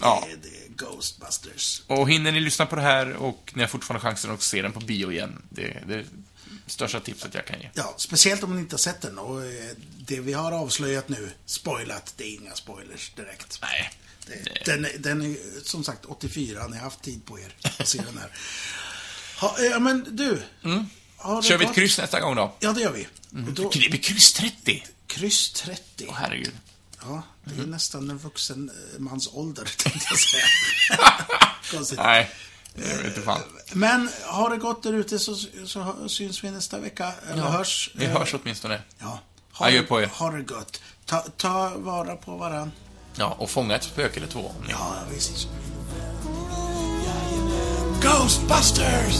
Ja. 0.00 0.24
Det, 0.26 0.32
är, 0.32 0.36
det 0.36 0.64
är 0.64 0.68
Ghostbusters. 0.76 1.82
Och 1.86 2.10
hinner 2.10 2.32
ni 2.32 2.40
lyssna 2.40 2.66
på 2.66 2.76
det 2.76 2.82
här 2.82 3.12
och 3.12 3.52
ni 3.54 3.60
har 3.62 3.68
fortfarande 3.68 4.06
chansen 4.08 4.30
att 4.30 4.42
se 4.42 4.62
den 4.62 4.72
på 4.72 4.80
bio 4.80 5.12
igen. 5.12 5.42
Det 5.50 5.64
är 5.64 5.84
det 5.88 6.04
största 6.66 7.00
tipset 7.00 7.34
jag 7.34 7.46
kan 7.46 7.60
ge. 7.60 7.68
Ja, 7.74 7.94
speciellt 7.96 8.42
om 8.42 8.54
ni 8.54 8.60
inte 8.60 8.74
har 8.74 8.78
sett 8.78 9.00
den. 9.00 9.18
Och 9.18 9.44
eh, 9.44 9.70
det 10.06 10.20
vi 10.20 10.32
har 10.32 10.52
avslöjat 10.52 11.08
nu, 11.08 11.30
spoilat, 11.46 12.14
det 12.16 12.24
är 12.24 12.34
inga 12.34 12.54
spoilers 12.54 13.12
direkt. 13.16 13.58
Nej. 13.62 13.90
Det, 14.26 14.64
den, 14.64 14.84
är- 14.84 14.98
den 14.98 15.22
är 15.22 15.36
som 15.64 15.84
sagt 15.84 16.04
84, 16.04 16.66
ni 16.66 16.76
har 16.76 16.84
haft 16.84 17.02
tid 17.02 17.24
på 17.26 17.38
er 17.40 17.54
att 17.78 17.88
se 17.88 17.98
den 17.98 18.18
här. 18.18 18.30
Ha, 19.40 19.56
ja, 19.60 19.78
men 19.78 20.16
du. 20.16 20.42
Mm. 20.64 20.86
Kör 21.42 21.58
vi 21.58 21.64
ett 21.64 21.74
kryss 21.74 21.98
nästa 21.98 22.20
gång 22.20 22.36
då? 22.36 22.56
Ja, 22.60 22.72
det 22.72 22.80
gör 22.80 22.92
vi. 22.92 23.06
Och 23.46 23.52
Då, 23.52 23.70
Det 23.70 23.90
blir 23.90 24.00
kryss 24.02 24.32
30! 24.32 24.84
kryss 25.06 25.52
30. 25.52 26.06
Åh, 26.08 26.14
herregud. 26.18 26.52
Ja, 27.06 27.22
det 27.44 27.62
är 27.62 27.66
nästan 27.66 28.10
en 28.10 28.18
vuxen 28.18 28.70
eh, 28.94 29.00
mans 29.00 29.28
ålder, 29.32 29.64
tänkte 29.78 30.06
jag 30.10 30.18
säga. 30.18 30.44
Konstigt. 31.70 31.98
Nej, 31.98 32.30
det 32.74 32.82
vet 32.96 33.04
inte 33.06 33.20
fan. 33.20 33.40
Men 33.72 34.08
har 34.26 34.50
det 34.50 34.56
gått 34.56 34.82
där 34.82 34.92
ute 34.92 35.18
så, 35.18 35.36
så 35.66 36.08
syns 36.08 36.44
vi 36.44 36.50
nästa 36.50 36.78
vecka. 36.78 37.12
Eller 37.30 37.42
hörs. 37.42 37.90
Vi 37.94 38.04
Eh, 38.04 38.18
hörs 38.18 38.34
åtminstone. 38.34 38.82
Ja. 38.98 39.20
Ha, 39.52 39.66
Adjö 39.66 39.82
på 39.82 40.02
er. 40.02 40.06
ha 40.06 40.30
det 40.30 40.42
gott. 40.42 40.80
Ta, 41.06 41.20
ta 41.36 41.72
vara 41.76 42.16
på 42.16 42.36
varann. 42.36 42.72
Ja, 43.16 43.36
och 43.38 43.50
fånga 43.50 43.76
ett 43.76 43.84
spöke 43.84 44.16
eller 44.16 44.28
två. 44.28 44.52
Ja, 44.68 44.94
visst. 45.12 45.48
Ghostbusters! 48.02 49.16